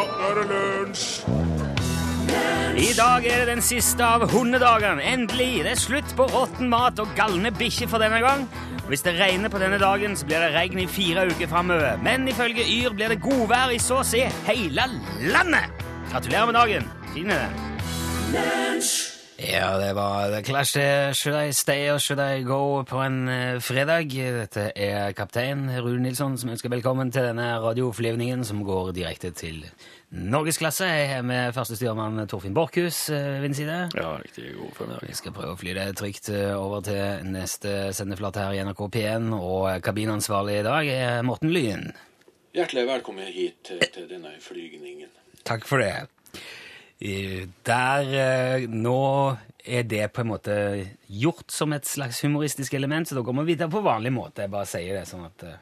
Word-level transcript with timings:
nå 0.00 0.28
er 0.28 0.38
det 0.38 0.46
lunsj! 0.50 1.08
I 2.80 2.92
dag 2.96 3.26
er 3.26 3.42
det 3.42 3.48
den 3.50 3.62
siste 3.64 4.06
av 4.06 4.24
hundedagene. 4.30 5.02
Endelig! 5.04 5.64
Det 5.66 5.74
er 5.74 5.80
slutt 5.80 6.14
på 6.16 6.28
råtten 6.30 6.70
mat 6.72 7.00
og 7.02 7.12
galne 7.18 7.52
bikkjer 7.52 7.90
for 7.90 8.02
denne 8.02 8.22
gang. 8.24 8.46
Hvis 8.88 9.04
det 9.06 9.18
regner 9.18 9.52
på 9.52 9.60
denne 9.62 9.78
dagen, 9.82 10.16
så 10.16 10.26
blir 10.26 10.40
det 10.42 10.54
regn 10.54 10.80
i 10.82 10.88
fire 10.90 11.26
uker 11.30 11.50
framover. 11.50 12.00
Men 12.02 12.28
ifølge 12.30 12.64
Yr 12.64 12.96
blir 12.96 13.12
det 13.12 13.20
godvær 13.22 13.74
i 13.74 13.82
så 13.82 14.00
å 14.00 14.06
si 14.06 14.24
hele 14.48 14.88
landet! 15.28 15.86
Gratulerer 16.10 16.50
med 16.50 16.60
dagen. 16.62 16.90
Fin 17.12 17.30
er 17.30 17.46
den. 17.46 19.09
Ja, 19.40 19.78
det 19.78 19.92
var 19.96 20.28
The 20.30 20.42
Clash. 20.42 20.76
Should 21.12 21.48
I 21.48 21.52
stay 21.52 21.90
or 21.90 21.98
should 21.98 22.20
I 22.20 22.42
go 22.42 22.82
på 22.84 22.98
en 23.00 23.28
eh, 23.28 23.60
fredag? 23.60 24.12
Dette 24.12 24.66
er 24.76 25.14
kaptein 25.16 25.62
Rune 25.80 26.02
Nilsson 26.04 26.36
som 26.36 26.50
ønsker 26.52 26.68
velkommen 26.68 27.08
til 27.08 27.24
denne 27.24 27.46
radioflyvningen 27.62 28.44
som 28.44 28.60
går 28.66 28.92
direkte 28.98 29.30
til 29.32 29.62
norgesklasse. 30.12 30.84
Jeg 30.84 31.08
er 31.16 31.24
med 31.24 31.56
førstestyrmann 31.56 32.26
Torfinn 32.28 32.52
Borchhus 32.54 33.06
eh, 33.08 33.40
ved 33.40 33.48
din 33.48 33.56
side. 33.62 33.80
Ja, 33.96 34.12
riktig 34.20 34.52
god 34.58 34.76
formiddag. 34.76 35.08
Vi 35.08 35.18
skal 35.22 35.36
prøve 35.38 35.56
å 35.56 35.60
fly 35.62 35.72
det 35.78 35.88
trygt 36.02 36.28
eh, 36.28 36.52
over 36.52 36.84
til 36.84 37.32
neste 37.32 37.94
sendeflate 37.96 38.44
her 38.44 38.60
i 38.60 38.64
NRK 38.68 38.86
P1, 38.92 39.32
og 39.40 39.70
kabinansvarlig 39.88 40.60
i 40.60 40.68
dag 40.68 40.94
er 40.98 41.22
Morten 41.24 41.56
Lyen. 41.56 41.94
Hjertelig 42.52 42.90
velkommen 42.92 43.32
hit 43.32 43.62
til, 43.64 43.80
til 43.88 44.10
denne 44.10 44.36
flygningen. 44.44 45.08
Takk 45.48 45.64
for 45.64 45.80
det. 45.80 46.10
Der 47.00 48.10
eh, 48.12 48.66
Nå 48.68 49.00
er 49.64 49.86
det 49.88 50.10
på 50.12 50.22
en 50.22 50.30
måte 50.34 50.54
gjort 51.08 51.52
som 51.52 51.72
et 51.72 51.88
slags 51.88 52.20
humoristisk 52.24 52.74
element, 52.76 53.08
så 53.08 53.16
da 53.16 53.24
går 53.24 53.38
vi 53.40 53.54
videre 53.54 53.72
på 53.72 53.82
vanlig 53.84 54.12
måte. 54.12 54.44
Jeg 54.44 54.52
bare 54.52 54.68
sier 54.68 55.00
det 55.00 55.06
sånn 55.08 55.24
at 55.28 55.46
eh, 55.48 55.60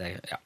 det, 0.00 0.10
ja. 0.32 0.40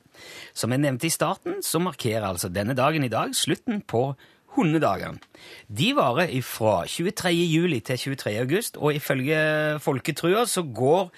Som 0.57 0.75
jeg 0.75 0.83
nevnte 0.83 1.07
i 1.07 1.15
starten, 1.15 1.61
så 1.65 1.81
markerer 1.81 2.27
altså 2.27 2.51
denne 2.53 2.75
dagen 2.77 3.07
i 3.07 3.13
dag 3.13 3.33
slutten 3.39 3.81
på 3.87 4.11
hundedagene. 4.57 5.21
De 5.69 5.93
varer 5.97 6.33
fra 6.45 6.81
23. 6.89 7.33
juli 7.47 7.79
til 7.87 8.01
23. 8.11 8.35
august, 8.43 8.81
og 8.81 8.99
ifølge 8.99 9.39
folketrua 9.85 10.45
så 10.51 10.65
går 10.67 11.13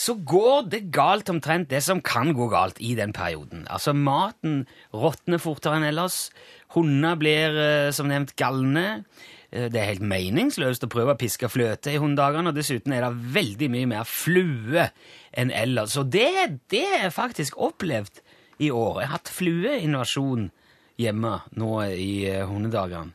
så 0.00 0.14
går 0.16 0.70
det 0.72 0.86
galt 0.94 1.28
omtrent 1.28 1.68
det 1.68 1.82
som 1.84 1.98
kan 2.00 2.30
gå 2.32 2.46
galt 2.48 2.78
i 2.80 2.94
den 2.96 3.12
perioden. 3.12 3.66
Altså, 3.68 3.92
maten 3.92 4.62
råtner 4.96 5.42
fortere 5.42 5.76
enn 5.76 5.84
ellers. 5.90 6.30
Hunder 6.76 7.16
blir, 7.18 7.56
eh, 7.58 7.90
som 7.90 8.08
nevnt, 8.08 8.36
galne. 8.36 9.04
Eh, 9.52 9.68
Det 9.68 9.80
er 9.80 9.88
helt 9.94 10.02
meningsløst 10.06 10.84
å 10.86 10.90
prøve 10.90 11.14
å 11.14 11.18
piske 11.18 11.48
fløte 11.50 11.90
i 11.92 11.98
hunddagene, 11.98 12.48
og 12.48 12.54
dessuten 12.54 12.92
er 12.94 13.00
det 13.02 13.32
veldig 13.34 13.70
mye 13.70 13.86
mer 13.90 14.04
flue 14.04 14.90
enn 15.34 15.50
ellers. 15.50 15.96
Og 15.98 16.10
det, 16.10 16.60
det 16.70 16.84
er 17.02 17.10
faktisk 17.10 17.58
opplevd 17.58 18.22
i 18.60 18.70
år. 18.70 19.00
Jeg 19.00 19.08
har 19.08 19.16
hatt 19.18 19.32
flueinvasjon 19.34 20.50
hjemme 21.00 21.40
nå 21.56 21.70
i 21.90 22.26
eh, 22.30 22.46
hundedagene. 22.46 23.12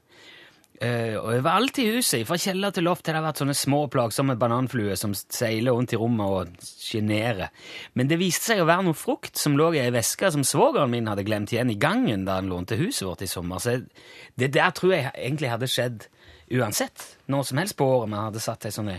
Uh, 0.76 1.16
og 1.22 1.30
overalt 1.38 1.78
i 1.80 1.86
huset, 1.96 2.26
fra 2.28 2.36
kjeller 2.42 2.74
til 2.76 2.84
loft, 2.84 3.08
har 3.08 3.16
det 3.16 3.24
vært 3.24 3.40
sånne 3.40 3.54
små, 3.56 3.86
plagsomme 3.92 4.36
bananfluer 4.40 4.98
som 5.00 5.14
seiler 5.16 5.72
rundt 5.72 5.94
i 5.96 6.00
rommet 6.00 6.26
og 6.28 6.66
sjenerer. 6.68 7.54
Men 7.96 8.10
det 8.12 8.18
viste 8.20 8.52
seg 8.52 8.60
å 8.60 8.68
være 8.68 8.84
noe 8.90 8.98
frukt 9.00 9.40
som 9.40 9.56
lå 9.56 9.70
i 9.78 9.80
ei 9.86 9.94
veske 9.96 10.34
som 10.36 10.44
svogeren 10.44 10.92
min 10.92 11.08
hadde 11.08 11.24
glemt 11.28 11.54
igjen 11.56 11.72
i 11.72 11.80
gangen 11.80 12.26
da 12.28 12.42
han 12.42 12.52
lånte 12.52 12.76
huset 12.82 13.06
vårt 13.08 13.24
i 13.24 13.32
sommer. 13.32 13.64
Så 13.64 13.78
det 14.36 14.52
der 14.58 14.76
tror 14.76 14.98
jeg 14.98 15.14
egentlig 15.14 15.54
hadde 15.54 15.72
skjedd 15.72 16.08
uansett. 16.60 17.06
Når 17.32 17.48
som 17.48 17.62
helst 17.62 17.78
på 17.80 17.88
året 17.88 18.12
vi 18.12 18.24
hadde 18.26 18.44
satt 18.44 18.68
ei 18.68 18.76
sånn 18.76 18.92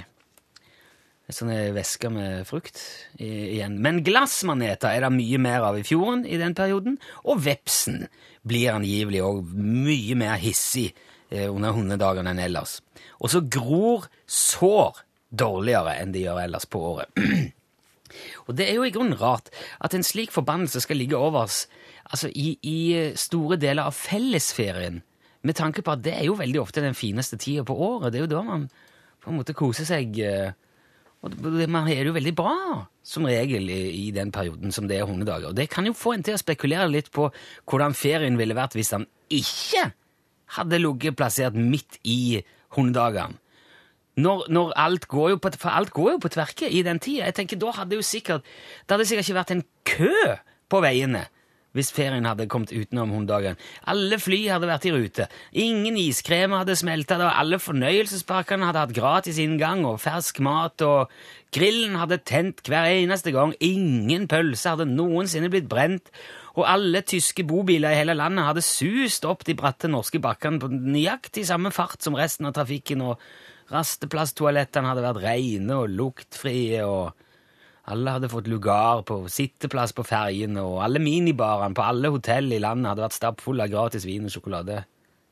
sånne 1.27 1.59
vesker 1.75 2.13
med 2.15 2.47
frukt 2.47 2.79
i, 3.19 3.59
igjen. 3.59 3.81
Men 3.83 4.01
glassmaneter 4.07 4.95
er 4.95 5.05
det 5.05 5.13
mye 5.13 5.41
mer 5.43 5.67
av 5.67 5.77
i 5.77 5.85
fjorden 5.85 6.23
i 6.25 6.39
den 6.41 6.55
perioden, 6.57 7.01
og 7.27 7.43
vepsen 7.45 8.07
blir 8.47 8.77
angivelig 8.77 9.25
òg 9.27 9.51
mye 9.59 10.17
mer 10.19 10.39
hissig 10.39 10.93
eh, 10.93 11.06
under 11.31 11.75
hundedagene 11.75 12.31
enn 12.33 12.43
ellers. 12.43 12.81
Og 13.19 13.33
så 13.33 13.43
gror 13.43 14.07
sår 14.31 15.03
dårligere 15.35 15.97
enn 16.01 16.15
de 16.15 16.23
gjør 16.27 16.45
ellers 16.45 16.69
på 16.71 16.81
året. 16.93 17.11
og 18.47 18.55
det 18.57 18.69
er 18.69 18.79
jo 18.79 18.87
i 18.87 18.93
grunnen 18.95 19.19
rart 19.19 19.51
at 19.83 19.97
en 19.97 20.07
slik 20.07 20.35
forbannelse 20.35 20.85
skal 20.85 21.01
ligge 21.01 21.19
over 21.19 21.47
oss 21.47 21.65
altså 22.07 22.31
i, 22.31 22.55
i 22.63 22.79
store 23.19 23.59
deler 23.59 23.89
av 23.89 23.97
fellesferien, 23.99 25.01
med 25.47 25.59
tanke 25.59 25.83
på 25.83 25.95
at 25.95 26.05
det 26.05 26.15
er 26.15 26.29
jo 26.29 26.39
veldig 26.39 26.61
ofte 26.63 26.83
den 26.83 26.95
fineste 26.95 27.39
tida 27.39 27.65
på 27.67 27.75
året. 27.75 28.13
Det 28.13 28.21
er 28.21 28.27
jo 28.27 28.35
da 28.37 28.45
man 28.47 28.69
på 29.23 29.31
en 29.31 29.41
måte 29.41 29.55
koser 29.59 29.87
seg 29.87 30.19
eh, 30.23 30.55
og 31.27 31.35
man 31.67 31.87
har 31.89 31.97
det 31.97 32.11
jo 32.11 32.15
veldig 32.15 32.33
bra, 32.39 32.57
som 33.07 33.27
regel, 33.27 33.71
i, 33.73 34.07
i 34.07 34.11
den 34.15 34.31
perioden 34.35 34.75
som 34.75 34.87
det 34.87 35.01
er 35.01 35.09
hundedager. 35.09 35.51
Og 35.51 35.57
det 35.59 35.69
kan 35.73 35.87
jo 35.89 35.95
få 35.97 36.15
en 36.15 36.25
til 36.27 36.37
å 36.37 36.41
spekulere 36.41 36.87
litt 36.91 37.11
på 37.15 37.29
hvordan 37.67 37.97
ferien 37.99 38.39
ville 38.39 38.57
vært 38.57 38.77
hvis 38.79 38.93
han 38.95 39.07
ikke 39.33 39.89
hadde 40.55 40.79
ligget 40.79 41.17
plassert 41.19 41.57
midt 41.59 41.99
i 42.05 42.43
hundedagene. 42.77 43.41
Når, 44.17 44.47
når 44.49 44.71
alt 44.81 45.09
går 45.13 45.35
jo 45.35 45.39
på, 45.45 45.51
for 45.61 45.77
alt 45.77 45.91
går 45.93 46.15
jo 46.15 46.21
på 46.25 46.33
tverke 46.33 46.71
i 46.73 46.81
den 46.83 46.99
tida. 46.99 47.27
Jeg 47.29 47.37
tenker, 47.37 47.59
da 47.61 47.75
hadde 47.83 47.99
jo 47.99 48.03
sikkert, 48.03 48.47
Det 48.89 48.95
hadde 48.95 49.05
sikkert 49.05 49.29
ikke 49.29 49.41
vært 49.43 49.53
en 49.53 49.65
kø 49.85 50.13
på 50.73 50.81
veiene 50.81 51.27
hvis 51.77 51.93
ferien 51.93 52.25
hadde 52.25 52.49
kommet 52.49 52.73
utenom 52.73 53.13
hundedagen. 53.13 53.59
Alle 53.89 54.19
fly 54.21 54.39
hadde 54.49 54.69
vært 54.71 54.87
i 54.89 54.93
rute. 54.95 55.27
Ingen 55.53 55.99
iskremer 56.01 56.63
hadde 56.63 56.77
smelta, 56.79 57.19
alle 57.29 57.59
fornøyelsesparkene 57.61 58.71
hadde 58.71 58.85
hatt 58.85 58.97
gratis 58.97 59.41
inngang 59.43 59.85
og 59.89 60.01
fersk 60.01 60.41
mat, 60.45 60.81
og 60.81 61.13
grillen 61.55 61.99
hadde 62.01 62.23
tent 62.25 62.65
hver 62.71 62.89
eneste 62.89 63.35
gang. 63.35 63.53
Ingen 63.61 64.25
pølse 64.31 64.73
hadde 64.73 64.89
noensinne 64.89 65.53
blitt 65.53 65.69
brent, 65.69 66.09
og 66.57 66.65
alle 66.65 67.03
tyske 67.05 67.45
bobiler 67.45 67.93
i 67.93 67.99
hele 68.01 68.17
landet 68.17 68.47
hadde 68.47 68.65
sust 68.65 69.27
opp 69.29 69.45
de 69.45 69.57
bratte 69.59 69.91
norske 69.93 70.21
bakkene 70.25 70.61
på 70.63 70.71
nøyaktig 70.73 71.45
samme 71.49 71.73
fart 71.75 72.01
som 72.05 72.17
resten 72.17 72.49
av 72.49 72.55
trafikken, 72.57 73.05
og 73.05 73.21
rasteplasstoalettene 73.73 74.89
hadde 74.89 75.05
vært 75.05 75.23
rene 75.27 75.77
og 75.83 75.93
luktfrie, 75.93 76.81
og 76.87 77.13
alle 77.93 78.17
hadde 78.17 78.33
fått 78.33 78.49
lugar 78.51 79.05
på 79.07 79.21
sitteplass 79.31 79.93
på 79.97 80.07
ferjene, 80.07 80.65
og 80.65 80.81
alle 80.87 81.03
minibarene 81.03 81.77
på 81.77 81.85
alle 81.85 82.11
hotell 82.15 82.49
i 82.57 82.63
landet 82.63 82.93
hadde 82.93 83.05
vært 83.05 83.19
stappfulle 83.19 83.67
av 83.67 83.75
gratis 83.75 84.09
vin 84.09 84.27
og 84.27 84.35
sjokolade. 84.35 84.81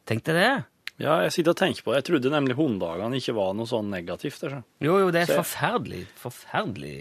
Tenk 0.05 0.27
deg 0.29 0.39
det? 0.39 0.55
Ja, 1.03 1.17
jeg 1.25 1.33
sitter 1.35 1.55
og 1.55 1.59
tenker 1.59 1.83
på 1.83 1.91
det. 1.91 2.03
Jeg 2.03 2.07
trodde 2.11 2.31
nemlig 2.31 2.55
hunddagene 2.59 3.19
ikke 3.19 3.35
var 3.35 3.55
noe 3.59 3.67
sånn 3.67 3.89
negativt. 3.91 4.45
Der, 4.45 4.53
så. 4.61 4.61
Jo, 4.85 4.99
jo, 5.03 5.09
det 5.15 5.25
er 5.25 5.41
forferdelig, 5.41 6.05
forferdelig 6.21 6.93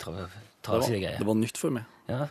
trasige 0.00 1.02
greier. 1.02 1.18
det 1.18 1.28
var 1.28 1.36
nytt 1.36 1.60
for 1.60 1.74
meg. 1.74 1.90
Ja. 2.08 2.30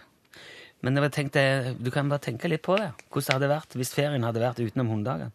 Men 0.81 0.97
jeg 0.97 1.14
tenkte, 1.14 1.44
du 1.78 1.92
kan 1.94 2.09
bare 2.09 2.24
tenke 2.25 2.50
litt 2.50 2.64
på 2.66 2.78
det. 2.80 2.90
Hvordan 3.14 3.28
det 3.28 3.36
hadde 3.38 3.52
vært 3.53 3.78
hvis 3.78 3.94
ferien 3.94 4.25
hadde 4.25 4.42
vært 4.42 4.62
utenom 4.64 4.90
hundedagene. 4.90 5.31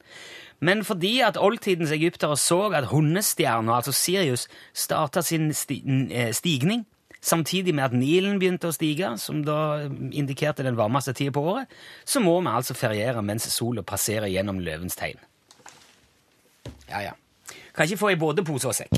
Men 0.65 0.83
fordi 0.89 1.21
at 1.23 1.37
oldtidens 1.37 1.93
egyptere 1.93 2.37
så 2.41 2.63
at 2.75 2.89
hundestjerna, 2.91 3.77
altså 3.77 3.93
Sirius, 3.93 4.47
starta 4.73 5.23
sin 5.23 5.51
eh, 5.53 6.33
stigning 6.35 6.87
samtidig 7.27 7.75
med 7.75 7.85
at 7.85 7.97
Nilen 7.97 8.39
begynte 8.41 8.71
å 8.71 8.75
stige, 8.75 9.13
som 9.19 9.43
da 9.47 9.87
indikerte 10.15 10.67
den 10.67 10.79
varmeste 10.79 11.15
tida 11.17 11.35
på 11.35 11.43
året, 11.53 11.73
så 12.07 12.23
må 12.23 12.39
vi 12.41 12.53
altså 12.53 12.77
feriere 12.79 13.25
mens 13.27 13.49
sola 13.53 13.83
passerer 13.87 14.31
gjennom 14.31 14.63
løvens 14.63 14.99
tegn. 14.99 15.19
Ja, 16.91 17.03
ja. 17.03 17.17
Kan 17.75 17.87
ikke 17.87 18.05
få 18.07 18.15
i 18.15 18.21
både 18.21 18.47
pose 18.47 18.71
og 18.71 18.79
sekk. 18.79 18.95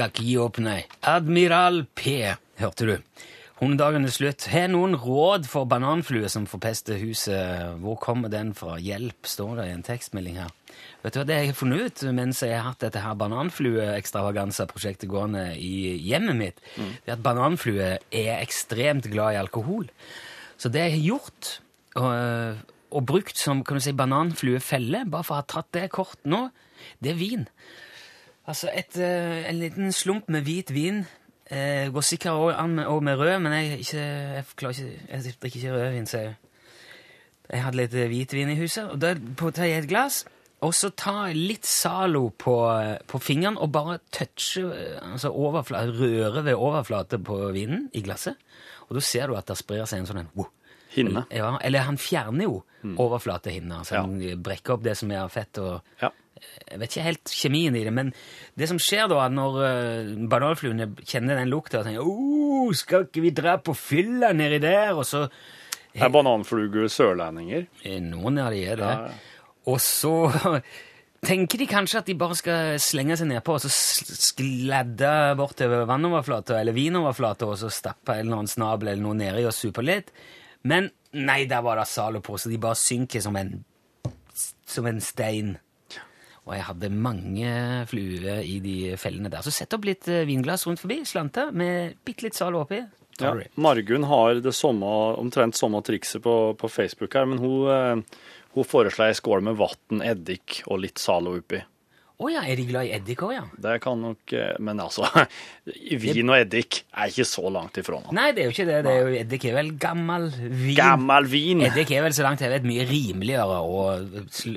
Skal 0.00 0.14
ikke 0.14 0.24
gi 0.24 0.36
opp, 0.40 0.58
nei. 0.64 0.78
Admiral 1.04 1.82
P, 1.92 2.12
hørte 2.56 2.86
du. 2.88 3.24
Hundedagen 3.58 4.08
er 4.08 4.12
slutt. 4.14 4.46
Har 4.48 4.70
noen 4.72 4.94
råd 4.96 5.44
for 5.44 5.68
bananflue 5.68 6.30
som 6.32 6.46
forpester 6.48 6.96
huset? 7.02 7.74
Hvor 7.82 7.98
kommer 8.00 8.32
den 8.32 8.54
fra? 8.56 8.78
Hjelp, 8.80 9.28
står 9.28 9.58
det 9.58 9.66
i 9.68 9.74
en 9.74 9.84
tekstmelding 9.84 10.38
her. 10.40 10.54
Vet 11.02 11.12
du 11.12 11.18
hva 11.20 11.26
det 11.28 11.36
jeg 11.36 11.50
har 11.50 11.58
funnet 11.58 11.84
ut 11.84 12.04
mens 12.16 12.40
jeg 12.40 12.56
har 12.56 12.64
hatt 12.70 12.80
dette 12.86 13.02
her 13.04 13.18
bananflueekstravaganza-prosjektet 13.20 15.12
gående 15.12 15.44
i 15.60 15.98
hjemmet 16.00 16.40
mitt? 16.40 16.64
Det 17.04 17.12
er 17.12 17.18
at 17.18 17.26
bananflue 17.28 17.90
er 18.00 18.32
ekstremt 18.38 19.10
glad 19.12 19.36
i 19.36 19.42
alkohol. 19.42 19.92
Så 20.56 20.72
det 20.72 20.86
jeg 20.86 20.96
har 20.96 21.06
gjort, 21.10 21.52
og, 22.00 22.64
og 22.96 23.06
brukt 23.12 23.36
som 23.36 23.60
kan 23.68 23.76
du 23.76 23.84
si, 23.84 23.92
bananfluefelle, 23.92 25.04
bare 25.12 25.28
for 25.28 25.36
å 25.36 25.44
ha 25.44 25.50
tatt 25.58 25.68
det 25.76 25.90
kort 25.92 26.24
nå, 26.24 26.46
det 27.04 27.12
er 27.12 27.20
vin. 27.20 27.48
Altså 28.50 28.70
et, 28.74 28.96
eh, 28.98 29.44
en 29.50 29.58
liten 29.60 29.92
slump 29.94 30.28
med 30.32 30.42
hvit 30.46 30.72
vin 30.74 31.04
eh, 31.50 31.86
går 31.94 32.02
sikkert 32.06 32.32
også 32.34 32.58
an 32.58 32.74
med, 32.80 32.86
også 32.90 33.04
med 33.06 33.18
rød, 33.20 33.38
men 33.44 33.52
jeg, 33.54 33.78
ikke, 33.84 34.02
jeg, 34.02 34.44
ikke, 34.58 34.90
jeg 35.12 35.22
drikker 35.24 35.46
ikke 35.60 35.72
rødvin, 35.76 36.06
så 36.10 36.18
jeg, 36.24 36.34
jeg 37.52 37.62
hadde 37.64 37.80
litt 37.80 37.94
eh, 37.94 38.08
hvitvin 38.10 38.50
i 38.52 38.58
huset. 38.58 38.90
Og 38.90 39.00
da 39.02 39.14
tar 39.50 39.68
jeg 39.70 39.84
et 39.84 39.88
glass, 39.90 40.24
og 40.60 40.74
så 40.76 40.90
tar 40.92 41.30
jeg 41.30 41.38
litt 41.40 41.64
Zalo 41.68 42.26
på, 42.38 42.56
eh, 42.74 42.96
på 43.08 43.18
fingeren 43.22 43.56
og 43.58 43.70
bare 43.74 43.98
toucher, 44.12 44.74
altså 45.12 45.30
overfla- 45.32 45.86
rører 45.94 46.42
ved 46.50 46.54
overflate 46.58 47.18
på 47.24 47.38
vinen 47.54 47.86
i 47.96 48.02
glasset. 48.02 48.34
Og 48.88 48.96
da 48.98 49.00
ser 49.06 49.30
du 49.30 49.36
at 49.38 49.46
det 49.46 49.56
sprer 49.60 49.86
seg 49.86 50.02
en 50.02 50.10
sånn 50.10 50.24
en, 50.24 50.32
wow, 50.34 50.50
Hinne. 50.90 51.22
Ja, 51.30 51.52
eller 51.62 51.84
han 51.86 52.00
fjerner 52.02 52.48
jo 52.48 52.56
overflatehinna, 52.98 53.84
så 53.86 53.94
Ja. 53.94 54.00
han 54.02 54.42
brekker 54.42 54.74
opp 54.74 54.82
det 54.82 54.96
som 54.98 55.10
er 55.14 55.20
av 55.22 55.30
fett. 55.30 55.58
og 55.58 55.82
Ja. 56.02 56.10
Jeg 56.70 56.80
vet 56.80 56.92
ikke 56.92 57.06
helt 57.06 57.32
kjemien 57.34 57.76
i 57.78 57.84
det, 57.86 57.92
men 57.94 58.12
det 58.58 58.68
som 58.70 58.80
skjer 58.80 59.08
da, 59.10 59.24
når 59.32 59.58
uh, 59.60 60.12
bananfluene 60.30 60.90
kjenner 61.02 61.40
den 61.40 61.50
lukta 61.52 61.80
og 61.80 61.88
tenker 61.88 62.06
oh, 62.06 62.70
'Skal 62.74 63.08
ikke 63.08 63.24
vi 63.24 63.34
dra 63.34 63.56
på 63.58 63.74
fylla 63.74 64.32
nedi 64.36 64.60
der?' 64.62 64.94
Og 64.94 65.06
så 65.06 65.26
Er 65.94 66.08
bananfluger 66.08 66.86
sørlendinger? 66.86 67.66
Eh, 67.82 67.98
Noen 67.98 68.38
av 68.38 68.52
de 68.54 68.62
er 68.62 68.78
det. 68.78 68.92
Ja. 68.94 69.10
Og 69.66 69.80
så 69.82 70.30
tenker 71.30 71.58
de 71.58 71.66
kanskje 71.68 72.00
at 72.00 72.06
de 72.08 72.16
bare 72.18 72.36
skal 72.38 72.76
slenge 72.80 73.16
seg 73.18 73.28
nedpå 73.28 73.56
og 73.58 73.64
så 73.64 73.70
skladde 73.70 75.10
bortover 75.36 75.84
vannoverflata 75.90 76.60
eller 76.60 76.76
vinoverflata 76.76 77.48
og 77.48 77.58
så 77.60 77.72
stappe 77.74 78.14
en 78.14 78.28
eller 78.28 78.38
annen 78.40 78.52
snabel 78.54 78.92
eller 78.92 79.04
noe 79.04 79.18
nedi 79.18 79.44
og 79.44 79.56
supe 79.56 79.84
litt. 79.84 80.14
Men 80.62 80.90
nei, 81.16 81.44
der 81.50 81.64
var 81.64 81.80
det 81.80 81.88
Zalo 81.88 82.20
på, 82.24 82.38
så 82.38 82.52
de 82.52 82.60
bare 82.60 82.78
synker 82.78 83.22
som 83.24 83.36
en, 83.36 83.64
som 84.68 84.86
en 84.86 85.00
stein. 85.04 85.56
Og 86.48 86.54
jeg 86.56 86.66
hadde 86.66 86.92
mange 86.94 87.50
fluer 87.90 88.40
i 88.42 88.56
de 88.64 88.76
fellene 89.00 89.30
der. 89.32 89.44
Så 89.44 89.52
sett 89.54 89.74
opp 89.76 89.84
litt 89.86 90.08
eh, 90.10 90.24
vinglass 90.28 90.66
rundt 90.66 90.82
forbi, 90.82 91.02
slante, 91.08 91.50
med 91.52 91.98
bitte 92.06 92.26
litt 92.26 92.38
sal 92.38 92.56
oppi. 92.58 92.80
Ja. 93.20 93.34
Margunn 93.60 94.06
har 94.08 94.40
det 94.40 94.54
samme, 94.56 94.88
omtrent 95.20 95.58
samme 95.58 95.82
trikset 95.84 96.22
på, 96.24 96.36
på 96.56 96.70
Facebook 96.72 97.14
her, 97.14 97.28
men 97.28 97.42
hun, 97.42 97.68
eh, 97.68 98.22
hun 98.56 98.66
foreslår 98.66 99.10
ei 99.10 99.18
skål 99.18 99.44
med 99.50 99.60
vann, 99.60 100.00
eddik 100.06 100.62
og 100.66 100.80
litt 100.86 101.02
salo 101.02 101.36
oppi. 101.38 101.60
Å 102.20 102.28
ja, 102.28 102.42
er 102.44 102.58
de 102.60 102.64
glad 102.68 102.84
i 102.84 102.90
eddik 102.92 103.22
òg, 103.24 103.30
ja? 103.32 103.42
Det 103.64 103.78
kan 103.80 103.96
nok 104.04 104.32
eh, 104.36 104.50
Men 104.60 104.80
altså, 104.84 105.06
vin 106.02 106.28
og 106.28 106.36
eddik 106.36 106.82
er 106.92 107.08
ikke 107.08 107.24
så 107.24 107.48
langt 107.52 107.78
ifra 107.80 107.96
nå. 108.02 108.12
Nei, 108.16 108.26
det 108.36 108.42
er 108.42 108.50
jo 108.50 108.52
ikke 108.52 108.66
det. 108.68 108.78
det 108.84 108.92
er 108.92 109.00
jo, 109.06 109.14
eddik 109.22 109.46
er 109.48 109.56
vel 109.56 109.70
gammel 109.80 110.26
vin. 110.36 110.74
Gammel 110.76 111.28
vin! 111.32 111.62
Eddik 111.70 111.92
er 111.96 112.04
vel 112.04 112.16
så 112.16 112.26
langt 112.26 112.42
jeg 112.44 112.52
vet 112.52 112.66
mye 112.68 112.84
rimeligere 112.90 113.60
å 113.64 113.84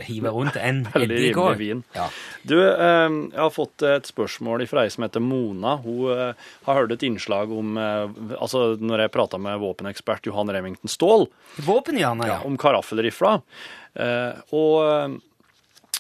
hive 0.10 0.34
rundt 0.36 0.60
enn 0.60 0.84
eddik 1.04 1.40
òg. 1.40 1.56
vin. 1.62 1.86
Ja. 1.96 2.10
Du, 2.44 2.58
eh, 2.60 3.08
jeg 3.32 3.40
har 3.46 3.54
fått 3.56 3.86
et 3.88 4.12
spørsmål 4.12 4.66
fra 4.68 4.84
ei 4.84 4.92
som 4.94 5.06
heter 5.08 5.24
Mona. 5.24 5.78
Hun 5.86 6.12
eh, 6.12 6.48
har 6.68 6.82
hørt 6.82 6.96
et 6.98 7.08
innslag 7.08 7.52
om 7.56 7.78
eh, 7.80 8.10
Altså, 8.44 8.74
når 8.82 9.06
jeg 9.06 9.14
prata 9.16 9.40
med 9.40 9.62
våpenekspert 9.64 10.28
Johan 10.28 10.52
Remington 10.52 10.92
Ståhl 10.92 11.30
Våpenhjørnet, 11.64 12.28
ja. 12.28 12.40
ja. 12.42 12.44
om 12.48 12.58
karaffelrifla, 12.60 13.38
og 14.52 14.76
eh, 14.84 15.16
fe- 15.16 15.33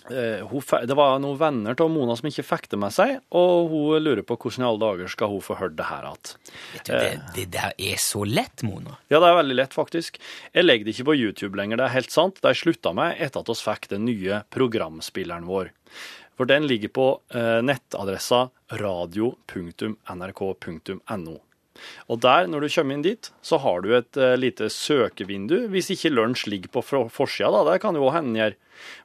det 0.09 0.95
var 0.97 1.19
noen 1.23 1.37
venner 1.39 1.75
av 1.79 1.89
Mona 1.91 2.15
som 2.19 2.27
ikke 2.27 2.43
fikk 2.43 2.65
det 2.73 2.79
med 2.81 2.91
seg, 2.95 3.09
og 3.35 3.69
hun 3.71 4.03
lurer 4.03 4.23
på 4.27 4.35
hvordan 4.35 4.63
i 4.63 4.67
alle 4.67 4.83
dager 4.83 5.07
skal 5.13 5.31
hun 5.31 5.45
få 5.45 5.53
hørt 5.59 5.77
det 5.77 5.87
her 5.87 6.03
igjen. 6.09 6.23
Det, 6.89 7.11
det 7.37 7.45
der 7.55 7.71
er 7.77 7.97
så 8.01 8.21
lett, 8.27 8.63
Mona. 8.67 8.93
Ja, 9.07 9.17
det 9.23 9.27
er 9.29 9.39
veldig 9.39 9.57
lett, 9.61 9.73
faktisk. 9.75 10.11
Jeg 10.51 10.63
legger 10.65 10.85
det 10.87 10.93
ikke 10.97 11.09
på 11.11 11.19
YouTube 11.19 11.55
lenger, 11.59 11.75
det 11.79 11.85
er 11.87 11.97
helt 11.99 12.13
sant. 12.13 12.35
De 12.43 12.51
slutta 12.57 12.89
med 12.97 13.09
etter 13.23 13.39
at 13.39 13.49
vi 13.51 13.55
fikk 13.63 13.83
den 13.93 14.03
nye 14.09 14.33
programspilleren 14.53 15.47
vår. 15.47 15.65
For 16.37 16.45
den 16.49 16.67
ligger 16.67 16.89
på 16.89 17.21
eh, 17.37 17.61
nettadressa 17.63 18.49
radio.nrk.no. 18.81 21.35
Og 22.09 22.19
der, 22.21 22.47
når 22.47 22.61
du 22.61 22.69
kommer 22.75 22.93
inn 22.97 23.05
dit, 23.05 23.29
så 23.41 23.57
har 23.63 23.81
du 23.81 23.93
et 23.97 24.17
uh, 24.19 24.35
lite 24.39 24.69
søkevindu. 24.73 25.67
Hvis 25.73 25.89
ikke 25.95 26.11
lunsj 26.13 26.47
ligger 26.51 26.69
på 26.73 26.83
for- 26.85 27.09
forsida, 27.13 27.49
da, 27.51 27.63
det 27.71 27.81
kan 27.83 27.95
jo 27.97 28.05
òg 28.09 28.17
hende 28.19 28.39
gjøre. 28.39 28.55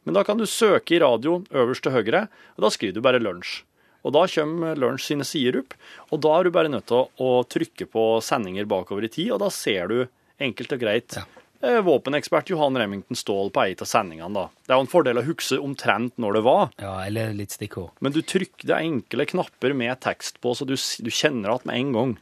Men 0.04 0.14
da 0.18 0.22
kan 0.26 0.38
du 0.40 0.44
søke 0.48 0.96
i 0.96 1.00
radio 1.02 1.40
øverst 1.54 1.82
til 1.86 1.92
høyre, 1.94 2.26
og 2.56 2.64
da 2.66 2.70
skriver 2.74 2.94
du 2.98 3.00
bare 3.04 3.20
lunsj. 3.22 3.62
Og 4.06 4.12
da 4.14 4.22
kommer 4.30 4.76
Lunsj 4.78 5.08
sine 5.10 5.24
sider 5.26 5.58
opp, 5.58 5.74
og 6.14 6.20
da 6.22 6.36
er 6.38 6.46
du 6.46 6.52
bare 6.54 6.70
nødt 6.70 6.86
til 6.86 7.08
å, 7.18 7.30
trykke 7.50 7.88
på 7.90 8.04
sendinger 8.24 8.64
bakover 8.70 9.04
i 9.04 9.10
tid, 9.10 9.32
og 9.34 9.40
da 9.42 9.48
ser 9.52 9.88
du 9.90 9.96
enkelt 10.40 10.72
og 10.72 10.80
greit 10.80 11.16
Ja. 11.18 11.24
eh, 11.60 11.80
våpenekspert 11.82 12.48
Johan 12.48 12.78
Remington 12.78 13.16
Ståhl 13.18 13.50
på 13.50 13.64
ei 13.66 13.74
av 13.74 13.84
sendingene. 13.90 14.32
da. 14.32 14.46
Det 14.64 14.70
er 14.72 14.78
jo 14.78 14.86
en 14.86 14.92
fordel 14.94 15.18
å 15.18 15.26
huske 15.26 15.58
omtrent 15.58 16.14
når 16.16 16.32
det 16.38 16.42
var, 16.46 16.70
Ja, 16.78 16.94
eller 17.04 17.34
litt 17.34 17.50
stikkord. 17.50 17.90
men 18.00 18.12
du 18.12 18.22
trykker 18.22 18.70
det 18.70 18.78
enkle 18.78 19.26
knapper 19.26 19.74
med 19.74 20.00
tekst 20.00 20.40
på, 20.40 20.54
så 20.56 20.64
du, 20.64 20.74
du 20.78 21.10
kjenner 21.10 21.56
at 21.56 21.66
med 21.66 21.74
en 21.76 21.92
gang. 21.92 22.16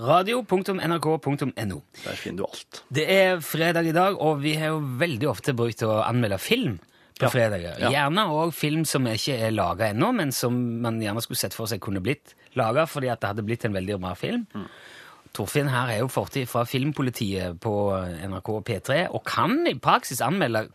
Radio.nrk.no. 0.00 1.80
Der 2.04 2.16
finner 2.18 2.42
du 2.42 2.46
alt. 2.48 2.82
Det 2.92 3.04
er 3.10 3.40
fredag 3.44 3.86
i 3.88 3.92
dag, 3.96 4.16
og 4.20 4.40
vi 4.42 4.54
har 4.58 4.72
jo 4.74 4.80
veldig 5.00 5.28
ofte 5.30 5.54
brukt 5.56 5.82
å 5.86 6.00
anmelde 6.04 6.38
film 6.42 6.78
på 7.18 7.26
Ja. 7.26 7.30
fredager. 7.30 7.78
Ja. 7.78 7.90
Gjerne 7.90 8.24
òg 8.32 8.52
film 8.54 8.84
som 8.84 9.04
ikke 9.06 9.36
er 9.38 9.50
laga 9.52 9.90
ennå, 9.92 10.12
men 10.14 10.32
som 10.32 10.80
man 10.82 11.00
gjerne 11.00 11.22
skulle 11.22 11.38
sett 11.38 11.54
for 11.54 11.66
seg 11.66 11.80
kunne 11.80 12.00
blitt 12.02 12.34
laga 12.56 12.86
fordi 12.86 13.08
at 13.12 13.20
det 13.20 13.28
hadde 13.28 13.44
blitt 13.46 13.64
en 13.64 13.72
veldig 13.74 14.00
bra 14.00 14.14
film. 14.14 14.46
Mm. 14.54 14.66
Torfinn 15.32 15.68
her 15.68 15.88
er 15.88 15.98
jo 16.00 16.08
fortid 16.08 16.46
fra 16.48 16.64
Filmpolitiet 16.64 17.58
på 17.60 17.72
NRK 18.28 18.48
P3 18.68 19.08
og 19.10 19.24
kan 19.24 19.66
i 19.66 19.74
praksis 19.74 20.20
anmelde 20.20 20.68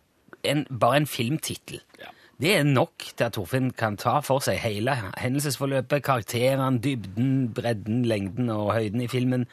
en, 0.44 0.64
bare 0.70 0.96
en 0.96 1.06
filmtittel. 1.06 1.80
Ja. 2.00 2.10
Det 2.38 2.52
er 2.54 2.62
nok 2.62 3.02
til 3.16 3.24
at 3.26 3.34
Torfinn 3.34 3.72
kan 3.74 3.96
ta 3.98 4.20
for 4.22 4.42
seg 4.44 4.60
hele 4.62 4.94
hendelsesforløpet, 5.18 6.04
karakterene, 6.06 6.78
dybden, 6.82 7.48
bredden, 7.54 8.04
lengden 8.06 8.52
og 8.54 8.70
høyden 8.76 9.02
i 9.02 9.08
filmen, 9.10 9.48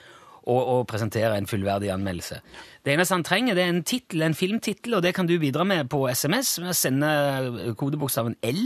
og, 0.46 0.60
og 0.62 0.84
presentere 0.92 1.38
en 1.38 1.50
fullverdig 1.50 1.90
anmeldelse. 1.90 2.38
Det 2.86 2.94
eneste 2.94 3.18
han 3.18 3.26
trenger, 3.26 3.58
det 3.58 3.64
er 3.64 3.74
en 3.74 3.82
tittel, 3.84 4.22
en 4.22 4.38
filmtittel, 4.38 4.94
og 4.94 5.02
det 5.02 5.16
kan 5.18 5.26
du 5.26 5.40
bidra 5.42 5.66
med 5.66 5.90
på 5.90 6.04
SMS 6.14 6.60
med 6.62 6.76
å 6.76 6.78
sende 6.78 7.74
kodebokstaven 7.80 8.38
L 8.46 8.62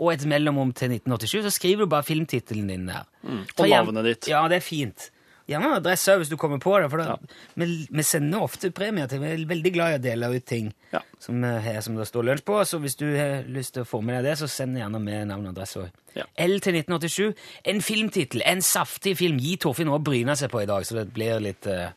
og 0.00 0.14
et 0.14 0.24
mellomrom 0.24 0.72
til 0.72 0.94
1987. 0.96 1.44
Så 1.44 1.52
skriver 1.58 1.84
du 1.84 1.92
bare 1.92 2.06
filmtittelen 2.08 2.72
din 2.72 2.88
der. 2.88 3.04
Mm, 3.20 3.42
og 3.44 3.66
navnet 3.68 4.08
ditt. 4.08 4.30
Ja, 4.32 4.46
det 4.48 4.62
er 4.62 4.64
fint. 4.64 5.10
Gjerne 5.50 5.66
en 5.66 5.78
adresse 5.80 6.14
hvis 6.20 6.30
du 6.30 6.36
kommer 6.38 6.60
på 6.62 6.76
det, 6.78 6.88
for 6.92 7.02
da, 7.02 7.16
vi, 7.58 7.66
vi 7.90 8.04
sender 8.06 8.44
ofte 8.46 8.70
premier 8.74 9.08
til 9.10 9.22
Vi 9.22 9.32
er 9.32 9.46
veldig 9.50 9.72
glad 9.74 9.94
i 9.94 9.98
å 9.98 10.02
dele 10.04 10.30
ut 10.30 10.46
ting 10.46 10.70
som, 11.18 11.42
eh, 11.44 11.58
her, 11.64 11.80
som 11.82 11.96
det 11.98 12.06
står 12.08 12.28
lunsj 12.28 12.44
på. 12.46 12.58
Så 12.64 12.78
hvis 12.82 12.98
du 13.00 13.08
har 13.16 13.48
lyst 13.50 13.74
til 13.74 13.82
å 13.84 13.88
få 13.88 14.02
med 14.04 14.20
deg 14.20 14.30
det, 14.30 14.36
så 14.38 14.50
send 14.50 14.78
gjerne 14.78 15.02
med 15.02 15.30
navn 15.32 15.48
og 15.48 15.54
adresse 15.56 15.82
òg. 15.82 15.90
L 16.38 16.56
til 16.62 16.78
1987. 16.80 17.34
En 17.72 17.82
filmtittel, 17.82 18.44
en 18.46 18.62
saftig 18.62 19.16
film. 19.18 19.40
Gi 19.42 19.56
Torfinn 19.62 19.90
noe 19.90 19.98
å 20.00 20.04
bryne 20.06 20.36
seg 20.38 20.52
på 20.52 20.62
i 20.62 20.70
dag, 20.70 20.86
så 20.86 21.00
det 21.00 21.08
blir 21.14 21.42
litt 21.42 21.66
uh, 21.70 21.90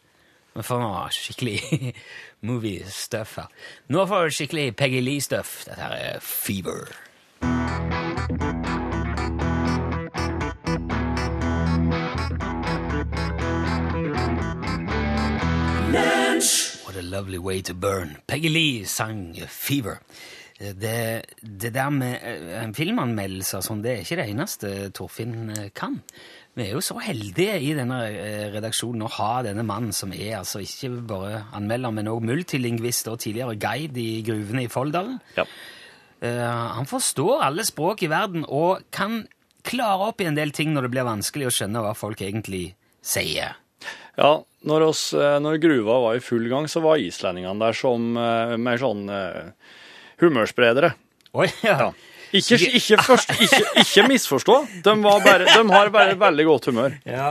Vi 0.54 0.66
får 0.66 0.82
noe 0.84 1.08
skikkelig 1.14 1.94
movie 2.50 2.86
stuff 2.90 3.38
her. 3.42 3.50
Nå 3.94 4.06
får 4.10 4.30
vi 4.30 4.38
skikkelig 4.40 4.70
Peggy 4.78 5.02
Lee-stuff. 5.02 5.64
Dette 5.70 5.82
her 5.82 5.98
er 5.98 6.22
Fever. 6.22 6.94
Lovely 17.04 17.38
way 17.38 17.62
to 17.62 17.74
burn. 17.74 18.18
Peggy 18.28 18.50
Lee 18.50 18.86
sang 18.86 19.33
Fever. 19.48 20.00
Det, 20.60 21.26
det 21.42 21.74
der 21.74 21.90
med 21.90 22.14
filmanmeldelser 22.22 22.62
en 22.64 22.76
filmanmeldelse 22.78 23.57
og 23.60 23.66
sånn, 23.66 23.81
det 23.83 23.92
er 23.92 24.04
ikke 24.04 24.18
det 24.19 24.28
eneste 24.31 24.69
Torfinn 24.95 25.50
eh, 25.52 25.69
kan. 25.76 25.98
Vi 26.54 26.68
er 26.68 26.76
jo 26.76 26.83
så 26.86 27.00
heldige 27.02 27.57
i 27.66 27.72
denne 27.76 27.98
eh, 28.07 28.45
redaksjonen 28.54 29.04
å 29.07 29.12
ha 29.16 29.31
denne 29.44 29.66
mannen 29.66 29.95
som 29.95 30.14
er 30.14 30.38
altså 30.40 30.62
ikke 30.64 30.92
bare 31.10 31.42
anmelder, 31.57 31.95
men 31.98 32.12
også 32.12 32.28
multilingvist 32.30 33.10
og 33.12 33.19
tidligere 33.26 33.57
guide 33.60 34.00
i 34.00 34.22
gruvene 34.26 34.68
i 34.68 34.72
Folldalen. 34.72 35.18
Ja. 35.36 35.48
Eh, 36.24 36.45
han 36.78 36.88
forstår 36.88 37.48
alle 37.50 37.66
språk 37.68 38.06
i 38.06 38.12
verden 38.14 38.45
og 38.45 38.86
kan 38.94 39.24
klare 39.66 40.12
opp 40.12 40.22
i 40.22 40.30
en 40.30 40.38
del 40.38 40.54
ting 40.56 40.72
når 40.76 40.88
det 40.88 40.94
blir 40.94 41.10
vanskelig 41.10 41.50
å 41.50 41.56
skjønne 41.57 41.83
hva 41.83 41.95
folk 41.98 42.22
egentlig 42.24 42.68
sier. 43.04 43.57
Ja, 44.16 44.38
når, 44.70 44.88
oss, 44.92 45.04
eh, 45.18 45.38
når 45.44 45.60
gruva 45.64 46.00
var 46.08 46.18
i 46.18 46.24
full 46.24 46.48
gang, 46.52 46.68
så 46.72 46.84
var 46.84 47.02
islendingene 47.02 47.60
der 47.62 47.78
som 47.78 48.18
eh, 48.20 48.56
mer 48.62 48.80
sånn 48.82 49.06
eh, 49.12 49.54
humørspredere. 50.24 50.94
Oi, 51.34 51.50
ja. 51.66 51.92
Ikke, 52.33 52.57
ikke, 52.80 52.97
først, 53.06 53.33
ikke, 53.37 53.59
ikke 53.83 54.04
misforstå. 54.09 54.56
De, 54.85 54.94
var 55.04 55.19
bare, 55.25 55.45
de 55.45 55.66
har 55.69 55.92
bare 55.94 56.16
veldig 56.18 56.45
godt 56.47 56.66
humør. 56.71 56.95
Ja, 57.06 57.28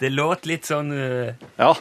det 0.00 0.10
låt 0.12 0.44
litt 0.50 0.68
sånn 0.68 0.90
uh, 0.92 1.32
Ja. 1.56 1.72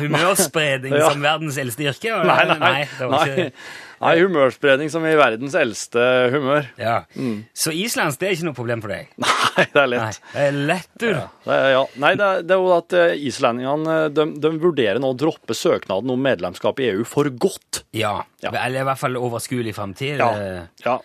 humørspredning 0.00 0.94
Ja. 1.00 1.10
som 1.10 1.24
verdens 1.24 1.58
eldste 1.60 1.88
yrke. 1.90 2.14
Nei, 2.26 2.38
nei, 2.52 2.58
nei. 2.62 2.78
det 2.98 3.08
var 3.10 3.26
ikke 3.32 3.50
nei 3.96 4.12
humørspredning 4.20 4.90
som 4.92 5.04
i 5.08 5.14
verdens 5.16 5.54
eldste 5.56 6.02
humør. 6.34 6.66
Ja. 6.78 6.96
Mm. 7.16 7.44
Så 7.56 7.72
islandsk 7.72 8.20
det 8.20 8.28
er 8.28 8.34
ikke 8.36 8.48
noe 8.50 8.58
problem 8.58 8.82
for 8.84 8.92
deg? 8.92 9.08
Nei, 9.56 9.64
det 9.72 9.80
er 9.80 9.86
Nei, 9.88 9.96
lett. 9.96 10.18
det 10.34 10.42
er 10.46 10.56
lett, 10.68 10.90
du. 11.00 11.06
Ja. 11.08 11.22
Det 11.46 11.54
er, 11.56 11.68
ja. 11.72 11.84
Nei, 12.04 12.10
det 12.20 12.26
er, 12.26 12.42
det 12.44 12.56
er 12.58 12.60
jo 12.60 12.72
at 12.76 12.96
eh, 13.00 13.14
islendingene 13.30 13.94
eh, 14.02 14.08
de, 14.12 14.26
de 14.44 14.50
vurderer 14.60 15.00
nå 15.00 15.14
å 15.14 15.16
droppe 15.16 15.56
søknaden 15.56 16.12
om 16.12 16.20
medlemskap 16.28 16.82
i 16.84 16.90
EU 16.90 17.06
for 17.08 17.30
godt. 17.40 17.80
Ja. 17.96 18.18
Ja. 18.44 18.52
Eller 18.66 18.82
i 18.84 18.88
hvert 18.90 19.00
fall 19.00 19.16
overskuelig 19.16 19.72
framtid. 19.78 20.20
Ja. 20.20 20.66
ja. 20.84 20.98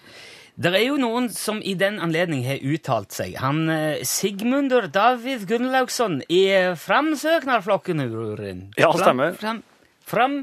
Det 0.55 0.71
er 0.75 0.83
jo 0.83 0.97
noen 0.99 1.29
som 1.31 1.61
i 1.63 1.73
den 1.79 1.99
anledning 2.03 2.43
har 2.45 2.59
uttalt 2.59 3.15
seg. 3.15 3.37
Han 3.41 3.69
eh, 3.71 4.01
Sigmundur 4.07 4.89
David 4.91 5.47
Gunnlaugsson 5.49 6.21
i 6.27 6.43
Framsøknarflokken 6.77 8.03
Urin. 8.03 8.65
Ja, 8.79 8.91
stemmer. 8.95 9.37
Fram, 9.39 9.61
fram, 10.03 10.41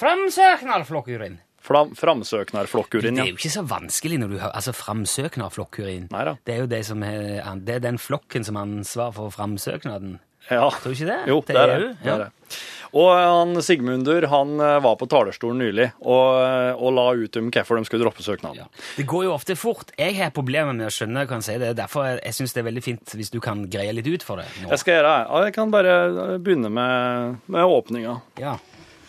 framsøknarflokkurin. 0.00 1.40
Fram, 1.66 1.94
framsøknarflokkurin, 1.98 3.16
Det 3.16 3.24
er 3.24 3.32
jo 3.32 3.38
ikke 3.40 3.50
så 3.50 3.64
vanskelig 3.66 4.20
når 4.22 4.28
du 4.30 4.36
hører 4.38 4.54
Altså, 4.54 4.72
framsøknarflokkurin. 4.72 6.08
Neida. 6.12 6.36
Det 6.46 6.54
er 6.54 6.60
jo 6.62 6.68
det 6.70 6.82
som 6.86 7.02
er, 7.02 7.42
det 7.58 7.74
er 7.74 7.82
den 7.82 7.98
flokken 7.98 8.46
som 8.46 8.56
har 8.56 8.68
ansvar 8.70 9.10
for 9.16 9.34
framsøknaden. 9.34 10.20
Ja. 10.50 10.70
Tror 10.70 10.92
du 10.92 10.96
ikke 10.96 11.10
det? 11.10 11.20
Jo, 11.30 11.42
det 11.46 11.56
er 11.56 11.72
det. 11.72 11.92
Det, 12.02 12.12
er 12.12 12.24
det. 12.26 12.58
Og 12.96 13.10
han 13.12 13.58
Sigmundur 13.64 14.26
han 14.30 14.60
eh, 14.62 14.76
var 14.84 14.94
på 15.00 15.08
talerstolen 15.10 15.58
nylig 15.60 15.88
og, 16.00 16.38
eh, 16.40 16.78
og 16.78 16.94
la 16.96 17.06
ut 17.18 17.38
om 17.40 17.50
hvorfor 17.52 17.80
de 17.80 17.88
skulle 17.88 18.04
droppe 18.06 18.24
søknaden. 18.24 18.62
Ja. 18.62 18.84
Det 18.96 19.06
går 19.10 19.26
jo 19.26 19.34
ofte 19.34 19.56
fort. 19.58 19.90
Jeg 19.98 20.16
har 20.20 20.32
problemer 20.36 20.76
med 20.76 20.88
å 20.88 20.94
skjønne 20.94 21.26
hva 21.26 21.36
han 21.38 21.44
sier. 21.44 21.60
Det 21.62 21.72
er 21.72 21.80
derfor 21.82 22.08
jeg, 22.14 22.36
syns 22.38 22.56
det 22.56 22.62
er 22.62 22.68
veldig 22.70 22.84
fint 22.86 23.16
hvis 23.18 23.32
du 23.34 23.40
kan 23.44 23.66
greie 23.72 23.92
litt 23.96 24.08
ut 24.08 24.24
for 24.26 24.40
det 24.40 24.46
nå. 24.62 24.70
Jeg 24.72 24.82
skal 24.84 24.98
gjøre 24.98 25.12
det. 25.12 25.28
Ja, 25.28 25.44
Jeg 25.48 25.58
kan 25.58 25.74
bare 25.74 25.98
eh, 26.06 26.38
begynne 26.38 26.72
med, 26.72 27.36
med 27.52 27.76
åpninga. 27.76 28.16
Ja. 28.40 28.56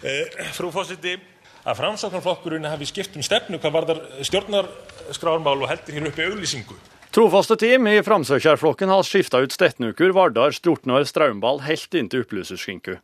Eh, 0.04 0.44
fru 0.58 0.72
forseti, 0.74 1.16
að 1.68 1.80
framsóknarflokkurinn 1.82 2.68
hafi 2.68 2.88
skipt 2.90 3.16
um 3.20 3.24
stefnu 3.26 3.60
hvað 3.62 3.74
varðar 3.76 4.04
stjórnarskrármál 4.26 5.64
og 5.64 5.72
heldur 5.72 5.98
hér 5.98 6.12
uppi 6.12 6.28
auglýsingu. 6.28 6.78
Trofaste 7.18 7.56
team 7.58 7.88
i 7.90 7.96
Framsøkjærflokken 8.06 8.92
har 8.94 9.02
skifta 9.02 9.40
ut 9.42 9.50
Stetnukur, 9.56 10.12
Vardar, 10.14 10.52
Stortnar, 10.54 11.02
Straumball 11.10 11.64
helt 11.66 11.96
inntil 11.98 12.22
oppløserskinku. 12.22 13.00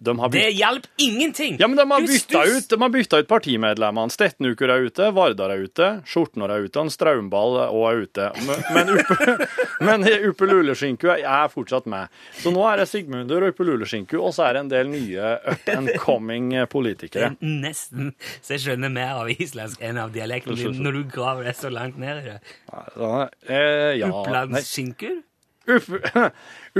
De 0.00 0.18
har 0.18 0.28
Det 0.32 0.38
hjelper 0.38 0.56
hjalp 0.56 0.86
ingenting! 0.96 1.56
Ja, 1.60 1.68
men 1.68 1.76
de 1.76 1.90
har 1.90 2.00
bytta 2.00 2.44
ut, 2.44 2.68
de 2.68 2.82
har 2.82 2.88
ut 3.20 3.28
partimedlemmene. 3.28 4.10
Stetnuker 4.10 4.72
er 4.72 4.86
ute, 4.88 5.10
Vardar 5.12 5.52
er 5.52 5.66
ute, 5.68 5.88
Skjortnår 6.08 6.54
er 6.54 6.64
ute, 6.64 6.84
Straumball 6.94 7.58
òg 7.66 7.84
er 7.90 8.00
ute. 8.06 8.30
Men, 8.46 8.64
men, 8.72 8.92
Uppe, 8.96 9.46
men 9.86 10.06
Luleskinku 10.48 11.10
er 11.12 11.52
fortsatt 11.52 11.84
med. 11.90 12.08
Så 12.40 12.52
nå 12.54 12.64
er 12.70 12.80
det 12.80 12.88
Sigmundur 12.88 13.44
og 13.44 13.52
Uppe 13.52 13.68
Luleskinku, 13.68 14.16
og 14.22 14.32
så 14.36 14.48
er 14.48 14.56
det 14.56 14.64
en 14.64 14.72
del 14.72 14.92
nye 14.94 15.34
up 15.52 15.68
and 15.76 15.92
coming 16.00 16.54
politikere. 16.72 17.34
Nesten 17.66 18.14
så 18.40 18.56
jeg 18.56 18.64
skjønner 18.64 18.92
mer 18.94 19.20
av 19.20 19.28
islandsk 19.36 19.84
enn 19.84 20.00
av 20.00 20.14
dialekten 20.16 20.56
din 20.56 20.80
når 20.80 20.96
du 20.96 21.02
graver 21.12 21.50
det 21.50 21.58
så 21.60 21.68
langt 21.72 22.00
ned 22.00 22.22
i 22.22 22.28
det. 22.30 22.38
Ja, 22.72 23.26
eh, 23.52 23.98
ja, 24.00 24.08
nei. 24.48 24.64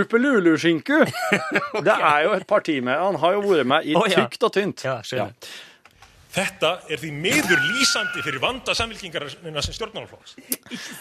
Opplandsskinker? 0.01 1.07
Uppe, 1.07 1.61
Uppe 1.61 1.83
Det 1.87 1.97
er 1.97 2.23
jo 2.27 2.37
et 2.37 2.47
parti 2.49 2.81
med 2.85 2.99
Han 2.99 3.19
har 3.23 3.37
jo 3.37 3.43
vært 3.47 3.69
med 3.71 3.89
i 3.89 3.97
ja. 3.97 4.07
tykt 4.23 4.49
og 4.49 4.55
tynt. 4.55 4.85
Ja, 4.87 5.01
skjønner. 5.07 5.51
Þetta 6.31 6.77
er 6.87 7.01
því 7.03 7.09
miður 7.11 7.59
lýsandi 7.59 8.23
fyrir 8.23 8.39
vanda 8.43 8.75
samfélkingarna 8.79 9.63
sem 9.67 9.75
stjórnmálaflokks. 9.75 10.37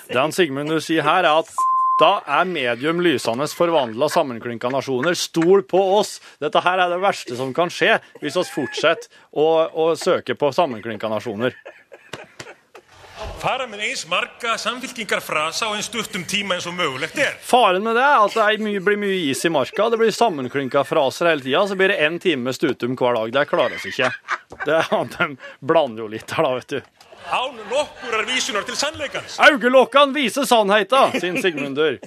Det 0.09 0.17
han 0.17 0.33
Sigmund 0.33 0.73
sier 0.81 1.05
her, 1.05 1.27
er 1.27 1.43
at 1.43 1.51
da 1.99 2.21
er 2.39 2.47
medium 2.47 3.01
lysende 3.03 3.45
forvandla 3.51 4.07
sammenklinka 4.09 4.71
nasjoner. 4.71 5.17
Stol 5.19 5.65
på 5.67 5.81
oss! 5.97 6.17
Dette 6.39 6.61
her 6.63 6.79
er 6.79 6.93
det 6.93 7.01
verste 7.03 7.35
som 7.35 7.51
kan 7.53 7.69
skje 7.73 7.97
hvis 8.21 8.39
vi 8.39 8.45
fortsetter 8.55 9.11
å, 9.35 9.67
å 9.67 9.91
søke 9.99 10.37
på 10.39 10.53
sammenklinka 10.55 11.11
nasjoner. 11.11 11.57
Fara 13.39 13.65
með 13.67 13.81
eins 13.87 14.05
marga 14.09 14.53
samfélkingarfrasa 14.59 15.67
og 15.69 15.77
eins 15.77 15.87
stuttum 15.89 16.23
tíma 16.27 16.55
eins 16.57 16.67
og 16.69 16.75
mögulegt 16.77 17.17
er. 17.19 17.33
Faren 17.43 17.83
med 17.83 17.95
det 17.99 18.03
er 18.03 18.23
at 18.25 18.35
det 18.35 18.45
er 18.45 18.63
mye, 18.63 18.81
blir 18.83 18.99
mye 18.99 19.17
is 19.31 19.43
i 19.47 19.51
marka. 19.51 19.89
Det 19.91 19.99
blir 19.99 20.11
sammenklinka 20.15 20.83
fraser 20.87 21.29
hele 21.31 21.43
tida. 21.43 21.65
Så 21.67 21.75
blir 21.79 21.91
det 21.93 21.99
én 22.05 22.19
time 22.23 22.47
med 22.49 22.55
stutum 22.55 22.95
hver 22.99 23.17
dag. 23.19 23.33
Det 23.35 23.45
klares 23.51 23.85
ikke. 23.89 24.11
Det, 24.65 24.79
de 25.17 25.29
blander 25.59 26.03
jo 26.05 26.09
litt 26.11 26.31
her, 26.35 26.47
da, 26.47 26.53
vet 26.59 26.75
du. 26.77 26.79
Án 27.29 27.59
nokkurar 27.69 28.23
vísunar 28.25 28.63
til 28.65 28.77
sannleikans. 28.79 29.35
Augelokkene 29.43 30.15
viser 30.15 30.47
sannheita, 30.49 31.09
sin 31.19 31.41
Sigmundur. 31.43 31.99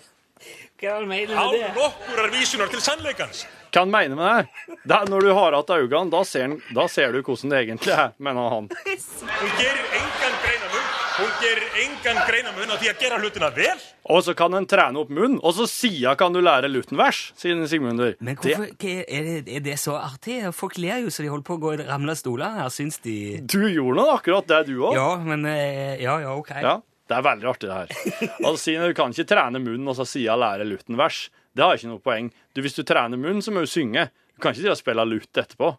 Hva 0.83 0.97
mener 1.07 1.29
du 1.31 1.39
Án 1.39 1.53
med 1.53 1.61
det? 1.61 1.75
nokkurar 1.77 2.33
vísunar 2.33 2.73
til 2.73 2.81
sannleikans. 2.83 3.45
Hva 3.73 3.85
han 3.85 3.93
mener 3.93 4.17
med 4.19 4.33
det? 4.41 4.79
det 4.89 4.97
er 4.97 5.13
når 5.13 5.29
du 5.29 5.33
har 5.37 5.55
hatt 5.61 5.71
øynene, 5.77 6.11
da 6.13 6.25
ser, 6.29 6.57
da 6.77 6.89
ser 6.91 7.13
du 7.15 7.21
hvordan 7.23 7.53
det 7.55 7.61
egentlig 7.67 7.95
er, 7.95 8.11
mener 8.19 8.49
han. 8.57 8.67
Hún 8.73 9.55
gerir 9.61 9.87
engan 10.01 10.35
greinamun, 10.43 10.91
hún 11.19 11.33
gerir 11.43 11.67
engan 11.83 12.21
greinamun 12.29 12.73
á 12.73 12.77
því 12.81 12.89
að 12.91 13.03
gera 13.03 13.19
hlutina 13.21 13.51
vel. 13.55 13.81
Og 14.13 14.23
så 14.27 14.35
kan 14.39 14.55
en 14.57 14.67
trene 14.69 15.01
opp 15.03 15.11
munnen, 15.13 15.39
og 15.45 15.55
så 15.57 15.67
sida 15.71 16.15
kan 16.19 16.35
du 16.35 16.41
lære 16.43 16.71
Lutenvers, 16.73 17.21
sier 17.39 17.61
Sigmundur. 17.71 18.15
Men 18.25 18.39
hvorfor, 18.41 18.71
er, 18.71 19.29
det, 19.29 19.43
er 19.47 19.67
det 19.67 19.77
så 19.81 19.99
artig? 20.01 20.41
Folk 20.57 20.79
ler 20.83 21.05
jo 21.05 21.13
så 21.13 21.25
de 21.25 21.31
holder 21.33 21.47
på 21.49 21.59
å 21.59 21.63
gå 21.63 21.75
i 21.77 21.83
ramle 21.85 22.17
stoler 22.19 22.57
her, 22.59 22.73
syns 22.73 22.99
de 23.05 23.17
Du 23.45 23.61
gjorde 23.69 23.99
nå 24.01 24.09
akkurat 24.15 24.49
det, 24.51 24.63
du 24.73 24.81
òg. 24.81 24.97
Ja, 24.99 25.11
men 25.23 25.47
eh, 25.49 26.01
Ja, 26.03 26.17
ja, 26.25 26.35
ok. 26.39 26.51
Ja, 26.65 26.79
det 27.11 27.19
er 27.19 27.29
veldig 27.29 27.53
artig, 27.53 27.71
det 27.71 27.79
her. 27.79 28.19
Altså, 28.47 28.57
sier 28.65 28.89
du 28.89 28.97
kan 28.99 29.15
ikke 29.15 29.29
trene 29.35 29.63
munnen 29.63 29.93
og 29.93 29.99
så 30.01 30.09
sida 30.09 30.39
lære 30.41 30.67
Lutenvers. 30.69 31.27
Det 31.53 31.65
har 31.67 31.77
ikke 31.77 31.93
noe 31.93 32.03
poeng. 32.03 32.33
Du, 32.57 32.65
hvis 32.65 32.79
du 32.79 32.83
trener 32.89 33.21
munnen, 33.21 33.45
så 33.45 33.53
må 33.55 33.63
du 33.65 33.71
synge. 33.71 34.09
Du 34.33 34.43
kan 34.43 34.57
ikke 34.57 34.73
og 34.73 34.81
spille 34.81 35.05
lutt 35.07 35.37
etterpå. 35.37 35.75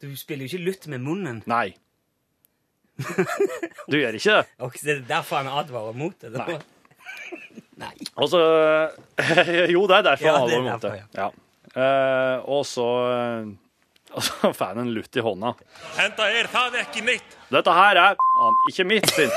Du 0.00 0.12
spiller 0.16 0.46
jo 0.46 0.54
ikke 0.54 0.68
lutt 0.70 0.86
med 0.88 1.02
munnen. 1.04 1.42
Nei. 1.50 1.74
Du 3.90 3.96
gjør 3.98 4.18
ikke 4.18 4.36
det. 4.36 4.44
Og 4.66 4.76
det 4.80 4.92
er 4.96 5.06
derfor 5.08 5.42
han 5.42 5.50
advarer 5.60 5.96
mot 5.96 6.16
det. 6.20 6.32
da. 6.34 6.46
Nei. 6.46 6.60
Nei. 7.80 7.94
Og 8.20 8.34
Jo, 9.74 9.86
det 9.88 10.00
er 10.00 10.06
derfor 10.10 10.26
Ja, 10.26 10.36
han 10.36 10.44
advarer 10.44 10.58
er 10.58 10.66
mot 10.68 10.84
det. 10.84 10.92
Ja. 11.16 11.30
Uh, 11.70 12.48
og 12.50 12.64
så 12.66 12.86
eh, 13.14 13.50
Og 14.18 14.24
så 14.26 14.48
får 14.50 14.72
han 14.72 14.80
en 14.82 14.88
lutt 14.90 15.14
i 15.14 15.22
hånda. 15.22 15.52
Henta 15.94 16.24
her, 16.26 16.48
ta 16.50 16.64
det 16.74 16.80
ikke 16.88 17.04
mitt 17.06 17.36
Dette 17.54 17.74
her 17.76 18.00
er 18.00 18.16
han, 18.18 18.56
ikke 18.66 18.86
mitt 18.90 19.06
sin. 19.14 19.30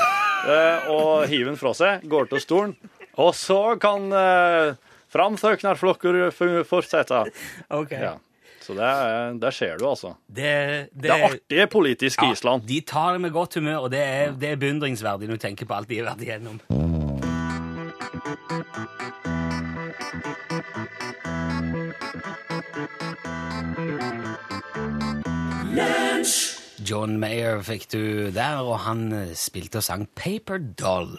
Uh, 0.48 0.88
og 0.90 1.28
hiver 1.30 1.52
den 1.52 1.58
fra 1.60 1.70
seg, 1.78 2.02
går 2.10 2.26
til 2.32 2.42
stolen. 2.42 2.74
Og 3.22 3.30
så 3.38 3.76
kan 3.82 4.10
uh, 4.10 4.74
framsøknarflokker 5.14 6.18
fortsette. 6.66 7.22
Ok. 7.70 7.94
Ja. 7.94 8.16
Så 8.60 8.74
det, 8.74 8.82
er- 8.84 9.34
der 9.40 9.50
ser 9.50 9.76
du, 9.76 9.88
altså. 9.88 10.14
Det, 10.28 10.88
det, 10.94 11.02
Det 11.02 11.10
er 11.10 11.24
artig 11.28 11.68
politisk 11.70 12.22
Ja, 12.22 12.32
Island. 12.32 12.62
De 12.68 12.80
tar 12.80 13.12
det 13.12 13.20
med 13.20 13.30
godt 13.30 13.54
humør, 13.54 13.76
og 13.76 13.90
det 13.90 14.00
er, 14.00 14.32
det 14.32 14.48
er 14.54 14.56
beundringsverdig 14.56 15.28
når 15.28 15.36
du 15.36 15.46
tenker 15.48 15.66
på 15.66 15.74
alt 15.74 15.88
de 15.88 15.98
har 16.00 16.14
vært 16.14 16.24
igjennom. 16.24 16.60
John 26.84 27.16
Mayer 27.20 27.60
fikk 27.64 27.86
du 27.94 28.00
der, 28.34 28.60
og 28.62 28.78
han 28.84 29.06
spilte 29.38 29.80
og 29.80 29.86
sang 29.86 30.06
Paper 30.18 30.58
Doll. 30.80 31.14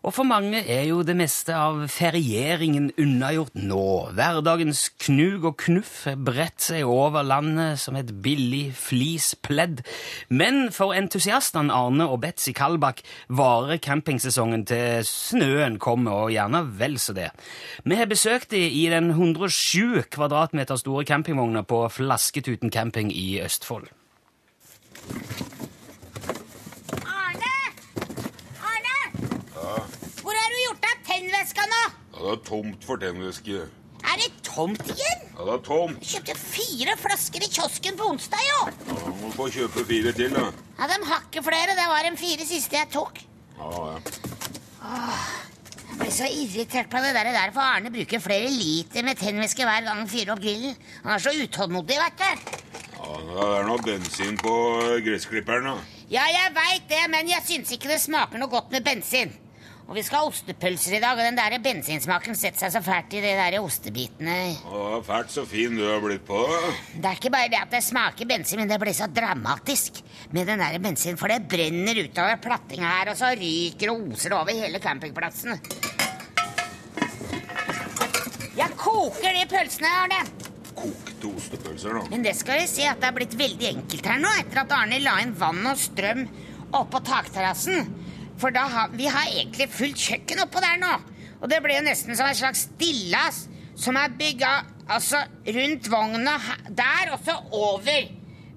Og 0.00 0.14
for 0.16 0.24
mange 0.24 0.62
er 0.64 0.86
jo 0.88 1.02
det 1.04 1.12
meste 1.18 1.52
av 1.52 1.82
ferieringen 1.92 2.88
unnagjort 3.00 3.58
nå. 3.58 3.84
Hverdagens 4.16 4.86
knug 5.04 5.44
og 5.50 5.58
knuff 5.60 6.06
bredt 6.16 6.64
seg 6.70 6.88
over 6.88 7.26
landet 7.26 7.80
som 7.82 7.98
et 8.00 8.14
billig 8.24 8.70
flispledd. 8.80 9.82
Men 10.32 10.70
for 10.72 10.96
entusiastene 10.96 11.74
Arne 11.76 12.08
og 12.08 12.22
Betzy 12.24 12.54
Kalbakk 12.56 13.04
varer 13.28 13.80
campingsesongen 13.82 14.64
til 14.70 15.04
snøen 15.04 15.76
kommer, 15.82 16.24
og 16.24 16.32
gjerne 16.32 16.64
vel 16.80 16.96
så 17.00 17.12
det. 17.16 17.28
Vi 17.84 18.00
har 18.00 18.08
besøkt 18.08 18.54
dem 18.54 18.72
i 18.72 18.86
den 18.92 19.12
107 19.12 20.08
kvadratmeter 20.16 20.80
store 20.80 21.04
campingvogna 21.04 21.62
på 21.68 21.84
Flasketuten 21.92 22.72
camping 22.72 23.12
i 23.12 23.40
Østfold. 23.44 23.90
Arne! 27.04 27.54
Arne! 28.64 28.98
Hvor 30.20 30.34
har 30.36 30.48
du 30.52 30.58
gjort 30.64 30.84
av 31.40 31.46
tennveska 31.46 31.66
nå? 31.66 31.82
Ja, 32.12 32.20
det 32.20 32.32
er 32.32 32.42
tomt 32.44 32.84
for 32.84 33.00
tennvæske. 33.00 33.60
Er 34.00 34.16
det 34.16 34.30
tomt 34.44 34.82
igjen? 34.88 35.22
Ja, 35.36 35.44
det 35.46 35.54
er 35.54 35.62
tomt. 35.64 36.00
Jeg 36.02 36.20
kjøpte 36.24 36.36
fire 36.40 36.96
flasker 37.00 37.44
i 37.44 37.50
kiosken 37.52 37.96
på 37.96 38.08
onsdag, 38.12 38.40
jo. 38.48 38.60
Ja, 38.88 38.96
du 39.04 39.10
må 39.20 39.30
få 39.34 39.48
kjøpe 39.52 39.84
fire 39.88 40.12
til, 40.16 40.32
da. 40.34 40.50
Ja, 40.78 40.88
De 40.88 40.98
har 41.08 41.22
ikke 41.28 41.42
flere. 41.44 41.76
Det 41.76 41.86
var 41.88 42.04
de 42.08 42.16
fire 42.20 42.46
siste 42.48 42.76
jeg 42.76 42.90
tok. 42.92 43.20
Ja, 43.58 43.70
ja. 43.90 43.98
Jeg 45.90 45.98
ble 46.00 46.10
så 46.14 46.28
irritert 46.32 46.88
på 46.88 47.00
det 47.02 47.12
der, 47.12 47.28
der 47.34 47.52
for 47.52 47.60
Arne 47.60 47.90
bruker 47.92 48.22
flere 48.24 48.48
liter 48.48 49.04
med 49.04 49.18
tennvæske 49.20 49.66
hver 49.68 49.84
gang 49.84 50.00
han 50.00 50.08
fyrer 50.08 50.32
opp 50.32 50.40
grillen. 50.40 50.76
Han 51.04 51.12
er 51.16 51.20
så 51.24 51.34
utålmodig, 51.36 51.98
vet 52.00 52.22
du. 52.22 52.56
ja 53.00 53.18
det 53.26 53.48
er 53.58 53.68
noe 53.68 53.84
bensin 53.84 54.38
på 54.40 54.54
gressklipperen, 55.04 55.68
da. 55.68 55.76
Ja, 56.10 56.24
jeg 56.32 56.54
veit 56.56 56.88
det, 56.90 57.04
men 57.12 57.28
jeg 57.28 57.44
syns 57.46 57.72
ikke 57.76 57.90
det 57.92 58.00
smaker 58.02 58.40
noe 58.40 58.50
godt 58.50 58.72
med 58.72 58.86
bensin. 58.86 59.36
Og 59.90 59.96
vi 59.98 60.04
skal 60.06 60.20
ha 60.22 60.28
ostepølser 60.30 60.94
i 60.94 60.98
dag, 61.02 61.18
og 61.18 61.26
den 61.26 61.34
der 61.34 61.56
bensinsmaken 61.58 62.36
setter 62.38 62.62
seg 62.62 62.76
så 62.76 62.80
fælt 62.86 63.14
i 63.18 63.22
de 63.24 63.30
der 63.34 63.56
ostebitene. 63.58 64.36
Å, 64.70 65.00
fælt 65.02 65.32
så 65.34 65.42
fin 65.50 65.74
du 65.74 65.82
har 65.82 65.98
blitt 66.04 66.22
på. 66.28 66.38
Det 66.94 67.08
er 67.08 67.16
ikke 67.18 67.32
bare 67.34 67.48
det 67.50 67.58
at 67.58 67.72
det 67.74 67.80
smaker 67.82 68.28
bensin, 68.30 68.60
men 68.62 68.70
det 68.70 68.76
blir 68.78 68.94
så 68.94 69.08
dramatisk 69.10 69.98
med 70.30 70.46
den 70.46 70.62
der 70.62 70.76
bensin, 70.78 71.18
for 71.18 71.26
det 71.34 71.40
brenner 71.50 71.98
utover 72.04 72.38
plattinga 72.44 72.92
her, 73.00 73.10
og 73.10 73.18
så 73.18 73.32
ryker 73.34 73.90
og 73.90 74.04
oser 74.12 74.30
det 74.30 74.38
over 74.38 74.60
hele 74.60 74.82
campingplassen. 74.84 75.58
Jeg 78.60 78.76
koker 78.78 79.34
de 79.40 79.42
pølsene, 79.50 79.90
Arne. 80.04 80.20
Kokte 80.78 81.32
ostepølser, 81.32 81.98
da. 81.98 82.04
Men 82.14 82.22
det 82.28 82.36
skal 82.38 82.62
vi 82.62 82.70
si 82.70 82.86
at 82.86 83.02
det 83.02 83.10
er 83.10 83.18
blitt 83.18 83.34
veldig 83.42 83.72
enkelt 83.72 84.06
her 84.12 84.22
nå, 84.22 84.36
etter 84.44 84.62
at 84.62 84.76
Arne 84.78 85.02
la 85.02 85.16
inn 85.24 85.34
vann 85.34 85.66
og 85.66 85.82
strøm 85.82 86.22
oppå 86.78 87.02
takterrassen. 87.10 87.90
For 88.40 88.54
da 88.54 88.64
har, 88.72 88.92
vi 88.96 89.08
har 89.10 89.28
egentlig 89.28 89.68
fullt 89.72 90.00
kjøkken 90.00 90.44
oppå 90.46 90.62
der 90.64 90.78
nå. 90.80 90.92
Og 91.40 91.48
det 91.52 91.60
ble 91.64 91.76
jo 91.76 91.84
nesten 91.84 92.16
som 92.16 92.28
en 92.28 92.36
slags 92.36 92.66
stillas 92.70 93.44
som 93.80 93.96
er 93.96 94.12
bygga 94.16 94.52
altså 94.90 95.22
rundt 95.46 95.88
vogna 95.92 96.36
der, 96.68 97.12
og 97.14 97.20
så 97.24 97.36
over 97.56 98.08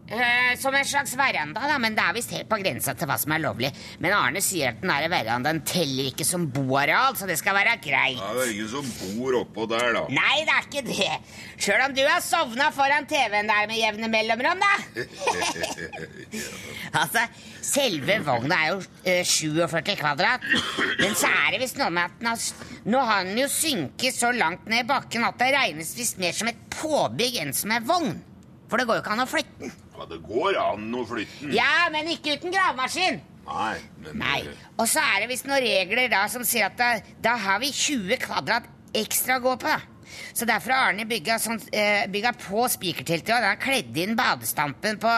Eh, 0.04 0.60
som 0.60 0.76
en 0.76 0.86
slags 0.86 1.14
veranda, 1.16 1.62
da, 1.64 1.78
men 1.80 1.96
det 1.96 2.04
er 2.04 2.16
visst 2.18 2.34
helt 2.36 2.50
på 2.52 2.58
grensa 2.60 2.92
til 2.98 3.08
hva 3.08 3.16
som 3.22 3.32
er 3.32 3.40
lovlig. 3.40 3.70
Men 4.04 4.12
Arne 4.18 4.42
sier 4.44 4.74
at 4.74 4.82
den 4.82 4.92
der 4.92 5.08
verandaen 5.10 5.62
teller 5.64 6.10
ikke 6.10 6.26
som 6.28 6.50
boareal, 6.52 7.16
så 7.16 7.28
det 7.30 7.38
skal 7.40 7.56
være 7.56 7.78
greit. 7.82 8.20
Ja, 8.20 8.34
det 8.36 8.44
er 8.44 8.52
ingen 8.52 8.68
som 8.74 8.90
bor 9.16 9.38
oppå 9.40 9.66
der, 9.72 9.94
da. 9.96 10.02
Nei, 10.12 10.44
det 10.44 10.58
er 10.58 10.68
ikke 10.68 10.84
det. 10.90 11.08
Sjøl 11.56 11.86
om 11.86 11.96
du 11.96 12.02
har 12.04 12.20
sovna 12.26 12.68
foran 12.76 13.08
TV-en 13.08 13.48
der 13.48 13.70
med 13.72 13.80
jevne 13.80 14.10
mellomrom, 14.12 14.66
da. 14.66 14.74
altså, 17.02 17.24
selve 17.64 18.20
vogna 18.28 18.60
er 18.60 18.74
jo 18.74 18.82
eh, 19.08 19.24
47 19.24 19.96
kvadrat. 20.02 20.44
Men 21.00 21.16
så 21.16 21.32
er 21.32 21.56
det 21.56 21.62
visst 21.64 21.80
noe 21.80 21.88
med 21.96 22.12
at 22.12 22.20
den 22.20 22.30
har, 22.34 22.68
nå 22.92 23.06
har 23.08 23.24
den 23.30 23.40
jo 23.40 23.48
synket 23.50 24.20
så 24.20 24.34
langt 24.36 24.68
ned 24.68 24.84
i 24.84 24.92
bakken 24.92 25.24
at 25.30 25.40
det 25.40 25.54
regnes 25.56 25.96
visst 25.96 26.20
mer 26.20 26.36
som 26.36 26.52
et 26.52 26.60
påbygg 26.76 27.40
enn 27.46 27.56
som 27.56 27.72
en 27.72 27.88
vogn. 27.88 28.14
For 28.68 28.82
det 28.82 28.90
går 28.90 29.00
jo 29.00 29.06
ikke 29.06 29.16
an 29.16 29.24
å 29.24 29.30
flytte 29.30 29.64
den. 29.64 29.74
Ja, 29.98 30.06
det 30.10 30.20
går 30.26 30.58
an 30.58 30.90
å 30.98 31.04
flytte 31.08 31.46
den. 31.46 31.54
Ja, 31.58 31.88
men 31.94 32.08
ikke 32.14 32.38
uten 32.38 32.54
gravemaskin. 32.54 33.22
Nei, 33.46 33.74
men 34.00 34.18
Nei. 34.22 34.40
eh, 34.48 34.68
Og 34.80 34.88
så 34.88 35.02
er 35.04 35.22
det 35.22 35.30
visst 35.34 35.46
noen 35.50 35.62
regler 35.62 36.08
da 36.10 36.26
som 36.32 36.46
sier 36.48 36.70
at 36.70 36.78
da, 36.80 36.94
da 37.22 37.36
har 37.38 37.60
vi 37.60 37.72
20 37.76 38.18
kvadrat 38.24 38.70
ekstra 38.96 39.38
å 39.40 39.44
gå 39.44 39.56
på. 39.60 39.68
da. 39.68 39.82
Så 40.34 40.46
derfor 40.46 40.72
har 40.74 40.92
Arne 40.92 41.06
bygga, 41.10 41.38
sånn, 41.42 41.60
eh, 41.74 42.06
bygga 42.12 42.34
på 42.38 42.66
spikerteltet, 42.70 43.30
og 43.34 43.40
han 43.42 43.50
har 43.52 43.62
kledd 43.62 43.98
inn 43.98 44.16
badestampen 44.16 45.00
på 45.02 45.14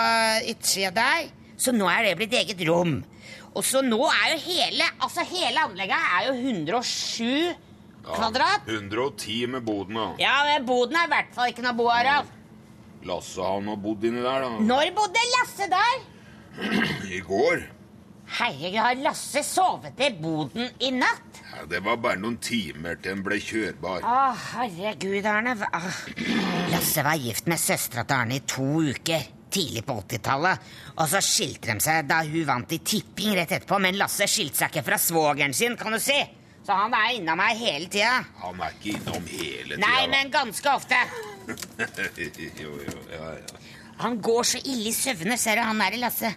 utsida 0.52 0.92
der. 0.96 1.30
Så 1.58 1.72
nå 1.76 1.88
er 1.92 2.04
det 2.04 2.18
blitt 2.20 2.34
eget 2.36 2.64
rom. 2.68 2.98
Og 3.56 3.64
så 3.64 3.82
nå 3.86 4.02
er 4.12 4.34
jo 4.34 4.40
hele 4.50 4.84
altså 5.00 5.24
hele 5.30 5.62
anlegget 5.64 5.96
er 6.20 6.26
jo 6.28 6.34
107 6.34 7.56
kvadrat. 8.04 8.66
Ja, 8.68 8.80
110 8.82 9.48
med 9.48 9.64
boden, 9.66 9.96
da. 9.96 10.08
Ja, 10.20 10.34
men 10.50 10.66
boden 10.68 10.98
er 11.00 11.08
i 11.08 11.14
hvert 11.14 11.32
fall 11.36 11.52
ikke 11.54 11.64
noe 11.66 11.78
boareal. 11.78 12.26
Lasse 13.06 13.42
han 13.46 13.68
har 13.70 13.78
bodd 13.82 14.04
inni 14.08 14.22
der, 14.26 14.46
da. 14.46 14.60
Når 14.66 14.92
bodde 14.98 15.24
Lasse 15.36 15.68
der? 15.72 16.06
I 17.18 17.20
går. 17.26 17.66
Herregud, 18.40 18.80
har 18.82 18.96
Lasse 19.06 19.44
sovet 19.46 20.00
i 20.02 20.10
boden 20.18 20.72
i 20.82 20.90
natt? 20.96 21.42
Ja, 21.52 21.66
det 21.70 21.84
var 21.86 22.00
bare 22.02 22.18
noen 22.20 22.40
timer 22.42 22.98
til 22.98 23.12
den 23.14 23.22
ble 23.28 23.38
kjørbar. 23.40 24.02
Å, 24.02 24.24
herregud, 24.56 25.28
Arne. 25.30 25.54
Ah. 25.70 26.02
Lasse 26.74 27.06
var 27.06 27.22
gift 27.22 27.46
med 27.52 27.62
søstera 27.62 28.04
til 28.10 28.18
Arne 28.18 28.40
i 28.42 28.46
to 28.50 28.66
uker. 28.90 29.30
Tidlig 29.56 29.86
på 29.88 29.94
80-tallet. 30.02 30.66
Og 30.98 31.06
så 31.08 31.22
skilte 31.24 31.70
de 31.70 31.86
seg 31.86 32.10
da 32.10 32.24
hun 32.26 32.48
vant 32.50 32.74
i 32.76 32.82
tipping 32.84 33.38
rett 33.38 33.54
etterpå. 33.56 33.78
Men 33.86 34.02
Lasse 34.02 34.28
skilte 34.28 34.64
seg 34.64 34.74
ikke 34.74 34.88
fra 34.90 34.98
svogeren 35.00 35.54
sin, 35.56 35.78
kan 35.80 35.96
du 35.96 36.02
si. 36.02 36.18
Så 36.66 36.74
han 36.74 36.98
er 36.98 37.14
innom 37.20 37.38
meg 37.38 37.62
hele 37.62 37.86
tida. 37.94 38.18
Han 38.42 38.60
er 38.66 38.74
ikke 38.74 38.98
innom 38.98 39.30
hele 39.30 39.78
tida. 39.78 39.86
Nei, 39.86 40.08
men 40.12 40.34
ganske 40.34 40.74
ofte. 40.74 40.98
jo, 42.64 42.72
jo, 42.86 43.02
ja, 43.12 43.34
ja. 43.40 43.66
Han 44.04 44.18
går 44.22 44.44
så 44.44 44.60
ille 44.64 44.90
i 44.92 44.96
søvne, 44.96 45.38
ser 45.40 45.60
du, 45.60 45.66
han 45.66 45.80
der 45.80 46.00
Lasse. 46.02 46.32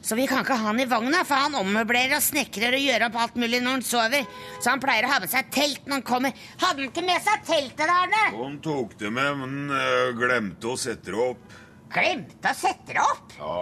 Så 0.00 0.16
vi 0.16 0.24
kan 0.30 0.40
ikke 0.40 0.56
ha 0.56 0.70
han 0.70 0.80
i 0.80 0.86
vogna, 0.88 1.24
for 1.28 1.36
han 1.36 1.56
ommøblerer 1.58 2.14
og 2.16 2.24
snekrer 2.24 2.72
og 2.72 2.80
gjør 2.80 3.02
opp 3.10 3.18
alt 3.20 3.34
mulig 3.40 3.58
når 3.60 3.74
han 3.76 3.82
sover. 3.84 4.28
Så 4.56 4.70
han 4.72 4.80
pleier 4.80 5.04
å 5.04 5.10
ha 5.12 5.18
med 5.20 5.32
seg 5.32 5.50
telt 5.52 5.84
når 5.84 5.98
han 5.98 6.06
kommer. 6.08 6.46
Hadde 6.62 6.80
han 6.80 6.88
ikke 6.88 7.04
med 7.04 7.26
seg 7.26 7.42
teltet, 7.48 7.82
da, 7.84 7.98
Arne? 8.06 8.22
Han 8.38 8.56
tok 8.64 8.94
det 9.02 9.10
med, 9.12 9.42
men 9.42 9.74
øh, 9.76 10.14
glemte 10.16 10.72
å 10.72 10.78
sette 10.80 11.12
det 11.12 11.20
opp. 11.20 11.58
Glemte 11.92 12.54
å 12.54 12.56
sette 12.56 12.96
det 12.96 13.04
opp? 13.04 13.36
Ja, 13.36 13.58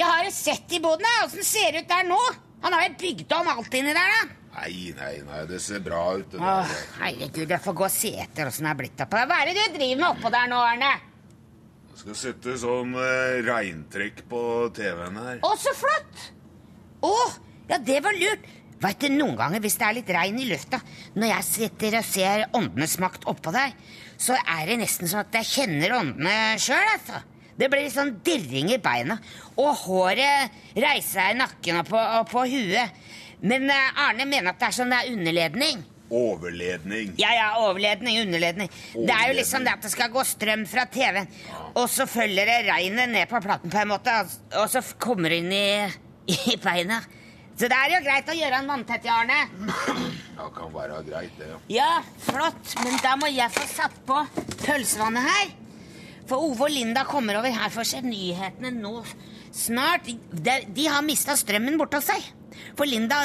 Jeg 0.00 0.08
har 0.10 0.26
jo 0.26 0.34
sett 0.34 0.74
i 0.74 0.82
boden. 0.82 1.06
Åssen 1.22 1.46
ser 1.46 1.76
det 1.76 1.84
ut 1.84 1.92
der 1.92 2.08
nå? 2.08 2.18
Han 2.64 2.74
har 2.74 2.88
jo 2.88 2.96
bygd 3.04 3.38
om 3.38 3.54
alt 3.54 3.78
inni 3.78 3.94
der, 3.94 4.16
da. 4.16 4.39
Nei, 4.50 4.90
nei, 4.98 5.12
nei, 5.24 5.44
det 5.46 5.60
ser 5.62 5.82
bra 5.84 6.00
ut. 6.18 6.34
Åh, 6.34 6.72
herregud, 6.98 7.46
jeg 7.46 7.62
får 7.62 7.76
gå 7.78 7.86
og 7.86 7.94
se 7.94 8.10
etter 8.24 8.50
åssen 8.50 8.66
det 8.66 8.72
er 8.72 8.80
blitt 8.80 9.04
oppå 9.04 9.20
der. 9.20 9.28
Hva 9.30 9.38
er 9.44 9.50
det 9.50 9.56
du 9.60 9.76
driver 9.78 10.00
med 10.02 10.08
oppå 10.10 10.32
der 10.34 10.50
nå, 10.50 10.58
Arne? 10.72 10.90
Jeg 11.90 12.00
skal 12.02 12.18
sette 12.18 12.56
sånn 12.58 12.96
eh, 12.98 13.38
regntrekk 13.46 14.24
på 14.30 14.40
TV-en 14.76 15.20
her. 15.22 15.42
Å, 15.46 15.52
så 15.60 15.74
flott! 15.76 16.24
Å, 17.06 17.14
ja, 17.70 17.78
det 17.78 18.00
var 18.04 18.16
lurt. 18.16 18.48
Vet 18.80 19.02
du, 19.04 19.10
Noen 19.12 19.36
ganger 19.36 19.60
hvis 19.60 19.76
det 19.76 19.86
er 19.86 19.96
litt 19.98 20.10
regn 20.16 20.38
i 20.40 20.46
lufta, 20.48 20.80
når 21.14 21.34
jeg 21.34 21.46
sitter 21.50 21.98
og 21.98 22.06
ser 22.08 22.46
åndenes 22.56 22.96
makt 23.02 23.26
oppå 23.28 23.52
der, 23.52 23.74
så 24.20 24.38
er 24.40 24.70
det 24.70 24.78
nesten 24.80 25.10
sånn 25.10 25.26
at 25.26 25.36
jeg 25.40 25.50
kjenner 25.50 25.98
åndene 25.98 26.36
sjøl, 26.60 26.88
altså. 26.96 27.20
Det 27.60 27.68
blir 27.68 27.84
litt 27.84 27.92
sånn 27.92 28.14
dirring 28.24 28.70
i 28.72 28.78
beina, 28.80 29.18
og 29.60 29.74
håret 29.82 30.54
reiser 30.72 31.10
seg 31.10 31.34
i 31.34 31.38
nakken 31.42 31.82
og 31.82 31.90
på, 31.90 32.00
og 32.00 32.30
på 32.30 32.44
huet. 32.48 33.02
Men 33.42 33.70
eh, 33.72 34.02
Arne 34.08 34.26
mener 34.28 34.52
at 34.52 34.58
det 34.60 34.68
er 34.68 34.76
sånn 34.76 34.90
det 34.92 34.98
er 35.04 35.12
underledning. 35.14 35.84
Overledning. 36.10 37.12
Ja, 37.20 37.30
ja, 37.36 37.46
overledning, 37.62 38.16
underledning. 38.24 38.70
Det 38.96 39.14
er 39.14 39.28
jo 39.30 39.36
liksom 39.38 39.62
det 39.64 39.76
at 39.76 39.84
det 39.86 39.92
skal 39.92 40.10
gå 40.10 40.24
strøm 40.26 40.64
fra 40.66 40.82
TV-en, 40.90 41.28
og 41.78 41.86
så 41.92 42.06
følger 42.10 42.50
det 42.50 42.56
regnet 42.66 43.12
ned 43.12 43.30
på 43.30 43.38
platen 43.44 43.70
på 43.70 43.78
en 43.78 43.92
måte, 43.92 44.16
og- 44.58 44.66
så 44.72 44.82
kommer 44.98 45.30
det 45.30 45.38
inn 45.44 45.52
i, 45.54 45.64
i 46.52 46.56
beina. 46.62 46.98
Så 47.60 47.68
det 47.68 47.76
er 47.76 47.92
jo 47.94 48.02
greit 48.06 48.28
å 48.32 48.34
gjøre 48.34 48.58
en 48.62 48.70
vanntett, 48.72 49.06
Arne. 49.12 49.38
Ja, 50.40 50.48
kan 50.56 50.72
være 50.74 51.02
greit, 51.06 51.34
det. 51.38 51.48
ja. 51.52 51.58
Ja, 51.76 51.88
flott, 52.24 52.74
men 52.82 52.96
da 53.04 53.14
må 53.20 53.28
jeg 53.30 53.52
få 53.52 53.66
satt 53.68 53.98
på 54.08 54.18
pølsevannet 54.64 55.26
her. 55.28 55.50
For 56.30 56.40
Ove 56.46 56.66
og 56.68 56.70
Linda 56.72 57.02
kommer 57.04 57.36
over 57.40 57.50
her 57.52 57.70
for 57.74 57.82
å 57.82 57.88
se 57.90 58.00
nyhetene 58.02 58.70
nå 58.80 59.00
snart. 59.52 60.06
De, 60.32 60.56
de 60.72 60.84
har 60.88 61.02
mista 61.04 61.34
strømmen 61.36 61.76
borte 61.80 61.98
hos 62.00 62.06
seg. 62.10 62.28
For 62.78 62.88
Linda 62.88 63.22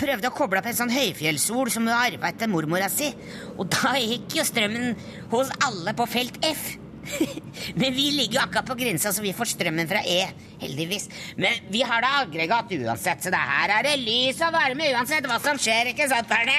prøvde 0.00 0.30
å 0.30 0.34
koble 0.34 0.60
opp 0.60 0.68
en 0.70 0.78
sånn 0.78 0.94
høyfjellsol 0.94 1.70
som 1.72 1.86
hun 1.86 1.94
arva 1.96 2.30
etter 2.30 2.50
mormora 2.50 2.88
si. 2.92 3.10
Og 3.58 3.68
da 3.72 3.94
gikk 4.00 4.40
jo 4.40 4.46
strømmen 4.46 4.96
hos 5.32 5.52
alle 5.66 5.94
på 5.96 6.08
felt 6.10 6.40
F. 6.46 6.74
Men 7.80 7.92
vi 7.94 8.10
ligger 8.16 8.38
jo 8.38 8.42
akkurat 8.44 8.68
på 8.68 8.76
grensa, 8.78 9.12
så 9.12 9.22
vi 9.22 9.34
får 9.36 9.50
strømmen 9.52 9.88
fra 9.90 10.00
E, 10.08 10.20
heldigvis. 10.62 11.08
Men 11.40 11.66
vi 11.72 11.82
har 11.84 12.04
da 12.04 12.14
aggregat 12.22 12.72
uansett, 12.78 13.24
så 13.24 13.32
det 13.34 13.40
her 13.40 13.74
er 13.78 13.88
det 13.88 13.96
lys 14.02 14.40
og 14.44 14.54
varme 14.56 14.88
uansett 14.94 15.28
hva 15.28 15.38
som 15.44 15.60
skjer, 15.60 15.92
ikke 15.92 16.08
sant, 16.10 16.32
Arne? 16.32 16.56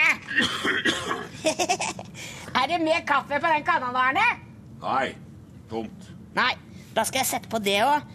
er 2.61 2.69
det 2.71 2.81
mer 2.83 3.01
kaffe 3.07 3.41
på 3.41 3.55
den 3.55 3.65
kanalen, 3.67 4.01
Arne? 4.03 4.27
Nei, 4.85 5.07
tomt. 5.71 6.11
Nei, 6.37 6.53
da 6.95 7.07
skal 7.07 7.23
jeg 7.23 7.31
sette 7.33 7.51
på 7.51 7.61
det 7.63 7.79
òg. 7.85 8.05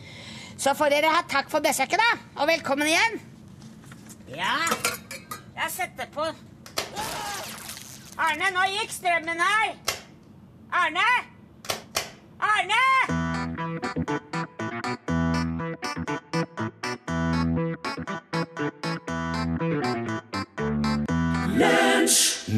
Så 0.60 0.74
får 0.76 0.92
dere 0.92 1.12
ha 1.14 1.24
takk 1.24 1.48
for 1.52 1.64
besøket, 1.64 2.00
da. 2.00 2.40
Og 2.42 2.50
velkommen 2.50 2.88
igjen. 2.88 3.20
Ja, 4.30 4.56
jeg 5.56 5.70
setter 5.74 6.06
på 6.14 6.22
Arne, 8.20 8.50
nå 8.54 8.66
gikk 8.76 8.92
strømmen 8.94 9.40
her. 9.42 9.72
Arne! 10.70 11.06
Arne! 12.38 12.82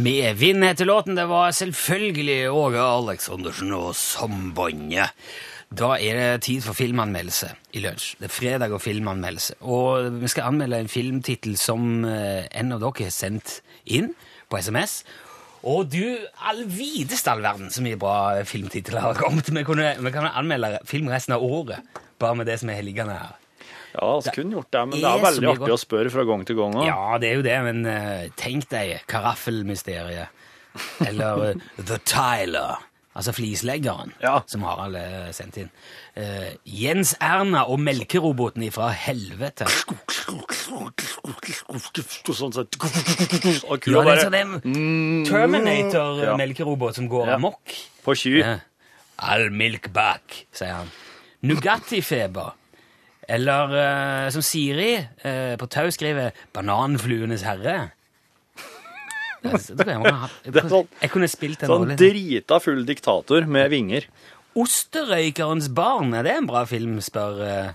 Medvind 0.03 0.65
heter 0.65 0.85
låten. 0.85 1.15
Det 1.17 1.25
var 1.31 1.51
selvfølgelig 1.57 2.51
Åge 2.51 2.83
Aleksandersen 2.83 3.73
og 3.73 3.95
Sambandet. 3.97 5.17
Da 5.73 5.95
er 5.97 6.19
det 6.19 6.45
tid 6.45 6.63
for 6.65 6.77
filmanmeldelse 6.77 7.49
i 7.73 7.83
lunsj. 7.85 8.13
Det 8.21 8.29
er 8.29 8.35
fredag 8.35 8.75
og 8.77 8.83
filmanmeldelse. 8.85 9.59
Og 9.65 10.21
vi 10.21 10.29
skal 10.29 10.51
anmelde 10.51 10.83
en 10.83 10.91
filmtittel 10.93 11.57
som 11.61 12.05
eh, 12.09 12.45
en 12.61 12.75
av 12.77 12.83
dere 12.83 13.09
har 13.09 13.15
sendt 13.15 13.61
inn 13.89 14.13
på 14.53 14.61
SMS. 14.61 15.01
Og 15.63 15.87
du, 15.93 16.03
all 16.43 16.65
videste 16.67 17.31
all 17.31 17.43
verden, 17.45 17.71
så 17.71 17.85
mye 17.85 17.99
bra 18.01 18.43
filmtitler 18.49 19.05
har 19.05 19.19
kommet. 19.19 19.49
Vi, 19.49 19.63
kunne, 19.67 19.95
vi 20.03 20.13
kan 20.15 20.27
anmelde 20.29 20.81
film 20.89 21.09
resten 21.13 21.37
av 21.37 21.45
året, 21.47 21.87
bare 22.21 22.37
med 22.41 22.51
det 22.51 22.59
som 22.61 22.73
er 22.75 22.83
liggende 22.85 23.17
her. 23.17 23.39
Ja, 23.93 24.13
vi 24.25 24.33
kunne 24.35 24.57
gjort 24.57 24.73
det, 24.73 24.83
men 24.89 25.03
det 25.03 25.09
er 25.09 25.23
veldig 25.23 25.51
artig 25.53 25.75
å 25.75 25.81
spørre 25.81 26.13
fra 26.13 26.25
gang 26.27 26.47
til 26.49 26.57
gang. 26.59 26.77
også. 26.81 26.89
Ja, 26.89 27.19
det 27.21 27.29
er 27.29 27.37
jo 27.39 27.45
det, 27.47 27.59
men 27.69 27.83
eh, 27.89 28.31
tenk 28.41 28.69
deg 28.73 29.05
Karaffelmysteriet. 29.11 30.41
Eller 31.05 31.51
eh, 31.51 31.67
The 31.79 32.01
Tyler. 32.09 32.89
Altså 33.15 33.33
flisleggeren, 33.37 34.13
Ja. 34.23 34.39
som 34.47 34.63
Harald 34.65 34.97
eh, 34.97 35.33
sendte 35.37 35.61
inn. 35.67 35.71
Uh, 36.17 36.55
Jens 36.65 37.15
Erna 37.21 37.67
og 37.69 37.79
melkeroboten 37.85 38.63
ifra 38.65 38.89
helvete. 38.89 39.67
Sånn 42.33 42.53
sett. 42.57 42.77
Ja, 43.87 44.03
det 44.03 44.15
er 44.15 44.23
sånn 44.25 44.39
en 44.39 44.55
Terminator-melkerobot 45.29 46.95
som 46.97 47.09
går 47.13 47.27
Ja. 47.29 47.35
amok. 47.37 47.61
på 48.05 48.15
sky. 48.17 48.39
Ja. 48.41 48.57
I'll 49.21 49.51
milk 49.51 49.93
back, 49.93 50.47
sier 50.53 50.73
han. 50.75 50.91
Nugattifeber. 51.43 52.53
Eller 53.29 54.25
uh, 54.25 54.31
som 54.31 54.43
Siri 54.43 54.97
uh, 54.99 55.55
på 55.57 55.69
Tau 55.71 55.91
skriver, 55.91 56.33
bananfluenes 56.53 57.43
herre. 57.47 57.93
Det, 59.77 59.87
er 59.89 60.69
sånn- 60.71 60.91
jeg 61.01 61.11
kunne 61.13 61.29
spilt 61.31 61.65
en 61.65 61.73
Sånn 61.73 61.95
drita 61.99 62.61
full 62.63 62.85
diktator 62.87 63.47
med 63.51 63.73
vinger. 63.73 64.07
Osterøykerens 64.59 65.71
barn, 65.73 66.13
er 66.15 66.27
det 66.27 66.37
en 66.37 66.49
bra 66.51 66.63
film, 66.69 66.99
spør 67.05 67.41
uh, 67.43 67.73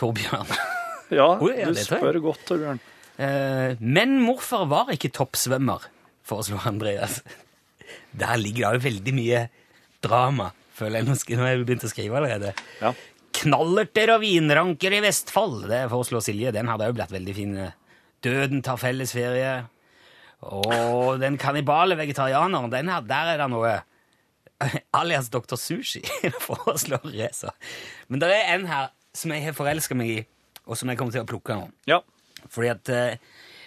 Torbjørn. 0.00 0.50
Ja, 1.06 1.36
oh, 1.38 1.46
du 1.46 1.70
det 1.70 1.84
spør 1.86 2.16
godt, 2.18 2.40
Torbjørn. 2.48 2.80
Uh, 3.14 3.78
men 3.78 4.16
morfar 4.18 4.64
var 4.66 4.88
ikke 4.90 5.12
toppsvømmer, 5.14 5.84
foreslo 6.26 6.58
Andreas. 6.66 7.20
Der 8.10 8.34
ligger 8.40 8.74
det 8.74 8.80
jo 8.80 8.84
veldig 8.88 9.14
mye 9.14 9.44
drama, 10.02 10.50
føler 10.74 11.04
jeg. 11.04 11.06
Nå 11.06 11.44
har 11.44 11.52
jeg 11.52 11.62
begynt 11.62 11.86
å 11.86 11.92
skrive 11.92 12.18
allerede. 12.18 12.50
Ja. 12.80 12.90
Knallerter 13.38 14.16
og 14.16 14.24
vinranker 14.24 14.96
i 14.98 15.00
Vestfold. 15.04 15.68
Det 15.70 15.84
foreslår 15.92 16.26
Silje. 16.26 16.50
Den 16.56 16.72
hadde 16.72 16.90
òg 16.90 16.98
blitt 16.98 17.14
veldig 17.14 17.36
fin. 17.36 17.54
Døden 18.26 18.66
tar 18.66 18.82
fellesferie. 18.82 19.54
Og 20.44 21.20
den 21.20 21.38
kannibale 21.40 21.96
vegetarianeren, 21.98 22.70
den 22.72 22.90
her, 22.92 23.00
der 23.06 23.32
er 23.32 23.40
det 23.40 23.48
noe 23.50 23.72
alias 25.00 25.30
Dr. 25.32 25.56
Sushi 25.60 26.02
foreslår 26.46 27.04
Reza. 27.12 27.52
Men 28.08 28.22
det 28.22 28.30
er 28.34 28.54
en 28.54 28.66
her 28.70 28.92
som 29.16 29.32
jeg 29.32 29.46
har 29.46 29.56
forelska 29.56 29.96
meg 29.96 30.12
i, 30.12 30.20
og 30.66 30.76
som 30.76 30.90
jeg 30.90 30.98
kommer 31.00 31.14
til 31.14 31.24
å 31.24 31.28
plukke 31.28 31.56
nå. 31.56 31.68
Ja. 31.88 32.02
Fordi 32.52 32.68
at 32.72 32.90
eh, 32.92 33.18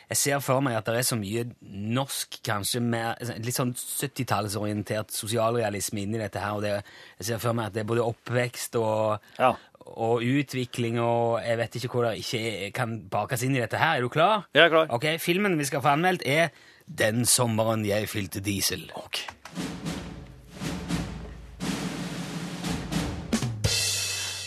jeg 0.09 0.17
ser 0.17 0.39
for 0.41 0.59
meg 0.65 0.75
at 0.79 0.85
det 0.89 0.95
er 0.97 1.05
så 1.05 1.15
mye 1.19 1.43
norsk, 1.61 2.39
kanskje 2.45 2.81
mer, 2.81 3.15
litt 3.45 3.55
sånn 3.57 3.75
70-tallsorientert 3.77 5.11
sosialrealisme 5.13 6.01
inni 6.03 6.17
dette 6.21 6.39
her. 6.41 6.55
og 6.57 6.61
det, 6.65 6.83
Jeg 7.19 7.25
ser 7.27 7.37
for 7.43 7.53
meg 7.53 7.67
at 7.67 7.73
det 7.73 7.81
er 7.83 7.89
både 7.91 8.05
oppvekst 8.07 8.75
og, 8.81 9.19
Ja. 9.37 9.53
og 9.85 10.21
utvikling 10.25 10.99
og 10.99 11.41
jeg 11.45 11.57
vet 11.57 11.75
ikke 11.75 11.89
hvor 11.93 12.09
det 12.09 12.17
ikke 12.25 12.71
kan 12.73 12.97
bakes 13.09 13.43
inn 13.43 13.55
i 13.55 13.59
dette 13.61 13.77
her. 13.77 13.97
Er 13.97 14.01
du 14.01 14.09
klar? 14.09 14.47
Jeg 14.53 14.65
er 14.65 14.69
klar. 14.69 14.87
Ok, 14.89 15.05
Filmen 15.19 15.57
vi 15.57 15.65
skal 15.65 15.81
få 15.81 15.93
anmeldt, 15.95 16.23
er 16.25 16.49
Den 16.89 17.23
sommeren 17.25 17.85
jeg 17.85 18.09
fylte 18.09 18.39
diesel. 18.41 18.91
Ok. 18.95 19.19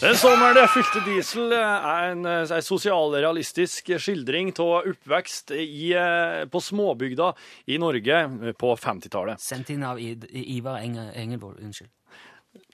Den 0.02 0.16
sommeren 0.18 0.58
jeg 0.58 0.70
fylte 0.74 1.00
diesel, 1.06 1.52
er 1.54 2.08
en, 2.10 2.24
eh, 2.26 2.40
en 2.42 2.64
sosialrealistisk 2.66 3.92
skildring 4.02 4.48
av 4.58 4.88
oppvekst 4.90 5.52
i, 5.54 5.92
eh, 5.94 6.42
på 6.50 6.58
småbygda 6.58 7.28
i 7.68 7.78
Norge 7.78 8.16
eh, 8.18 8.52
på 8.58 8.74
50-tallet. 8.74 9.38
Sendt 9.38 9.70
inn 9.70 9.84
av 9.86 10.00
Ivar 10.00 10.80
Enge, 10.80 11.12
Engelvold. 11.14 11.60
Unnskyld. 11.62 11.92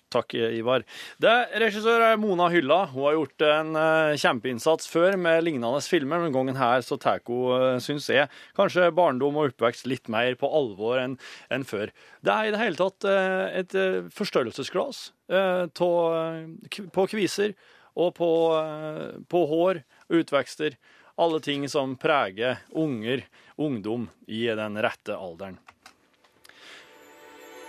Takk, 0.08 0.32
Ivar. 0.56 0.86
Det 1.20 1.34
Regissør 1.60 2.00
er 2.00 2.16
Mona 2.16 2.48
Hylla. 2.48 2.86
Hun 2.94 3.04
har 3.04 3.18
gjort 3.18 3.44
en 3.44 3.76
eh, 3.76 4.16
kjempeinnsats 4.16 4.88
før 4.88 5.18
med 5.20 5.44
lignende 5.44 5.84
filmer, 5.84 6.24
men 6.24 6.32
gangen 6.32 6.56
her 6.56 6.80
så 6.80 6.96
tar 6.96 7.20
hun, 7.28 7.76
syns 7.84 8.08
jeg, 8.08 8.32
kanskje 8.56 8.88
barndom 8.96 9.36
og 9.36 9.52
oppvekst 9.52 9.84
litt 9.84 10.08
mer 10.08 10.32
på 10.40 10.48
alvor 10.48 10.96
enn 10.96 11.20
enn 11.52 11.68
før. 11.68 11.92
Det 12.24 12.32
er 12.32 12.48
i 12.48 12.56
det 12.56 12.64
hele 12.64 12.80
tatt 12.80 13.04
eh, 13.04 13.60
et 13.60 13.78
forstørrelsesglass 14.16 15.10
eh, 15.10 15.17
tå- 15.28 16.90
på 16.94 17.06
kviser 17.10 17.54
og 17.98 18.14
på, 18.14 18.30
eh, 18.58 19.18
på 19.28 19.42
hår 19.50 19.82
og 20.08 20.20
utvekster. 20.22 20.76
Alle 21.18 21.40
ting 21.42 21.66
som 21.68 21.96
preger 21.98 22.60
unger, 22.70 23.24
ungdom, 23.58 24.08
i 24.26 24.46
den 24.46 24.78
rette 24.78 25.16
alderen. 25.18 25.58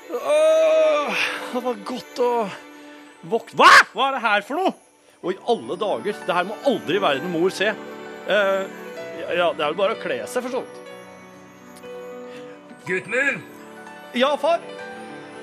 Åh, 0.10 1.16
det 1.54 1.64
var 1.66 1.82
godt 1.86 2.22
å 2.22 2.50
våkne 3.30 3.58
Hva?! 3.58 3.72
Hva 3.94 4.08
er 4.08 4.16
det 4.16 4.22
her 4.26 4.46
for 4.46 4.62
noe?! 4.62 4.74
Og 5.20 5.34
i 5.34 5.42
alle 5.52 5.76
dager! 5.82 6.20
Det 6.26 6.36
her 6.38 6.48
må 6.48 6.58
aldri 6.70 7.02
verden 7.02 7.34
mor 7.34 7.50
se. 7.54 7.74
Uh, 8.30 8.64
ja, 9.34 9.50
det 9.54 9.64
er 9.64 9.66
vel 9.66 9.78
bare 9.78 9.98
å 9.98 10.02
kle 10.02 10.22
seg, 10.30 10.46
for 10.46 10.54
så 10.54 10.62
vidt. 10.64 10.78
Gutten 12.86 13.14
min! 13.14 13.42
Ja, 14.18 14.36
far. 14.42 14.62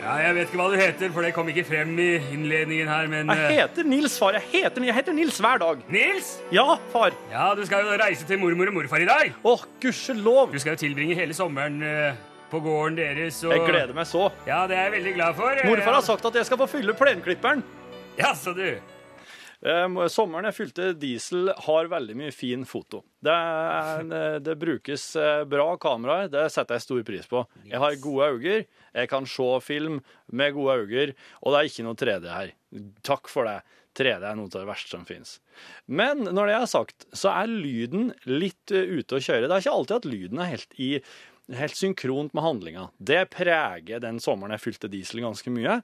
Ja, 0.02 0.16
Jeg 0.22 0.34
vet 0.36 0.50
ikke 0.50 0.60
hva 0.60 0.66
du 0.70 0.76
heter, 0.78 1.12
for 1.14 1.24
det 1.26 1.32
kom 1.36 1.48
ikke 1.50 1.64
frem 1.66 1.92
i 2.02 2.08
innledningen 2.34 2.88
her, 2.90 3.08
men 3.10 3.32
Jeg 3.32 3.58
heter 3.60 3.88
Nils, 3.88 4.18
far. 4.20 4.36
Jeg 4.38 4.44
heter, 4.52 4.86
jeg 4.88 4.94
heter 4.94 5.16
Nils 5.16 5.38
hver 5.42 5.60
dag. 5.62 5.82
Nils! 5.92 6.32
Ja, 6.54 6.66
far. 6.92 7.16
Ja, 7.32 7.48
du 7.58 7.64
skal 7.66 7.86
jo 7.86 7.96
reise 8.00 8.26
til 8.28 8.40
mormor 8.42 8.70
og 8.70 8.76
morfar 8.80 9.02
i 9.02 9.08
dag. 9.08 9.32
Åh, 9.44 9.64
gudskjelov. 9.82 10.52
Du 10.52 10.58
skal 10.62 10.76
jo 10.76 10.82
tilbringe 10.84 11.16
hele 11.18 11.36
sommeren 11.36 11.80
eh, 11.82 12.18
på 12.52 12.60
gården 12.62 12.98
deres. 13.00 13.40
Og... 13.46 13.54
Jeg 13.56 13.64
gleder 13.70 13.96
meg 13.96 14.06
så. 14.10 14.28
Ja, 14.48 14.64
det 14.70 14.76
er 14.76 14.88
jeg 14.90 14.98
veldig 14.98 15.14
glad 15.16 15.40
for. 15.40 15.64
Morfar 15.70 15.98
har 15.98 16.06
sagt 16.12 16.28
at 16.30 16.42
jeg 16.42 16.50
skal 16.50 16.60
få 16.60 16.68
fylle 16.76 16.94
plenklipperen. 16.98 17.64
Ja, 18.20 18.34
så 18.36 18.54
du. 18.56 18.68
Eh, 19.66 20.08
sommeren 20.12 20.46
jeg 20.46 20.56
fylte 20.60 20.90
diesel, 20.94 21.50
har 21.66 21.88
veldig 21.90 22.16
mye 22.20 22.34
fin 22.34 22.62
foto. 22.68 23.02
Det, 23.24 23.34
eh, 23.34 24.36
det 24.38 24.54
brukes 24.60 25.06
eh, 25.18 25.42
bra 25.50 25.72
kameraer, 25.82 26.30
det 26.30 26.44
setter 26.54 26.78
jeg 26.78 26.86
stor 26.86 27.06
pris 27.08 27.26
på. 27.30 27.42
Jeg 27.66 27.82
har 27.82 27.98
gode 28.02 28.28
øyne, 28.36 28.60
jeg 28.94 29.10
kan 29.10 29.26
se 29.26 29.48
film 29.66 29.98
med 30.30 30.54
gode 30.54 30.78
øyne, 30.84 31.16
og 31.42 31.52
det 31.52 31.58
er 31.58 31.72
ikke 31.72 31.88
noe 31.88 31.98
3D 31.98 32.30
her. 32.30 32.54
Takk 33.06 33.32
for 33.32 33.48
det. 33.48 33.58
3D 33.96 34.28
er 34.28 34.36
noe 34.36 34.50
av 34.50 34.60
det 34.60 34.68
verste 34.68 34.92
som 34.92 35.06
finnes. 35.08 35.38
Men 35.88 36.26
når 36.28 36.50
det 36.50 36.56
er 36.58 36.68
sagt, 36.70 37.06
så 37.16 37.32
er 37.32 37.50
lyden 37.50 38.10
litt 38.28 38.74
eh, 38.74 38.98
ute 39.00 39.18
å 39.18 39.22
kjøre. 39.22 39.48
Det 39.48 39.56
er 39.56 39.64
ikke 39.64 39.76
alltid 39.78 39.96
at 39.96 40.10
lyden 40.10 40.42
er 40.42 40.52
helt 40.52 40.76
i 40.78 40.90
Helt 41.54 41.76
synkront 41.78 42.32
med 42.34 42.42
handlinga. 42.42 42.88
Det 42.98 43.20
preger 43.30 44.00
den 44.02 44.16
sommeren 44.18 44.56
jeg 44.56 44.64
fylte 44.64 44.88
diesel 44.90 45.20
ganske 45.22 45.50
mye. 45.54 45.76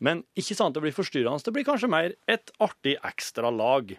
Men 0.00 0.22
ikke 0.32 0.56
sant 0.56 0.72
det 0.72 0.80
blir 0.80 0.94
forstyrrende. 0.96 1.44
Det 1.44 1.52
blir 1.52 1.66
kanskje 1.68 1.90
mer 1.92 2.14
et 2.24 2.52
artig 2.56 2.94
ekstra 3.04 3.50
lag. 3.52 3.92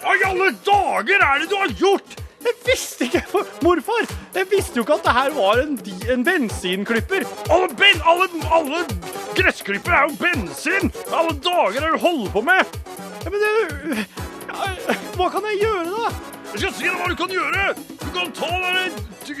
Hva 0.00 0.16
i 0.18 0.24
alle 0.26 0.48
dager 0.66 1.22
er 1.22 1.44
det 1.44 1.52
du 1.52 1.54
har 1.60 1.76
gjort?! 1.78 2.24
Jeg 2.38 2.54
visste 2.66 3.06
ikke, 3.06 3.22
for, 3.30 3.46
morfar! 3.62 4.06
Jeg 4.34 4.46
visste 4.50 4.78
jo 4.78 4.84
ikke 4.84 4.96
at 4.98 5.06
det 5.06 5.14
her 5.14 5.32
var 5.36 5.62
en, 5.62 5.78
en 6.14 6.26
bensinklipper. 6.26 7.26
Alle, 7.50 7.70
ben, 7.78 8.02
alle, 8.06 8.28
alle 8.54 8.82
gressklipper 9.38 9.94
er 9.94 10.08
jo 10.08 10.18
bensin! 10.18 10.90
Hva 11.06 11.12
i 11.12 11.20
alle 11.22 11.36
dager 11.44 11.78
er 11.78 11.86
det 11.86 12.00
du 12.00 12.04
holder 12.06 12.34
på 12.34 12.42
med? 12.50 12.74
Ja, 13.22 13.30
men 13.30 13.46
det, 13.46 14.08
ja, 14.48 14.98
hva 15.18 15.30
kan 15.34 15.46
jeg 15.52 15.62
gjøre, 15.62 15.86
da? 15.94 16.10
Jeg 16.54 16.64
skal 16.64 16.76
si 16.80 16.90
deg 16.90 16.98
hva 16.98 17.10
du 17.10 17.18
kan 17.22 17.38
gjøre! 17.38 17.97
Du 18.08 18.14
kan 18.14 18.30
ta 18.32 18.48
den 18.48 18.94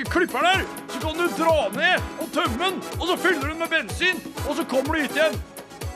klipperen 0.04 0.44
der, 0.44 0.64
så 0.92 0.98
kan 1.00 1.14
du 1.16 1.24
dra 1.38 1.68
ned 1.72 2.02
og 2.20 2.26
tømme 2.34 2.58
den, 2.60 2.74
og 2.98 3.06
så 3.08 3.14
fyller 3.16 3.40
du 3.40 3.46
den 3.54 3.62
med 3.62 3.70
bensin, 3.72 4.18
og 4.42 4.58
så 4.58 4.64
kommer 4.68 4.92
du 4.92 5.06
hit 5.06 5.16
igjen. 5.16 5.38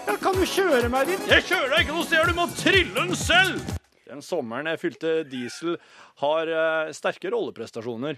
Ja, 0.07 0.15
kan 0.17 0.39
du 0.39 0.47
kjøre 0.49 0.89
meg 0.89 1.11
dit? 1.11 1.27
Jeg 1.29 1.45
kjører 1.51 1.69
deg 1.75 1.85
ikke 1.85 1.97
noe 1.99 2.07
sted, 2.07 2.31
du 2.33 2.39
må 2.39 2.47
trille 2.57 2.95
den 2.97 3.13
selv! 3.21 3.61
Den 4.09 4.25
sommeren 4.25 4.71
jeg 4.73 4.81
fylte 4.81 5.13
diesel, 5.29 5.77
har 6.25 6.49
uh, 6.49 6.95
sterke 6.97 7.35
rolleprestasjoner. 7.35 8.17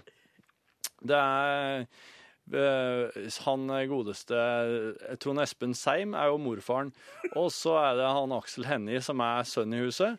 Det 1.03 1.19
er 1.19 1.83
eh, 2.55 3.27
han 3.43 3.67
godeste 3.91 4.39
eh, 4.39 5.19
Trond 5.19 5.43
Espen 5.43 5.75
Seim 5.75 6.15
er 6.15 6.31
jo 6.31 6.39
morfaren. 6.39 6.95
Og 7.35 7.51
så 7.51 7.75
er 7.81 7.99
det 7.99 8.07
han 8.07 8.39
Aksel 8.39 8.71
Hennie 8.71 9.03
som 9.03 9.19
er 9.19 9.43
sønn 9.51 9.75
i 9.75 9.83
huset. 9.83 10.15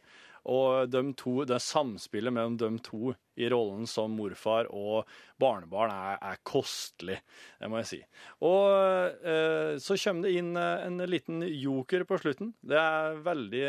Og 0.47 0.91
de 0.91 1.03
to, 1.19 1.41
det 1.49 1.59
samspillet 1.63 2.35
mellom 2.35 2.57
de 2.61 2.69
to 2.87 3.15
i 3.37 3.49
rollen 3.51 3.89
som 3.91 4.15
morfar 4.17 4.69
og 4.71 5.09
barnebarn 5.43 5.91
er, 5.93 6.21
er 6.23 6.39
kostelig, 6.47 7.19
det 7.59 7.71
må 7.71 7.81
jeg 7.83 7.91
si. 7.91 7.99
Og 8.47 9.27
eh, 9.27 9.75
så 9.83 9.99
kommer 10.01 10.29
det 10.29 10.37
inn 10.39 10.55
eh, 10.61 10.87
en 10.87 11.03
liten 11.11 11.43
joker 11.51 12.07
på 12.09 12.21
slutten. 12.23 12.55
Det 12.63 12.79
er 12.79 13.19
veldig, 13.27 13.67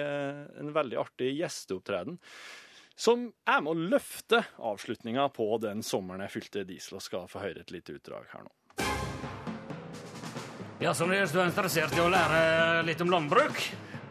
en 0.61 0.71
veldig 0.75 1.01
artig 1.01 1.33
gjesteopptreden. 1.39 2.21
Som 2.97 3.27
er 3.45 3.59
med 3.61 3.73
å 3.73 3.89
løfte 3.97 4.39
avslutninga 4.57 5.27
på 5.33 5.49
den 5.61 5.83
sommeren 5.85 6.23
jeg 6.25 6.33
fylte 6.37 6.63
diesel, 6.65 6.97
og 6.97 7.05
skal 7.05 7.27
få 7.29 7.43
høre 7.43 7.61
et 7.61 7.73
lite 7.73 7.97
utdrag 7.99 8.25
her 8.31 8.47
nå. 8.47 8.53
Ja, 10.81 10.93
så 10.93 11.05
hvis 11.09 11.33
du 11.33 11.39
er 11.41 11.49
interessert 11.49 11.93
i 11.97 12.01
å 12.01 12.09
lære 12.09 12.85
litt 12.85 13.01
om 13.01 13.09
landbruk? 13.09 13.61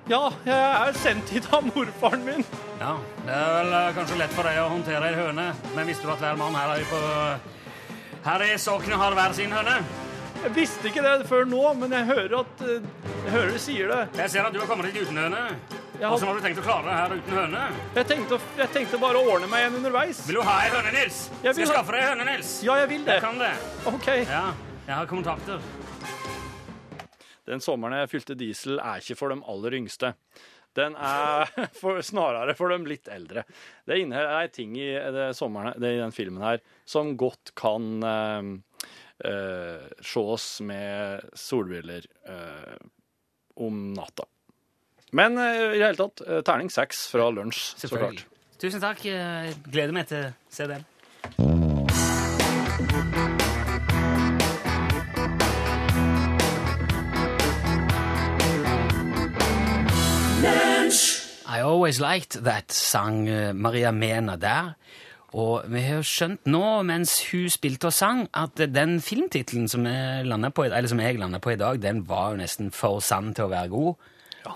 Ja, 0.06 0.28
jeg 0.46 0.54
er 0.54 0.96
sendt 1.02 1.30
hit 1.34 1.48
av 1.50 1.64
morfaren 1.66 2.22
min. 2.22 2.44
Ja, 2.78 2.92
det 3.26 3.34
er 3.34 3.48
vel 3.56 3.72
eh, 3.74 3.88
kanskje 3.96 4.18
lett 4.20 4.34
for 4.36 4.46
deg 4.46 4.58
å 4.62 4.68
håndtere 4.70 5.08
ei 5.10 5.16
høne, 5.18 5.46
men 5.74 5.88
visste 5.88 6.06
du 6.06 6.12
at 6.12 6.20
hver 6.22 6.36
mann 6.38 6.54
her 6.54 6.76
er 6.76 6.84
på 6.90 7.00
Her 8.26 8.42
i 8.42 8.52
soknet 8.58 8.98
har 8.98 9.14
hver 9.18 9.34
sin 9.38 9.54
høne? 9.54 9.80
Jeg 10.44 10.52
visste 10.54 10.90
ikke 10.90 11.02
det 11.02 11.26
før 11.26 11.46
nå, 11.48 11.62
men 11.80 11.94
jeg 11.96 12.06
hører 12.10 12.36
at 12.44 12.62
eh, 12.66 12.86
Jeg 13.24 13.32
hører 13.34 13.50
du 13.56 13.58
sier 13.64 13.90
det. 13.90 13.98
Jeg 14.20 14.30
ser 14.36 14.46
at 14.46 14.54
du 14.54 14.60
har 14.62 14.68
kommet 14.70 14.92
hit 14.92 15.00
uten 15.08 15.18
høne. 15.24 15.42
Ja. 15.96 16.10
Hvordan 16.12 16.28
har 16.28 16.38
du 16.38 16.44
tenkt 16.44 16.60
å 16.60 16.66
klare 16.68 16.86
det 16.86 16.96
her 17.00 17.16
uten 17.16 17.38
høne? 17.40 17.64
Jeg 17.96 18.08
tenkte, 18.12 18.38
jeg 18.60 18.72
tenkte 18.76 19.00
bare 19.02 19.18
å 19.18 19.32
ordne 19.32 19.50
meg 19.50 19.66
en 19.70 19.80
underveis. 19.80 20.20
Vil 20.28 20.38
du 20.38 20.44
ha 20.46 20.56
ei 20.62 20.70
høne, 20.76 20.92
Nils? 20.94 21.24
Jeg 21.40 21.50
vil 21.50 21.56
Skal 21.56 21.64
jeg 21.64 21.72
skaffe 21.72 21.96
deg 21.96 22.04
ei 22.04 22.10
høne, 22.12 22.28
Nils? 22.30 22.54
Ja, 22.68 22.78
jeg 22.84 22.92
vil 22.94 23.06
det. 23.08 23.18
Jeg 23.18 23.26
kan 23.26 23.42
det. 23.42 23.50
OK. 23.90 24.08
Ja, 24.28 24.44
jeg 24.86 24.94
har 25.00 25.10
kontakter. 25.10 25.66
Den 27.46 27.62
sommeren 27.64 28.00
jeg 28.02 28.12
fylte 28.12 28.36
diesel, 28.38 28.80
er 28.82 29.02
ikke 29.02 29.18
for 29.18 29.32
de 29.32 29.40
aller 29.52 29.78
yngste. 29.78 30.12
Den 30.76 30.96
er 31.00 31.48
for, 31.80 32.00
snarere 32.04 32.56
for 32.58 32.72
de 32.72 32.90
litt 32.90 33.08
eldre. 33.12 33.46
Det 33.88 34.00
inneholder 34.02 34.52
ting 34.52 34.76
i, 34.78 34.90
det 34.92 35.30
sommeren, 35.38 35.76
det, 35.80 35.96
i 35.96 36.02
den 36.02 36.14
filmen 36.14 36.44
her 36.44 36.62
som 36.88 37.14
godt 37.18 37.54
kan 37.58 38.06
eh, 38.06 38.52
eh, 39.30 39.86
ses 40.04 40.48
med 40.66 41.28
solbriller 41.38 42.08
eh, 42.28 42.74
om 43.56 43.92
natta. 43.96 44.28
Men 45.16 45.38
eh, 45.40 45.76
i 45.76 45.78
det 45.78 45.86
hele 45.86 46.00
tatt, 46.02 46.26
eh, 46.26 46.42
terning 46.46 46.72
seks 46.72 47.06
fra 47.12 47.30
lunsj, 47.32 47.70
så 47.80 47.92
klart. 47.94 48.26
Tusen 48.60 48.80
takk. 48.80 49.04
Gleder 49.68 49.96
meg 49.96 50.08
til 50.08 50.30
å 50.30 50.34
se 50.52 50.68
den. 50.70 51.65
I 61.46 61.62
Always 61.62 62.00
Liked 62.02 62.42
That 62.44 62.74
sang 62.74 63.28
eh, 63.28 63.52
Maria 63.54 63.92
Mena 63.94 64.36
der. 64.36 64.74
Og 65.36 65.66
vi 65.68 65.82
har 65.84 66.04
skjønt 66.06 66.46
nå, 66.48 66.64
mens 66.86 67.18
hun 67.28 67.50
spilte 67.52 67.90
og 67.90 67.94
sang, 67.94 68.24
at 68.34 68.60
den 68.72 69.00
filmtittelen 69.04 69.68
som 69.68 69.84
på, 69.84 70.66
som 70.88 71.00
jeg 71.02 71.18
landa 71.18 71.38
på 71.42 71.52
i 71.52 71.58
dag, 71.60 71.80
den 71.82 72.08
var 72.08 72.30
jo 72.32 72.40
nesten 72.40 72.70
for 72.72 73.02
sann 73.04 73.34
til 73.34 73.46
å 73.46 73.52
være 73.52 73.68
god. 73.68 74.06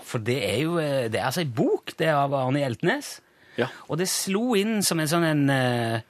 For 0.07 0.23
det 0.23 0.39
er 0.47 0.59
jo 0.63 0.79
eh, 0.81 1.09
det 1.11 1.19
er 1.19 1.27
altså 1.29 1.43
ei 1.43 1.51
bok, 1.51 1.93
det 1.99 2.07
er 2.07 2.17
av 2.19 2.33
Arne 2.33 2.63
Hjeltnes. 2.63 3.19
Ja. 3.59 3.67
Og 3.91 3.99
det 3.99 4.07
slo 4.09 4.55
inn 4.55 4.79
som 4.83 4.99
en 4.99 5.11
sånn 5.11 5.27
en 5.27 5.43
eh, 5.53 6.01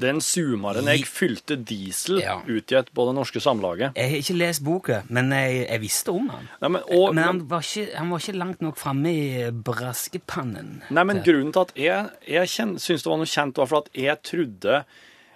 Den 0.00 0.18
zoomeren 0.24 0.88
jeg 0.90 1.04
fylte 1.06 1.54
diesel 1.56 2.18
Ja. 2.20 2.40
ut 2.46 2.72
i 2.72 2.74
et 2.80 2.88
på 2.94 3.04
det 3.06 3.14
norske 3.14 3.40
samlaget. 3.40 3.92
Jeg 3.94 4.10
har 4.10 4.16
ikke 4.24 4.36
lest 4.40 4.64
boka, 4.66 5.02
men 5.08 5.30
jeg, 5.30 5.68
jeg 5.68 5.80
visste 5.84 6.10
om 6.10 6.28
han. 6.32 6.48
Nei, 6.64 6.68
men, 6.76 6.82
og, 6.90 7.14
men 7.14 7.24
han 7.24 7.42
var, 7.48 7.60
ikke, 7.62 7.96
han 7.96 8.10
var 8.10 8.18
ikke 8.24 8.36
langt 8.40 8.60
nok 8.66 8.76
framme 8.80 9.12
i 9.14 9.50
braskepannen. 9.54 10.82
Nei, 10.90 11.04
men 11.06 11.22
grunnen 11.24 11.52
til 11.54 11.64
at 11.66 11.74
jeg, 11.78 12.12
jeg 12.26 12.50
syns 12.82 13.04
det 13.04 13.10
var 13.10 13.20
noe 13.20 13.30
kjent, 13.30 13.60
var 13.60 13.70
for 13.70 13.84
at 13.84 13.92
jeg 13.98 14.22
trodde 14.26 14.84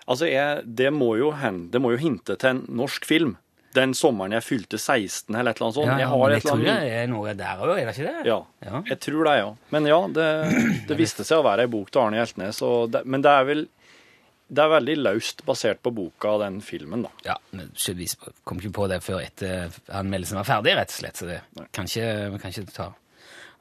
Altså, 0.09 0.25
jeg, 0.25 0.63
det, 0.65 0.89
må 0.97 1.11
jo 1.21 1.35
det 1.69 1.81
må 1.85 1.91
jo 1.93 1.99
hinte 2.01 2.33
til 2.41 2.49
en 2.49 2.63
norsk 2.79 3.05
film. 3.05 3.35
Den 3.77 3.93
sommeren 3.93 4.33
jeg 4.33 4.41
fylte 4.47 4.79
16, 4.81 5.35
eller 5.37 5.51
et 5.53 5.59
eller 5.59 5.67
annet 5.67 5.77
sånt. 5.77 5.85
Ja, 5.91 5.93
ja, 5.93 5.99
jeg 6.01 6.09
har 6.09 6.31
et 6.33 6.43
tror 6.47 6.55
eller 6.57 6.79
det 6.87 6.95
er 7.03 7.11
noe 7.13 7.35
der 7.37 7.61
òg, 7.61 7.73
er 7.77 7.85
det 7.85 7.93
ikke 7.93 8.07
det? 8.07 8.23
ja, 8.31 8.39
Ja. 8.65 8.81
jeg 8.89 8.99
tror 9.05 9.29
det, 9.29 9.35
ja. 9.43 9.51
Men 9.77 9.89
ja, 9.91 9.99
det, 10.17 10.29
det 10.89 10.97
viste 10.97 11.27
seg 11.29 11.43
å 11.43 11.45
være 11.45 11.67
ei 11.67 11.73
bok 11.75 11.93
til 11.93 12.01
Arne 12.07 12.17
Hjeltnes. 12.23 12.63
Det, 12.95 13.03
men 13.05 13.27
det 13.27 13.35
er 13.35 13.45
vel 13.51 13.63
det 14.49 14.63
er 14.65 14.71
veldig 14.73 14.95
løst 15.03 15.43
basert 15.45 15.83
på 15.85 15.93
boka 15.93 16.31
og 16.37 16.43
den 16.45 16.63
filmen, 16.65 17.03
da. 17.05 17.11
Ja, 17.27 17.37
men 17.53 17.69
vi 17.99 18.07
kom 18.49 18.63
ikke 18.63 18.73
på 18.79 18.87
det 18.89 19.03
før 19.05 19.21
etter 19.21 19.75
anmeldelsen 19.93 20.41
var 20.41 20.49
ferdig, 20.49 20.73
rett 20.79 20.95
og 20.95 21.01
slett. 21.03 21.21
Så 21.21 21.29
det 21.29 21.43
kan 21.77 21.91
ikke, 21.91 22.41
kan 22.41 22.55
ikke 22.55 22.77
ta 22.77 22.89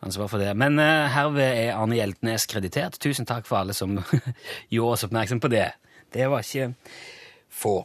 ansvar 0.05 0.31
for 0.31 0.43
det. 0.43 0.53
Men 0.59 0.79
uh, 0.79 1.09
herved 1.11 1.43
er 1.43 1.75
Arne 1.75 1.99
Hjeltnes 1.99 2.47
kreditert. 2.49 2.99
Tusen 3.03 3.27
takk 3.27 3.49
for 3.49 3.61
alle 3.61 3.75
som 3.75 3.97
gjorde 4.73 4.93
oss 4.93 5.05
oppmerksom 5.09 5.43
på 5.43 5.51
det. 5.51 5.69
Det 6.13 6.29
var 6.31 6.45
ikke 6.45 6.71
få. 7.57 7.75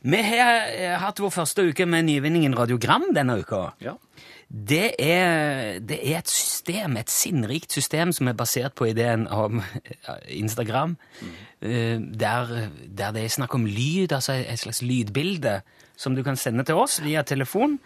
Vi 0.00 0.20
har 0.24 0.70
eh, 0.72 0.96
hatt 0.98 1.20
vår 1.20 1.32
første 1.34 1.68
uke 1.68 1.86
med 1.86 2.06
nyvinningen 2.08 2.56
Radiogram 2.56 3.10
denne 3.14 3.38
uka. 3.42 3.68
Ja. 3.84 3.94
Det 4.48 4.94
er, 4.96 5.78
det 5.84 5.98
er 6.00 6.22
et 6.22 6.30
system, 6.30 6.96
et 6.96 7.10
sinnrikt 7.12 7.74
system 7.74 8.14
som 8.16 8.30
er 8.30 8.36
basert 8.36 8.72
på 8.78 8.86
ideen 8.88 9.26
om 9.28 9.60
Instagram, 10.28 10.94
eh, 11.60 12.00
der, 12.00 12.70
der 12.88 13.12
det 13.12 13.26
er 13.26 13.34
snakk 13.34 13.54
om 13.58 13.66
lyd, 13.68 14.14
altså 14.16 14.38
et 14.40 14.62
slags 14.62 14.80
lydbilde 14.82 15.58
som 15.98 16.14
du 16.14 16.22
kan 16.24 16.38
sende 16.38 16.64
til 16.64 16.78
oss 16.78 17.00
via 17.02 17.24
telefon. 17.26 17.76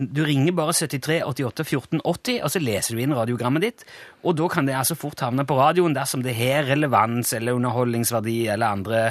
Du 0.00 0.24
ringer 0.24 0.56
bare 0.56 0.72
73 0.72 1.20
88 1.28 1.66
14 1.68 2.00
80, 2.02 2.40
og 2.42 2.50
så 2.50 2.62
leser 2.64 2.96
du 2.96 3.02
inn 3.02 3.14
radiogrammet 3.14 3.66
ditt. 3.66 3.84
Og 4.24 4.38
da 4.40 4.48
kan 4.50 4.66
det 4.66 4.74
altså 4.74 4.96
fort 4.98 5.20
havne 5.22 5.44
på 5.46 5.58
radioen 5.58 5.94
dersom 5.94 6.24
det 6.24 6.34
har 6.38 6.66
relevans 6.66 7.34
eller 7.36 7.58
underholdningsverdi 7.60 8.38
eller 8.48 8.72
andre 8.78 9.02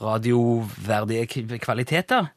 radioverdige 0.00 1.58
kvaliteter. 1.62 2.32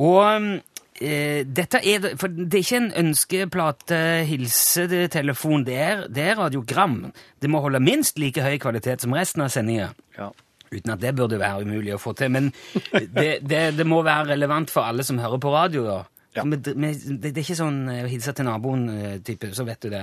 Og 0.00 0.62
dette 0.96 1.80
er 1.84 2.06
For 2.16 2.32
det 2.32 2.56
er 2.56 2.62
ikke 2.64 2.78
en 2.80 2.92
ønskeplate 3.02 4.00
hilsetelefon, 4.30 5.66
det 5.66 5.76
er, 5.76 6.02
det 6.08 6.24
er 6.30 6.40
radiogram. 6.40 7.12
Det 7.42 7.50
må 7.52 7.60
holde 7.64 7.82
minst 7.84 8.20
like 8.22 8.42
høy 8.44 8.56
kvalitet 8.62 9.04
som 9.04 9.14
resten 9.16 9.44
av 9.44 9.52
sendinga. 9.54 9.92
ja. 10.18 10.32
Uten 10.66 10.90
at 10.96 10.98
det 10.98 11.12
burde 11.14 11.38
være 11.38 11.62
umulig 11.62 11.92
å 11.94 12.00
få 12.02 12.10
til. 12.18 12.32
Men 12.34 12.48
det, 12.90 13.28
det, 13.46 13.60
det 13.78 13.86
må 13.86 14.00
være 14.02 14.32
relevant 14.32 14.72
for 14.72 14.88
alle 14.88 15.04
som 15.06 15.20
hører 15.22 15.38
på 15.42 15.52
radio. 15.54 15.84
da. 15.86 15.98
Ja. 16.36 16.44
Det, 16.44 16.74
er 16.74 17.38
ikke 17.40 17.58
sånn 17.58 17.84
å 17.92 18.00
hilse 18.10 18.34
til 18.36 18.48
naboen-type, 18.48 19.52
så 19.56 19.66
vet 19.68 19.86
du 19.86 19.92
det. 19.94 20.02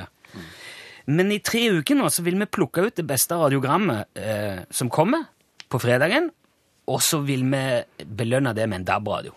Men 1.12 1.34
i 1.36 1.42
tre 1.44 1.66
uker 1.76 2.00
nå 2.00 2.08
så 2.14 2.24
vil 2.26 2.40
vi 2.40 2.48
plukke 2.48 2.88
ut 2.88 2.96
det 2.98 3.06
beste 3.08 3.38
radiogrammet 3.38 4.18
eh, 4.18 4.64
som 4.72 4.92
kommer 4.94 5.28
på 5.70 5.82
fredagen, 5.84 6.32
og 6.90 7.04
så 7.04 7.20
vil 7.28 7.44
vi 7.52 7.64
belønne 8.08 8.56
det 8.56 8.68
med 8.70 8.82
en 8.82 8.88
DAB-radio. 8.88 9.36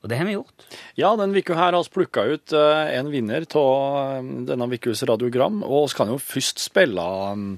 Og 0.00 0.08
det 0.08 0.16
har 0.16 0.28
vi 0.28 0.36
gjort. 0.38 0.68
Ja, 0.96 1.12
den 1.18 1.34
uka 1.36 1.56
her 1.56 1.74
har 1.76 1.84
vi 1.84 1.92
plukka 1.92 2.24
ut 2.24 2.54
eh, 2.56 2.92
en 2.96 3.10
vinner 3.12 3.44
av 3.58 4.30
denne 4.48 4.68
ukas 4.72 5.04
radiogram, 5.08 5.60
og 5.66 5.90
vi 5.90 5.98
kan 5.98 6.12
jo 6.14 6.20
først 6.20 6.62
spille, 6.62 7.04
um, 7.04 7.50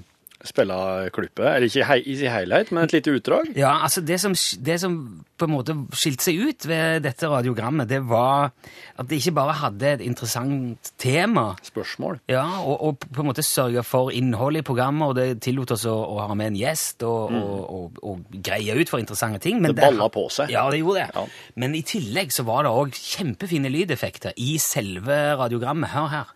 spille 0.43 0.75
klippet, 1.15 1.45
eller 1.47 1.67
ikke 1.69 1.85
hei, 1.87 1.99
i 2.03 2.15
helhet, 2.27 2.71
men 2.75 2.83
et 2.83 2.93
lite 2.97 3.13
utdrag. 3.15 3.51
Ja, 3.55 3.77
altså 3.85 4.01
det 4.03 4.17
som, 4.19 4.33
det 4.63 4.75
som 4.81 4.97
på 5.39 5.47
en 5.47 5.53
måte 5.53 5.75
skilte 5.95 6.25
seg 6.27 6.39
ut 6.49 6.67
ved 6.67 7.03
dette 7.05 7.27
radiogrammet, 7.31 7.87
det 7.89 8.01
var 8.07 8.51
at 8.99 9.07
det 9.09 9.19
ikke 9.21 9.33
bare 9.37 9.55
hadde 9.61 9.87
et 9.95 10.03
interessant 10.05 10.91
tema, 11.01 11.55
Spørsmål. 11.63 12.19
ja, 12.31 12.43
og, 12.61 12.75
og 12.89 13.07
på 13.07 13.23
en 13.23 13.29
måte 13.31 13.43
sørga 13.43 13.83
for 13.87 14.11
innholdet 14.13 14.61
i 14.63 14.67
programmet, 14.67 15.07
og 15.09 15.15
det 15.17 15.41
tillot 15.43 15.71
oss 15.75 15.85
å, 15.89 15.95
å 15.95 16.19
ha 16.27 16.35
med 16.37 16.51
en 16.53 16.59
gjest 16.59 17.03
og, 17.07 17.33
og, 17.33 17.63
og, 17.79 18.03
og 18.03 18.37
greie 18.43 18.75
ut 18.79 18.91
for 18.91 19.01
interessante 19.03 19.41
ting. 19.43 19.59
Men 19.59 19.73
Mm. 19.73 19.77
Det 19.79 19.87
balla 19.89 20.05
på 20.13 20.27
seg. 20.29 20.51
Ja, 20.53 20.67
det 20.69 20.83
gjorde 20.83 21.01
det. 21.01 21.07
Ja. 21.15 21.53
Men 21.57 21.73
i 21.73 21.81
tillegg 21.87 22.29
så 22.35 22.43
var 22.45 22.67
det 22.67 22.69
òg 22.77 22.91
kjempefine 22.93 23.71
lydeffekter 23.73 24.35
i 24.37 24.57
selve 24.61 25.15
radiogrammet. 25.39 25.89
Hør 25.95 26.11
her. 26.11 26.33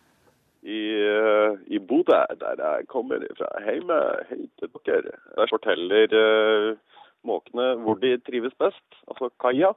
I, 1.17 1.19
eh, 1.19 1.75
i 1.75 1.79
Bodø, 1.79 2.21
der 2.39 2.55
jeg 2.57 2.87
kommer 2.87 3.19
fra. 3.37 3.47
Hei 3.65 3.79
med 3.79 4.25
hei 4.29 4.49
til 4.59 4.69
dere. 4.85 5.13
Der 5.35 5.47
forteller 5.49 6.07
uh, 6.13 6.77
måkene 7.23 7.75
hvor 7.83 7.95
de 7.95 8.17
trives 8.17 8.53
best. 8.59 8.87
Altså 9.07 9.29
kaia. 9.41 9.71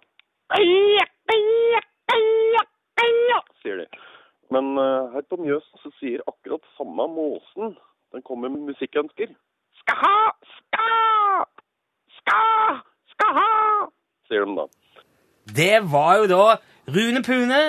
Kaia, 0.55 1.05
kaia, 1.31 1.81
kaia, 2.11 2.63
kaia, 3.01 3.39
sier 3.63 3.77
de. 3.77 3.87
Men 4.51 4.79
uh, 4.79 5.13
her 5.13 5.23
på 5.31 5.37
Mjøs 5.37 5.67
så 5.83 5.93
sier 6.01 6.21
akkurat 6.27 6.65
samme 6.77 7.07
måsen. 7.09 7.77
Den 8.13 8.23
kommer 8.23 8.49
med 8.49 8.61
musikkønsker. 8.61 9.35
Skal 9.81 9.97
ha, 9.97 10.19
ska, 10.57 10.89
skal, 12.19 12.81
skal 13.13 13.37
ha, 13.39 13.87
sier 14.29 14.45
de 14.45 14.57
da. 14.59 14.67
Det 15.61 15.77
var 15.93 16.17
jo 16.21 16.27
da 16.31 16.45
Rune 16.95 17.23
Pune 17.27 17.63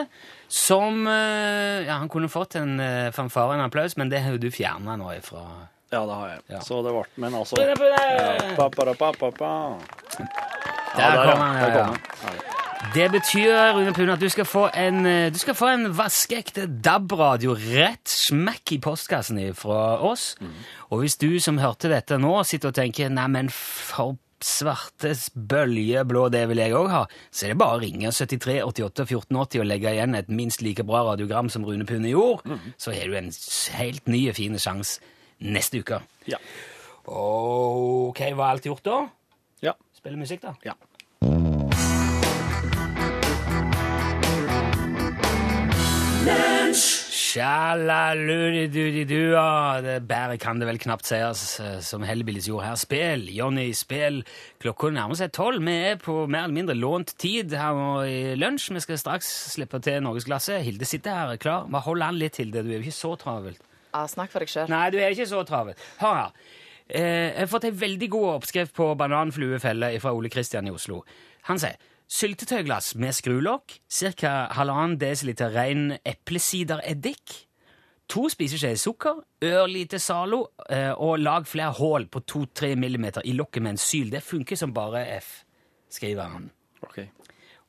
som 0.52 1.08
eh, 1.08 1.88
Ja, 1.88 1.94
han 2.02 2.10
kunne 2.12 2.28
fått 2.30 2.58
en 2.60 2.80
uh, 2.80 3.12
fanfare, 3.16 3.56
en 3.56 3.66
applaus, 3.66 3.96
men 3.96 4.12
det 4.12 4.20
har 4.26 4.36
jo 4.36 4.42
du 4.42 4.50
fjerna 4.52 4.98
nå 5.00 5.14
ifra 5.16 5.46
Ja, 5.92 6.04
det 6.04 6.16
har 6.16 6.28
jeg. 6.34 6.42
Ja. 6.52 6.64
Så 6.68 6.82
det 6.84 6.92
ble 6.92 7.06
Men 7.24 7.38
altså 7.40 7.60
ja, 7.62 7.76
pa, 8.58 8.68
pa, 8.70 9.32
pa. 9.32 9.54
Der 10.92 11.16
ja, 11.16 11.24
kom 11.24 11.40
han, 11.40 11.56
ja, 11.56 11.62
der 11.62 11.78
kom 11.78 11.94
han. 11.96 12.36
Ja. 12.36 12.58
Det 12.96 13.12
betyr, 13.14 13.54
Rune 13.78 13.94
Pune, 13.94 14.14
at 14.14 14.20
du 14.20 14.28
skal 14.30 14.46
få 14.46 14.66
en, 14.76 15.06
eh, 15.06 15.30
du 15.32 15.38
skal 15.40 15.56
få 15.56 15.70
en 15.70 15.86
vaskeekte 15.96 16.66
DAB-radio 16.84 17.54
rett 17.54 18.10
smekk 18.10 18.74
i 18.76 18.80
postkassen 18.82 19.40
fra 19.56 20.02
oss. 20.02 20.36
Og 20.90 21.04
hvis 21.04 21.16
du 21.22 21.40
som 21.40 21.62
hørte 21.62 21.92
dette 21.94 22.18
nå, 22.18 22.34
sitter 22.44 22.74
og 22.74 22.76
tenker 22.76 23.14
Nei, 23.14 23.28
men 23.32 23.50
for 23.54 24.18
svartes 24.48 25.30
bølge 25.36 26.04
blå, 26.08 26.28
det 26.34 26.44
vil 26.50 26.62
jeg 26.64 26.76
òg 26.78 26.90
ha, 26.92 27.02
så 27.32 27.46
er 27.46 27.54
det 27.54 27.60
bare 27.62 27.78
å 27.78 27.82
ringe 27.84 28.12
73 28.12 28.60
88 28.66 29.06
1480 29.08 29.64
og 29.64 29.70
legge 29.70 29.94
igjen 29.96 30.18
et 30.18 30.30
minst 30.34 30.64
like 30.66 30.86
bra 30.88 31.04
radiogram 31.12 31.50
som 31.54 31.66
Rune 31.68 31.88
Pune 31.90 32.12
gjorde. 32.12 32.60
Så 32.82 32.96
har 32.96 33.10
du 33.10 33.18
en 33.20 33.32
helt 33.78 34.08
ny 34.12 34.24
fin 34.38 34.58
sjanse 34.60 35.02
neste 35.42 35.82
uke. 35.82 36.02
Ja. 36.30 36.38
Ok, 37.10 38.22
var 38.38 38.56
alt 38.56 38.66
gjort 38.70 38.86
da? 38.86 39.02
Ja. 39.66 39.76
Spille 39.98 40.18
musikk, 40.22 40.46
da? 40.46 40.56
ja. 40.66 40.78
Sjalaludidudidua. 47.32 49.80
Det 49.86 50.02
Bedre 50.04 50.36
kan 50.42 50.60
det 50.60 50.66
vel 50.68 50.80
knapt 50.82 51.06
sies, 51.08 51.60
eh, 51.64 51.80
som 51.80 52.04
Hellbillies 52.04 52.50
gjorde 52.50 52.66
her. 52.66 52.76
Spill, 52.76 53.30
Jonny, 53.32 53.72
spill. 53.78 54.24
Klokka 54.60 54.90
nærmer 54.92 55.16
seg 55.16 55.32
tolv. 55.32 55.64
Vi 55.64 55.72
er 55.72 55.96
på 56.02 56.28
mer 56.28 56.44
eller 56.44 56.58
mindre 56.58 56.76
lånt 56.76 57.18
tid 57.22 57.54
her 57.56 57.74
nå 57.78 58.04
i 58.04 58.36
lunsj. 58.36 58.74
Vi 58.76 58.80
skal 58.84 58.98
straks 59.00 59.28
slippe 59.54 59.80
til 59.80 60.04
Norgesglasset. 60.04 60.60
Hilde 60.66 60.86
sitter 60.86 61.12
her 61.16 61.38
klar. 61.40 61.68
Bare 61.72 61.88
hold 61.88 62.02
an 62.04 62.20
litt, 62.20 62.36
Hilde. 62.42 62.64
Du 62.64 62.70
er 62.70 62.74
jo 62.82 62.84
ikke 62.84 63.00
så 63.00 63.16
travelt. 63.22 63.62
Ja, 63.94 64.08
snakk 64.08 64.32
for 64.34 64.40
deg 64.44 64.50
sjøl. 64.52 64.68
Nei, 64.72 64.90
du 64.92 64.98
er 65.00 65.12
ikke 65.16 65.32
så 65.32 65.44
travel. 65.48 65.76
Hør 66.02 66.16
her. 66.20 66.32
Eh, 66.90 67.32
jeg 67.32 67.46
har 67.46 67.48
fått 67.48 67.64
en 67.70 67.80
veldig 67.80 68.10
god 68.12 68.28
oppskrift 68.42 68.74
på 68.76 68.96
bananfluefelle 69.00 70.00
fra 70.04 70.12
Ole 70.12 70.30
Kristian 70.30 70.68
i 70.68 70.76
Oslo. 70.76 71.06
Han 71.48 71.60
sier 71.64 71.80
syltetøyglass 72.12 72.96
med 73.00 73.16
skrulokk, 73.16 73.78
ca. 73.92 74.34
halvannen 74.58 74.98
desiliter 75.00 75.54
ren 75.56 75.96
eplesidereddik, 76.04 77.38
to 78.12 78.26
spiseskjeer 78.32 78.80
sukker, 78.80 79.22
ørlite 79.48 80.00
Zalo, 80.04 80.44
eh, 80.68 80.92
og 80.92 81.22
lag 81.22 81.48
flere 81.48 81.72
hull 81.80 82.10
på 82.12 82.24
2-3 82.28 82.74
millimeter 82.76 83.24
i 83.24 83.36
lokket 83.38 83.64
med 83.64 83.78
en 83.78 83.82
syl. 83.82 84.12
Det 84.12 84.24
funker 84.24 84.60
som 84.60 84.74
bare 84.76 85.06
F, 85.22 85.32
skriver 85.90 86.34
han. 86.34 86.50
OK. 86.84 87.00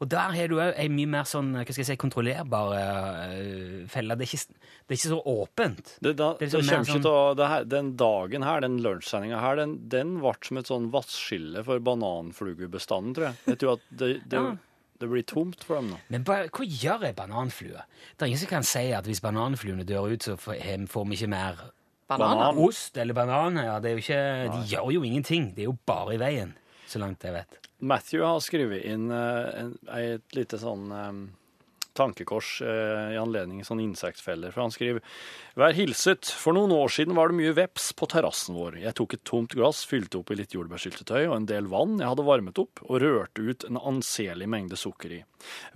Og 0.02 0.08
der 0.10 0.32
har 0.34 0.48
du 0.50 0.56
òg 0.58 0.72
ei 0.82 0.88
mye 0.90 1.06
mer 1.06 1.26
sånn, 1.30 1.52
hva 1.54 1.62
skal 1.68 1.84
jeg 1.84 1.88
si, 1.92 1.96
kontrollerbar 2.02 2.72
uh, 2.74 3.84
felle. 3.92 4.16
Det 4.18 4.26
er, 4.26 4.32
ikke, 4.34 4.56
det 4.82 4.96
er 4.96 4.98
ikke 4.98 5.10
så 5.12 5.18
åpent. 5.30 5.92
Det, 6.02 6.12
da, 6.18 6.32
Det 6.40 6.48
liksom 6.48 6.64
det 6.64 6.72
kommer 6.72 6.82
ikke 6.88 6.96
sånn- 6.96 7.04
til 7.06 7.12
å, 7.12 7.36
det 7.38 7.50
her, 7.52 7.68
Den 7.70 7.92
dagen 8.00 8.42
her, 8.48 8.64
den 8.64 8.80
lunsjsendinga 8.82 9.38
her, 9.44 9.60
den, 9.62 9.76
den 9.92 10.16
ble 10.24 10.34
som 10.42 10.58
et 10.58 10.66
sånn 10.72 10.90
vannskille 10.90 11.62
for 11.68 11.78
bananfluebestanden, 11.86 13.14
tror 13.16 13.28
jeg. 13.30 13.38
Jeg 13.52 13.60
tror 13.62 13.76
at 13.78 13.86
det, 14.02 14.10
det, 14.26 14.42
Ja. 14.42 14.56
det 15.02 15.10
blir 15.12 15.22
tomt 15.26 15.62
for 15.64 15.78
dem 15.78 15.92
nå. 15.94 16.00
Men 16.10 16.26
ba, 16.26 16.40
hva 16.50 16.66
gjør 16.66 17.06
ei 17.08 17.12
bananflue? 17.22 17.86
Det 18.16 18.26
er 18.26 18.32
ingen 18.32 18.42
som 18.42 18.50
kan 18.56 18.66
si 18.66 18.84
at 18.92 19.06
hvis 19.06 19.22
bananfluene 19.22 19.86
dør 19.86 20.10
ut, 20.12 20.22
så 20.26 20.34
får 20.36 20.58
får 20.90 21.06
vi 21.08 21.20
ikke 21.20 21.30
mer 21.30 21.62
Bananer. 22.10 22.58
ost 22.60 22.98
eller 22.98 23.14
bananer. 23.14 23.64
Ja, 23.70 23.78
det 23.80 23.90
er 23.90 23.94
jo 23.96 24.02
ikke, 24.02 24.22
de 24.52 24.74
gjør 24.74 24.92
jo 24.98 25.02
ingenting. 25.06 25.54
Det 25.54 25.62
er 25.64 25.70
jo 25.70 25.78
bare 25.86 26.14
i 26.14 26.18
veien, 26.20 26.54
så 26.90 26.98
langt 27.00 27.22
jeg 27.24 27.32
vet. 27.38 27.61
Matthew 27.82 28.22
har 28.22 28.42
skrevet 28.42 28.84
inn 28.86 29.10
eh, 29.10 29.70
et 29.98 30.36
lite 30.36 30.58
sånn 30.62 30.92
eh, 30.94 31.16
tankekors 31.98 32.62
eh, 32.62 33.14
i 33.14 33.18
anledning 33.18 33.64
sånne 33.64 33.84
insektfeller. 33.84 34.52
For 34.54 34.64
han 34.64 34.74
skriver 34.74 35.02
Vær 35.58 35.74
hilset. 35.76 36.30
For 36.30 36.56
noen 36.56 36.72
år 36.74 36.92
siden 36.94 37.16
var 37.18 37.30
det 37.30 37.38
mye 37.40 37.56
veps 37.56 37.90
på 37.98 38.08
terrassen 38.12 38.56
vår. 38.56 38.78
Jeg 38.84 38.96
tok 38.98 39.16
et 39.16 39.24
tomt 39.28 39.56
glass, 39.58 39.82
fylte 39.88 40.20
opp 40.20 40.32
i 40.32 40.38
litt 40.38 40.54
jordbærsyltetøy 40.56 41.26
og 41.26 41.36
en 41.36 41.50
del 41.50 41.68
vann 41.72 41.98
jeg 42.00 42.08
hadde 42.08 42.26
varmet 42.26 42.62
opp, 42.62 42.84
og 42.86 43.02
rørte 43.02 43.44
ut 43.44 43.68
en 43.68 43.80
anselig 43.82 44.48
mengde 44.50 44.78
sukker 44.80 45.18
i. 45.18 45.20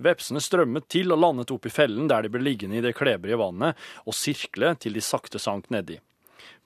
Vepsene 0.03 0.41
strømmet 0.43 0.89
til 0.91 1.13
og 1.13 1.21
landet 1.21 1.53
opp 1.53 1.67
i 1.67 1.73
fellen 1.73 2.09
der 2.09 2.25
de 2.25 2.33
ble 2.33 2.43
liggende 2.45 2.79
i 2.79 2.85
det 2.85 2.95
klebrige 2.97 3.39
vannet 3.43 3.77
og 4.07 4.17
sirkle 4.17 4.73
til 4.81 4.97
de 4.97 5.03
sakte 5.03 5.41
sank 5.43 5.69
nedi. 5.73 5.99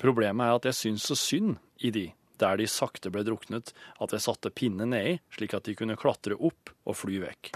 Problemet 0.01 0.47
er 0.47 0.57
at 0.57 0.69
jeg 0.69 0.77
syns 0.77 1.05
så 1.09 1.17
synd 1.17 1.57
i 1.81 1.91
de, 1.93 2.07
der 2.41 2.59
de 2.59 2.67
sakte 2.69 3.11
ble 3.13 3.23
druknet, 3.27 3.71
at 4.01 4.15
jeg 4.15 4.23
satte 4.25 4.51
pinnen 4.53 4.91
nedi, 4.93 5.19
slik 5.35 5.53
at 5.57 5.67
de 5.69 5.75
kunne 5.77 5.97
klatre 5.99 6.37
opp 6.37 6.73
og 6.89 6.97
fly 6.97 7.21
vekk. 7.23 7.53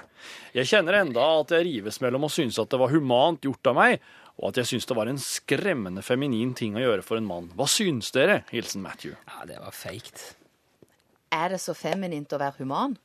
Jeg 0.55 0.69
kjenner 0.71 1.01
enda 1.01 1.25
at 1.41 1.53
jeg 1.55 1.67
rives 1.67 1.99
mellom 2.03 2.27
å 2.27 2.31
synes 2.31 2.59
at 2.61 2.71
det 2.71 2.79
var 2.81 2.93
humant 2.93 3.45
gjort 3.45 3.71
av 3.73 3.77
meg, 3.79 3.97
og 4.35 4.49
at 4.51 4.59
jeg 4.61 4.71
syns 4.73 4.89
det 4.89 4.97
var 4.97 5.09
en 5.11 5.21
skremmende 5.21 6.03
feminin 6.03 6.53
ting 6.57 6.75
å 6.75 6.83
gjøre 6.83 7.05
for 7.07 7.19
en 7.19 7.27
mann. 7.27 7.51
Hva 7.55 7.67
syns 7.71 8.11
dere? 8.15 8.41
Hilsen 8.51 8.83
Matthew. 8.83 9.15
Ja, 9.31 9.45
det 9.47 9.61
var 9.63 9.75
feigt. 9.75 10.33
Er 11.35 11.55
det 11.55 11.61
så 11.63 11.75
feminint 11.75 12.33
å 12.35 12.39
være 12.41 12.61
human? 12.63 12.97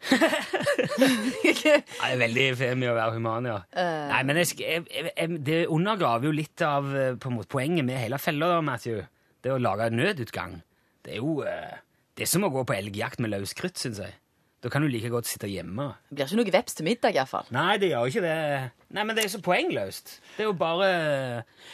ja, 0.00 1.76
Det 1.76 2.06
er 2.06 2.20
veldig 2.20 2.46
femi 2.56 2.88
å 2.88 2.96
være 2.96 3.16
human, 3.18 3.48
ja. 3.50 3.58
Nei, 4.10 4.20
men 4.28 4.40
jeg, 4.40 4.56
jeg, 4.60 4.84
jeg, 5.10 5.40
det 5.44 5.60
undergraver 5.68 6.30
jo 6.30 6.34
litt 6.36 6.64
av 6.64 6.88
eh, 6.96 7.12
på 7.20 7.30
en 7.30 7.36
måte, 7.36 7.50
poenget 7.52 7.86
med 7.86 8.00
hele 8.00 8.20
fella, 8.22 8.54
da, 8.54 8.60
Matthew. 8.64 9.02
Det 9.44 9.52
å 9.54 9.60
lage 9.60 9.88
en 9.88 10.00
nødutgang. 10.00 10.58
Det 11.04 11.16
er 11.16 11.22
jo 11.22 11.40
eh, 11.46 11.78
Det 12.16 12.26
er 12.26 12.30
som 12.30 12.44
å 12.44 12.52
gå 12.52 12.66
på 12.68 12.76
elgjakt 12.76 13.22
med 13.22 13.32
løs 13.32 13.54
krutt, 13.56 13.78
syns 13.80 14.02
jeg. 14.02 14.16
Da 14.60 14.68
kan 14.68 14.84
du 14.84 14.90
like 14.92 15.08
godt 15.08 15.24
sitte 15.24 15.48
hjemme. 15.48 15.86
Det 16.10 16.18
blir 16.18 16.26
ikke 16.26 16.36
noe 16.36 16.52
veps 16.52 16.74
til 16.76 16.84
middag, 16.84 17.14
iallfall. 17.16 17.46
Nei, 17.54 17.78
det 17.80 17.88
gjør 17.94 18.10
ikke 18.10 18.22
det. 18.26 18.32
Nei, 18.92 19.04
men 19.08 19.16
det 19.16 19.22
er 19.24 19.30
så 19.32 19.40
poengløst. 19.40 20.12
Det 20.36 20.44
er 20.44 20.50
jo 20.50 20.56
bare 20.60 20.88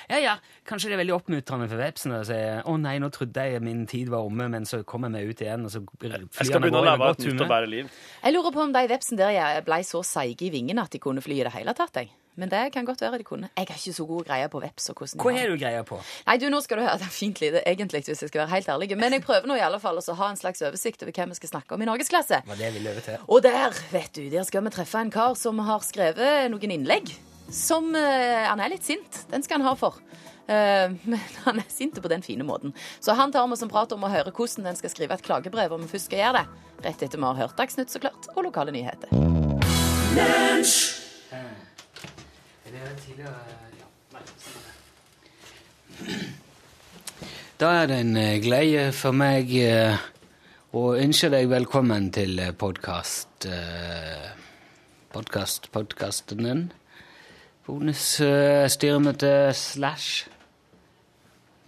Ja, 0.07 0.21
ja, 0.23 0.35
kanskje 0.69 0.93
det 0.93 0.95
er 0.95 1.01
veldig 1.01 1.17
oppmuntrende 1.17 1.67
for 1.73 1.83
vepsen 1.83 2.15
å 2.15 2.21
si 2.29 2.37
'Å 2.37 2.77
nei, 2.79 2.99
nå 3.03 3.11
trodde 3.11 3.43
jeg 3.43 3.62
min 3.65 3.87
tid 3.91 4.12
var 4.12 4.23
omme, 4.29 4.47
men 4.53 4.69
så 4.71 4.85
kommer 4.85 5.11
vi 5.11 5.27
ut 5.27 5.43
igjen', 5.43 5.67
og 5.67 5.73
så 5.75 5.83
flyr 5.83 6.29
Jeg 6.31 6.47
skal 6.47 6.62
begynne 6.62 6.79
å 6.79 6.87
leve 6.87 7.11
et 7.11 7.27
nytt 7.27 7.43
og 7.43 7.49
bedre 7.49 7.67
liv. 7.67 7.91
Jeg 8.23 8.33
lurer 8.33 8.53
på 8.55 8.62
om 8.62 8.73
de 8.73 8.87
vepsene 8.87 9.19
der 9.19 9.67
ble 9.67 9.81
så 9.83 10.05
seige 10.05 10.47
i 10.47 10.51
vingene 10.55 10.83
at 10.87 10.91
de 10.91 11.03
kunne 11.03 11.21
fly 11.21 11.41
i 11.41 11.45
det 11.49 11.53
hele 11.59 11.75
tatt. 11.75 11.95
Jeg. 11.97 12.11
Men 12.37 12.51
det 12.53 12.72
kan 12.75 12.85
godt 12.85 13.01
være 13.01 13.18
de 13.18 13.25
kunne. 13.25 13.49
Jeg 13.57 13.66
har 13.68 13.79
ikke 13.79 13.94
så 13.96 14.05
god 14.07 14.25
greie 14.29 14.49
på 14.53 14.61
veps. 14.61 14.90
og 14.90 14.96
hvordan 15.01 15.20
Hva 15.22 15.33
har- 15.33 15.49
du 15.49 15.57
greier 15.57 15.83
på? 15.88 15.99
Nei, 16.27 16.37
du, 16.37 16.49
nå 16.53 16.61
skal 16.61 16.79
du 16.79 16.83
høre. 16.85 16.99
Det 16.99 17.07
er 17.07 17.14
fint 17.16 17.40
lite, 17.40 17.62
egentlig, 17.66 18.05
hvis 18.05 18.20
jeg 18.22 18.29
skal 18.29 18.40
være 18.44 18.53
helt 18.55 18.68
ærlig. 18.68 18.96
Men 18.96 19.12
jeg 19.12 19.22
prøver 19.25 19.46
nå 19.46 19.57
i 19.57 19.61
alle 19.64 19.81
fall 19.81 19.96
å 19.96 20.14
ha 20.14 20.29
en 20.31 20.37
slags 20.37 20.61
oversikt 20.62 21.03
over 21.03 21.12
hvem 21.12 21.29
vi 21.33 21.35
skal 21.40 21.49
snakke 21.49 21.72
om 21.75 21.83
i 21.83 21.87
norgesklasse. 21.88 22.42
Var 22.46 22.57
det 22.61 22.72
ville 22.75 23.01
til? 23.01 23.16
Og 23.29 23.42
der, 23.42 23.72
vet 23.92 24.12
du, 24.12 24.29
der 24.31 24.44
skal 24.44 24.62
vi 24.64 24.70
treffe 24.70 25.01
en 25.01 25.11
kar 25.11 25.35
som 25.35 25.59
har 25.59 25.81
skrevet 25.81 26.51
noen 26.53 26.70
innlegg. 26.70 27.14
Som 27.51 27.94
uh, 27.94 28.46
Han 28.51 28.61
er 28.61 28.68
litt 28.75 28.85
sint. 28.85 29.25
Den 29.31 29.42
skal 29.42 29.61
han 29.61 29.68
ha 29.68 29.75
for. 29.79 29.94
Uh, 30.46 30.92
men 31.07 31.18
han 31.44 31.59
er 31.59 31.68
sint 31.72 31.94
på 32.03 32.09
den 32.09 32.22
fine 32.22 32.44
måten. 32.44 32.75
Så 33.01 33.14
han 33.14 33.33
tar 33.33 33.46
med 33.46 33.57
oss 33.57 33.62
en 33.62 33.72
prat 33.72 33.92
om 33.92 34.05
å 34.05 34.11
høre 34.12 34.31
hvordan 34.35 34.64
den 34.68 34.77
skal 34.77 34.90
skrive 34.90 35.14
et 35.14 35.22
klagebrev, 35.22 35.72
om 35.72 35.81
vi 35.87 35.88
først 35.94 36.11
skal 36.11 36.18
gjøre 36.25 36.42
det. 36.42 36.46
Rett 36.85 37.03
etter 37.03 37.18
vi 37.18 37.25
har 37.25 37.35
hørt 37.40 37.57
Dagsnytt, 37.57 37.90
så 37.90 38.03
klart, 38.03 38.29
og 38.37 38.44
lokale 38.44 38.75
nyheter. 38.75 39.09
Da 47.57 47.71
er 47.83 47.87
det 47.89 48.01
en 48.01 48.17
eh, 48.21 48.39
glede 48.45 48.93
for 48.93 49.17
meg 49.17 49.53
eh, 49.57 49.97
å 50.77 50.83
ønske 50.97 51.31
deg 51.33 51.49
velkommen 51.53 52.11
til 52.15 52.41
podkast... 52.59 53.49
Podkast, 55.17 55.71
podkasten 55.73 56.45
din. 56.45 56.65
Bonusstyremøte 57.65 59.31
slash 59.57 60.27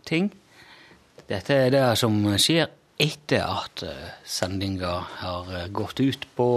ting. 0.05 0.29
Dette 1.29 1.57
er 1.57 1.73
det 1.73 1.85
som 1.97 2.19
skjer 2.37 2.69
etter 2.99 3.45
at 3.47 3.83
eh, 3.87 4.13
sendinga 4.27 4.95
har 5.23 5.51
eh, 5.55 5.69
gått 5.73 6.01
ut 6.01 6.27
på 6.37 6.49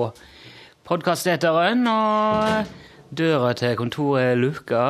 podkasteteren, 0.88 1.86
og 1.88 2.91
døra 3.12 3.54
til 3.54 3.76
kontoret 3.80 4.32
er 4.32 4.40
lukka. 4.40 4.86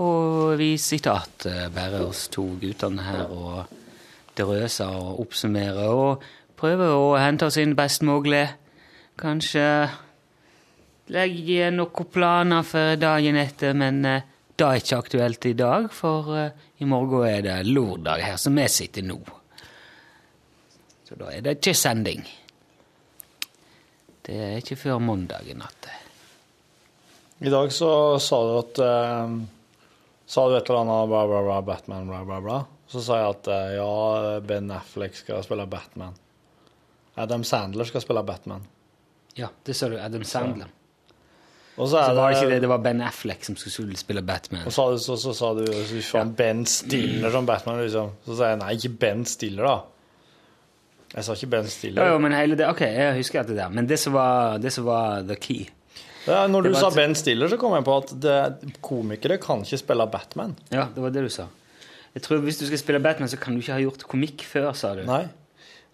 Og 0.00 0.56
vi 0.58 0.74
sitter 0.80 1.26
igjen, 1.44 1.72
bare 1.74 2.00
oss 2.08 2.26
to 2.32 2.46
guttene 2.60 3.04
her, 3.04 3.28
og 3.30 3.66
drøser 4.38 4.90
og 4.90 5.20
oppsummerer 5.26 5.92
og 5.94 6.24
prøver 6.58 6.94
å 6.96 7.14
hente 7.20 7.46
oss 7.46 7.58
inn 7.60 7.76
best 7.78 8.02
mulig. 8.06 8.46
Kanskje 9.20 9.66
legge 11.14 11.70
noen 11.74 12.10
planer 12.10 12.64
for 12.66 12.96
dagen 12.98 13.38
etter, 13.38 13.76
men 13.76 14.04
eh, 14.08 14.30
det 14.56 14.66
er 14.66 14.80
ikke 14.80 15.00
aktuelt 15.02 15.46
i 15.50 15.56
dag, 15.58 15.90
for 15.92 16.32
eh, 16.38 16.68
i 16.80 16.88
morgen 16.88 17.26
er 17.28 17.42
det 17.44 17.58
lørdag 17.68 18.24
her 18.24 18.40
som 18.40 18.56
vi 18.58 18.66
sitter 18.72 19.06
nå. 19.06 19.20
Så 21.04 21.18
da 21.20 21.30
er 21.30 21.44
det 21.44 21.58
ikke 21.58 21.76
sending. 21.76 22.24
Det 24.24 24.40
er 24.40 24.56
ikke 24.62 24.80
før 24.80 25.02
mandag 25.04 25.50
i 25.52 25.58
natt. 25.58 26.03
I 27.38 27.50
dag 27.50 27.72
så 27.72 28.18
sa 28.22 28.38
du 28.46 28.52
at 28.58 28.78
eh, 28.78 29.32
Sa 30.26 30.44
du 30.48 30.54
et 30.56 30.68
eller 30.70 30.80
annet 30.84 31.08
bla, 31.10 31.24
bla, 31.28 31.40
bla, 31.44 31.56
Batman, 31.62 32.06
bla, 32.08 32.22
bla, 32.24 32.38
bla. 32.40 32.60
Så 32.88 33.02
sa 33.04 33.18
jeg 33.20 33.34
at 33.34 33.48
eh, 33.52 33.72
ja, 33.76 34.40
Ben 34.46 34.70
Affleck 34.72 35.16
skal 35.18 35.42
spille 35.44 35.66
Batman. 35.68 36.14
Adam 37.20 37.44
Sandler 37.44 37.84
skal 37.84 38.00
spille 38.04 38.22
Batman. 38.26 38.64
Ja, 39.36 39.50
det 39.66 39.74
sa 39.76 39.88
du. 39.90 39.98
Adam 40.00 40.24
Sandler. 40.24 40.70
Og 41.74 41.88
så 41.90 41.98
Så 41.98 42.12
er 42.12 42.14
var 42.14 42.30
det 42.30 42.36
det, 42.38 42.42
ikke 42.42 42.50
det, 42.54 42.60
det 42.62 42.68
var 42.70 42.78
Ben 42.86 43.00
Affleck 43.02 43.44
som 43.44 43.56
skulle 43.58 43.96
spille 43.98 44.22
Batman. 44.22 44.62
Og 44.66 44.72
så, 44.72 44.86
så, 45.02 45.16
så 45.18 45.32
sa 45.34 45.50
du 45.58 45.64
så 45.66 46.00
faen, 46.06 46.32
Ben 46.38 46.62
Stiller 46.70 47.34
som 47.34 47.46
Batman, 47.46 47.80
liksom. 47.82 48.12
Så 48.26 48.36
sa 48.38 48.52
jeg 48.52 48.60
nei, 48.62 48.72
ikke 48.78 48.92
Ben 49.02 49.24
Stiller, 49.26 49.66
da. 49.66 49.80
Jeg 51.16 51.26
sa 51.26 51.34
ikke 51.36 51.50
Ben 51.50 51.66
Jo, 51.66 51.72
Stiller. 51.74 52.12
jo, 52.12 52.20
men 52.22 52.32
hele 52.38 52.56
det, 52.58 52.68
ok, 52.70 52.80
jeg 52.86 53.16
husker 53.18 53.42
at 53.42 53.50
det 53.50 53.58
der, 53.58 53.74
men 53.74 53.90
det 53.90 53.98
som 54.02 54.14
var, 54.14 54.56
det 54.62 54.70
som 54.74 54.86
var 54.86 55.26
the 55.26 55.36
key. 55.38 55.66
Ja, 56.26 56.46
når 56.48 56.62
du 56.68 56.74
sa 56.74 56.88
et- 56.88 56.94
Ben 56.96 57.14
Stiller, 57.14 57.48
så 57.48 57.58
kom 57.60 57.74
jeg 57.76 57.84
på 57.84 57.96
at 58.02 58.12
det, 58.20 58.74
komikere 58.82 59.38
kan 59.40 59.62
ikke 59.62 59.78
spille 59.78 60.06
Batman. 60.10 60.56
Ja, 60.70 60.86
det 60.94 61.02
var 61.02 61.10
det 61.10 61.22
du 61.26 61.28
sa. 61.28 61.46
Jeg 62.14 62.22
tror 62.22 62.38
Hvis 62.40 62.58
du 62.58 62.66
skal 62.66 62.78
spille 62.78 63.02
Batman, 63.02 63.28
så 63.28 63.36
kan 63.40 63.54
du 63.54 63.60
ikke 63.60 63.74
ha 63.74 63.80
gjort 63.80 64.04
komikk 64.08 64.44
før, 64.46 64.72
sa 64.74 64.94
du. 64.94 65.02
Nei. 65.04 65.24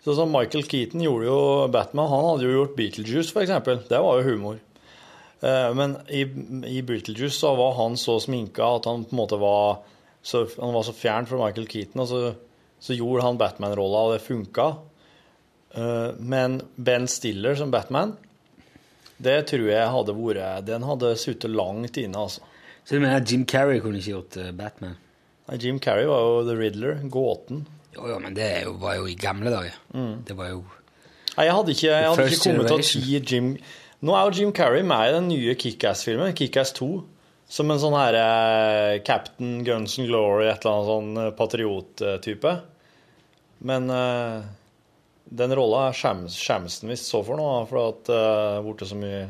Sånn 0.05 0.15
som 0.17 0.31
Michael 0.33 0.65
Keaton 0.65 1.01
gjorde 1.01 1.25
jo 1.27 1.69
Batman. 1.69 2.09
Han 2.09 2.25
hadde 2.31 2.45
jo 2.49 2.65
gjort 2.65 2.77
Beetlejuice, 2.77 3.33
eksempel. 3.37 3.83
Det 3.89 3.99
var 4.01 4.21
jo 4.23 4.29
humor. 4.37 4.59
Eh, 5.43 5.73
Men 5.75 5.97
i, 6.09 6.23
i 6.69 6.83
Beetlejuice 6.83 7.39
så 7.41 7.55
var 7.57 7.75
han 7.75 7.97
så 7.97 8.19
sminka 8.21 8.77
at 8.77 8.85
han 8.85 9.05
på 9.05 9.13
en 9.13 9.19
måte 9.19 9.39
var 9.41 9.79
så, 10.23 10.47
Han 10.61 10.75
var 10.75 10.83
så 10.85 10.93
fjern 10.93 11.27
fra 11.27 11.39
Michael 11.47 11.67
Keaton, 11.67 12.01
og 12.03 12.09
så, 12.09 12.35
så 12.81 12.95
gjorde 12.97 13.23
han 13.25 13.39
Batman-rolla, 13.39 14.03
og 14.07 14.13
det 14.13 14.23
funka. 14.27 14.77
Eh, 15.75 16.13
Men 16.19 16.61
Ben 16.77 17.07
Stiller 17.09 17.55
som 17.57 17.71
Batman, 17.71 18.17
det 19.25 19.37
tror 19.51 19.67
jeg 19.69 19.93
hadde 19.95 20.17
vært 20.17 20.67
Den 20.69 20.87
hadde 20.89 21.13
sittet 21.21 21.53
langt 21.53 21.99
inne, 22.01 22.27
altså. 22.27 22.47
Så 22.85 22.97
du 22.97 23.05
mener 23.05 23.25
Jim 23.27 23.45
Carrey 23.47 23.81
kunne 23.85 24.01
ikke 24.01 24.15
gjort 24.17 24.39
eh, 24.41 24.51
Batman? 24.57 24.97
Nei, 25.49 25.59
Jim 25.61 25.79
Carrey 25.83 26.09
var 26.09 26.25
jo 26.25 26.41
The 26.49 26.57
Riddler, 26.57 27.03
gåten. 27.13 27.67
Jo, 27.95 28.07
jo, 28.09 28.19
men 28.23 28.35
det 28.35 28.49
jo, 28.65 28.77
var 28.81 28.97
jo 29.01 29.09
i 29.11 29.17
gamle 29.19 29.53
dager. 29.53 29.77
Det 30.27 30.37
var 30.39 30.53
jo 30.55 30.65
Nei, 31.37 31.47
jeg 31.47 31.55
hadde 31.55 31.73
ikke, 31.77 31.87
jeg 31.89 32.09
hadde 32.09 32.25
ikke 32.27 32.43
kommet 32.43 32.69
til 32.69 32.83
å 32.83 32.87
si 32.89 33.01
Jim 33.19 33.53
Nå 34.01 34.15
er 34.17 34.27
jo 34.27 34.41
Jim 34.41 34.53
Carrey 34.57 34.83
med 34.87 35.11
i 35.11 35.15
den 35.15 35.29
nye 35.29 35.55
Kickass-filmen, 35.61 36.33
Kickass 36.37 36.73
2, 36.79 36.89
som 37.53 37.71
en 37.71 37.81
sånn 37.83 37.97
her 37.99 38.17
eh, 38.17 38.95
Captain 39.05 39.59
Guns 39.67 39.99
and 40.01 40.09
Glory, 40.09 40.47
et 40.49 40.65
eller 40.65 40.73
annet 40.73 40.89
sånn 40.89 41.35
patriot-type. 41.37 42.55
Men 43.69 43.93
eh, 43.93 44.49
den 45.31 45.55
rolla 45.55 45.91
skjems, 45.95 46.35
skjems 46.39 46.81
den 46.83 46.91
visst 46.91 47.11
så 47.11 47.23
for 47.27 47.39
nå, 47.39 47.49
for 47.71 47.93
at 47.93 48.07
det 48.11 48.21
har 48.21 48.65
blitt 48.67 48.89
så 48.91 48.99
mye 48.99 49.23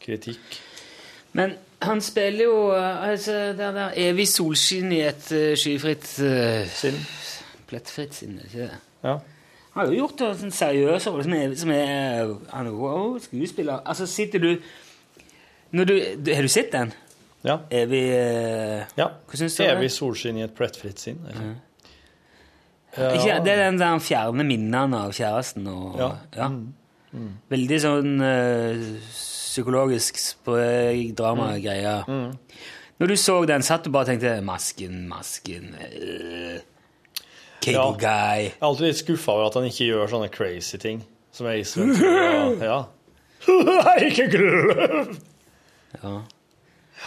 kritikk. 0.00 0.60
Men 1.36 1.54
han 1.82 2.00
spiller 2.04 2.44
jo 2.44 2.56
eh, 2.74 3.08
altså, 3.10 3.32
det 3.56 3.68
der 3.76 3.98
evig 4.08 4.26
solskinn 4.28 4.92
i 4.92 5.02
et 5.06 5.28
uh, 5.32 5.52
skyfritt 5.58 6.08
uh, 6.24 6.64
Sinn. 6.68 6.98
Plettfritt 7.70 8.16
sinn, 8.16 8.34
er 8.36 8.48
det 8.48 8.50
ikke 8.50 8.66
det? 8.66 8.80
Ja. 9.04 9.14
Han 9.70 9.84
har 9.84 9.92
jo 9.92 10.00
gjort 10.00 10.16
det 10.18 10.30
sånn 10.40 10.52
seriøs 10.54 11.06
rolle 11.06 11.24
som 11.24 11.36
er, 11.36 11.52
som 11.56 11.70
er 11.70 12.32
Han 12.50 12.66
er 12.66 12.74
wow, 12.74 13.14
skuespiller. 13.22 13.84
Altså, 13.86 14.08
sitter 14.10 14.42
du 14.42 14.50
når 15.70 15.86
du, 15.86 15.94
du 16.18 16.32
Har 16.34 16.42
du 16.42 16.50
sett 16.50 16.72
den? 16.74 16.90
Ja. 17.46 17.60
Evig 17.70 18.02
uh, 18.10 18.82
ja. 18.98 19.06
Hva 19.30 19.38
syns 19.38 19.56
du? 19.56 19.64
Evig 19.64 19.92
solskinn 19.94 20.40
i 20.40 20.44
et 20.44 20.56
plettfritt 20.56 21.00
sinn. 21.00 21.22
eller? 21.30 21.54
Ikke, 22.90 23.36
det 23.44 23.52
er 23.54 23.64
den 23.70 23.78
der 23.78 23.92
han 23.94 24.00
fjerner 24.02 24.44
minnene 24.46 24.98
av 25.06 25.12
kjæresten 25.14 25.66
og 25.70 25.98
Ja. 26.36 26.48
Mm. 26.48 27.30
Veldig 27.50 27.78
sånn 27.82 28.20
eh, 28.22 28.82
psykologisk 29.10 30.18
sprø 30.22 30.64
drama-greie. 31.18 31.94
Når 33.00 33.06
du 33.10 33.16
så 33.16 33.38
den, 33.48 33.62
satt 33.66 33.84
du 33.86 33.90
bare 33.90 34.04
og 34.04 34.10
tenkte 34.12 34.40
'Masken, 34.44 35.08
masken 35.08 35.74
øh, 35.80 36.58
Cable 37.60 37.72
Ja. 37.72 37.90
guy'. 37.96 38.42
Jeg 38.50 38.52
er 38.60 38.66
alltid 38.66 38.86
litt 38.86 38.96
skuffa 39.00 39.32
over 39.32 39.46
at 39.46 39.54
han 39.54 39.64
ikke 39.64 39.86
gjør 39.90 40.06
sånne 40.12 40.30
crazy 40.30 40.76
ting. 40.76 41.02
Som 41.32 41.46
jeg 41.46 41.60
i 41.60 41.80
Ventura. 41.80 42.54
Ja. 42.70 42.84
Ikke 44.06 44.28
glem! 44.30 45.16
Ja. 46.02 46.20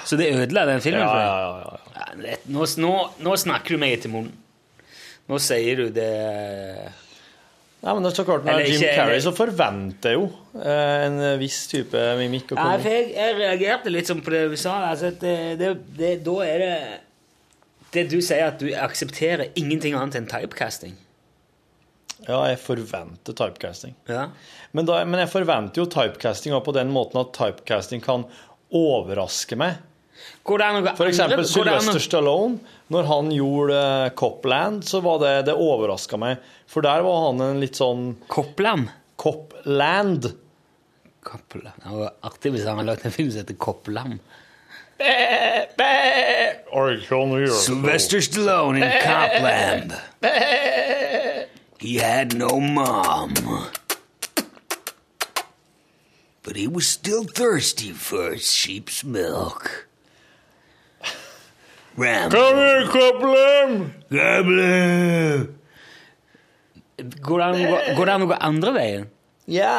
Så 0.06 0.18
det 0.18 0.32
ødela 0.34 0.66
den 0.66 0.82
filmen 0.82 1.02
Ja, 1.02 1.20
ja, 1.20 1.38
ja, 1.38 1.78
ja. 1.96 2.04
Ja, 2.26 2.36
Nå, 2.50 2.66
nå, 2.78 2.94
nå 3.22 3.36
snakker 3.38 3.76
du 3.76 3.78
meg 3.78 3.94
etter 4.00 4.10
munnen. 4.10 4.34
Nå 5.32 5.40
sier 5.40 5.80
du 5.80 5.88
det 5.96 6.12
Nei, 7.84 7.92
men 7.92 8.06
det 8.06 8.14
er 8.14 8.16
så 8.16 8.24
klart, 8.24 8.46
Når 8.48 8.62
Jim 8.64 8.84
Carrey 8.96 9.20
så 9.24 9.34
forventer 9.36 10.14
jeg 10.14 10.20
jo 10.22 10.28
eh, 10.56 11.00
en 11.04 11.18
viss 11.42 11.66
type 11.68 12.00
mimikk 12.16 12.54
for 12.54 12.86
jeg, 12.88 13.10
jeg 13.12 13.36
reagerte 13.36 13.92
litt 13.92 14.08
sånn 14.08 14.22
på 14.24 14.32
det 14.32 14.44
du 14.54 14.56
sa. 14.60 14.78
Altså, 14.94 15.12
det, 15.20 15.34
det, 15.60 15.74
det, 16.00 16.14
da 16.24 16.36
er 16.48 16.64
det 16.64 16.78
Det 17.92 18.06
du 18.14 18.22
sier, 18.24 18.48
at 18.54 18.64
du 18.64 18.72
aksepterer 18.72 19.52
ingenting 19.60 19.98
annet 20.00 20.16
enn 20.22 20.30
typecasting. 20.32 20.96
Ja, 22.24 22.40
jeg 22.48 22.62
forventer 22.64 23.36
typecasting. 23.36 23.98
Ja. 24.08 24.30
Men, 24.72 24.88
da, 24.88 25.02
men 25.04 25.20
jeg 25.22 25.30
forventer 25.34 25.84
jo 25.84 25.90
typecasting 25.92 26.56
på 26.64 26.76
den 26.80 26.94
måten 26.96 27.20
at 27.20 27.36
typecasting 27.36 28.02
kan 28.06 28.24
overraske 28.74 29.60
meg. 29.60 29.84
For 30.44 31.08
eksempel 31.08 31.44
Sylvester 31.48 32.00
Stallone. 32.00 32.64
Når 32.94 33.08
han 33.10 33.32
gjorde 33.34 33.78
eh, 33.80 34.12
Copland, 34.20 34.84
så 34.86 35.02
var 35.02 35.20
det 35.24 35.34
Det 35.50 35.56
overraska 35.58 36.20
meg. 36.22 36.44
For 36.70 36.86
der 36.86 37.02
var 37.06 37.28
han 37.28 37.42
en 37.42 37.62
litt 37.64 37.80
sånn 37.80 38.14
Copland? 38.30 38.92
Copland. 39.18 40.30
Copland. 41.24 41.78
Det 41.82 41.98
var 41.98 42.14
artig 42.30 42.54
hvis 42.54 42.66
han 42.68 42.78
hadde 42.78 42.92
lagd 42.92 43.06
en 43.08 43.16
film 43.16 43.32
som 43.32 43.44
heter 43.44 43.58
Copland. 43.58 44.20
Sylvester 47.64 48.22
Stallone 48.22 48.78
in 48.78 48.92
Copland. 49.02 49.94
He 51.80 51.98
had 51.98 52.36
no 52.38 52.60
mom. 52.60 53.34
But 56.44 56.56
he 56.56 56.68
was 56.68 56.88
still 56.88 57.24
thirsty 57.24 57.92
for 57.92 58.36
sheep's 58.36 59.04
milk. 59.04 59.88
Rambo. 61.98 62.38
Come 62.94 63.34
here! 63.34 63.90
Rambo. 64.14 65.52
Går 67.28 67.38
det 67.40 67.46
an 67.46 67.56
å 67.58 67.70
gå- 67.74 67.96
går 67.98 68.06
det 68.06 68.14
an 68.14 68.26
å 68.26 68.28
gå 68.30 68.38
andre 68.40 68.74
veien? 68.76 69.06
Ja. 69.52 69.78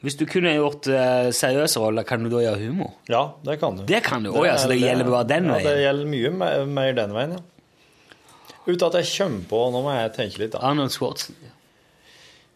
Hvis 0.00 0.16
du 0.16 0.24
kunne 0.30 0.52
gjort 0.54 0.86
uh, 0.88 1.28
seriøse 1.34 1.80
roller, 1.82 2.06
kan 2.08 2.22
du 2.24 2.30
da 2.32 2.40
gjøre 2.44 2.60
humor? 2.62 2.94
Ja, 3.10 3.34
det 3.44 3.58
kan 3.60 3.76
du. 3.76 3.84
Det 3.88 4.00
kan 4.04 4.24
du. 4.24 4.30
òg, 4.32 4.46
ja, 4.48 4.56
så 4.56 4.68
det 4.70 4.78
det 4.78 4.86
gjelder 4.86 5.10
bare 5.12 5.28
den 5.28 5.48
ja, 5.50 5.56
veien? 5.58 5.66
det 5.68 5.82
gjelder 5.84 6.06
mye 6.14 6.30
mer, 6.40 6.64
mer 6.78 6.92
den 6.96 7.12
veien, 7.16 7.36
ja. 7.36 7.42
Uten 8.66 8.86
at 8.86 8.96
jeg 9.00 9.08
kommer 9.16 9.44
på 9.50 9.60
Nå 9.72 9.80
må 9.82 9.92
jeg 9.96 10.12
tenke 10.14 10.40
litt, 10.42 10.52
da. 10.54 10.60
Arnold 10.70 10.92
Schwarzenegger. 10.94 11.52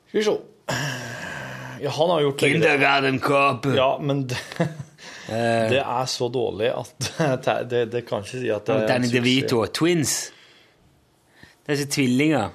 Skal 0.09 0.21
vi 0.21 0.25
se. 0.29 0.35
Ja, 1.85 1.91
han 1.91 2.12
har 2.15 2.21
gjort 2.23 2.41
deler. 2.41 2.53
Kindergarten 2.55 3.21
Cop. 3.21 3.67
Ja, 3.77 3.91
men 4.01 4.25
det, 5.29 5.79
Eh, 5.81 6.01
er 6.01 6.07
så 6.11 6.29
dårlig 6.29 6.68
at 6.72 7.11
det, 7.47 7.70
det, 7.70 7.83
det 7.93 8.03
kan 8.07 8.25
ikke 8.25 8.31
si 8.31 8.51
at 8.53 8.66
det 8.66 8.75
er 8.75 8.87
Danny. 8.87 9.09
DeVito. 9.12 9.64
Twins. 9.66 10.33
Det 11.64 11.72
er 11.72 11.81
ikke 11.81 11.93
tvillinger. 11.97 12.53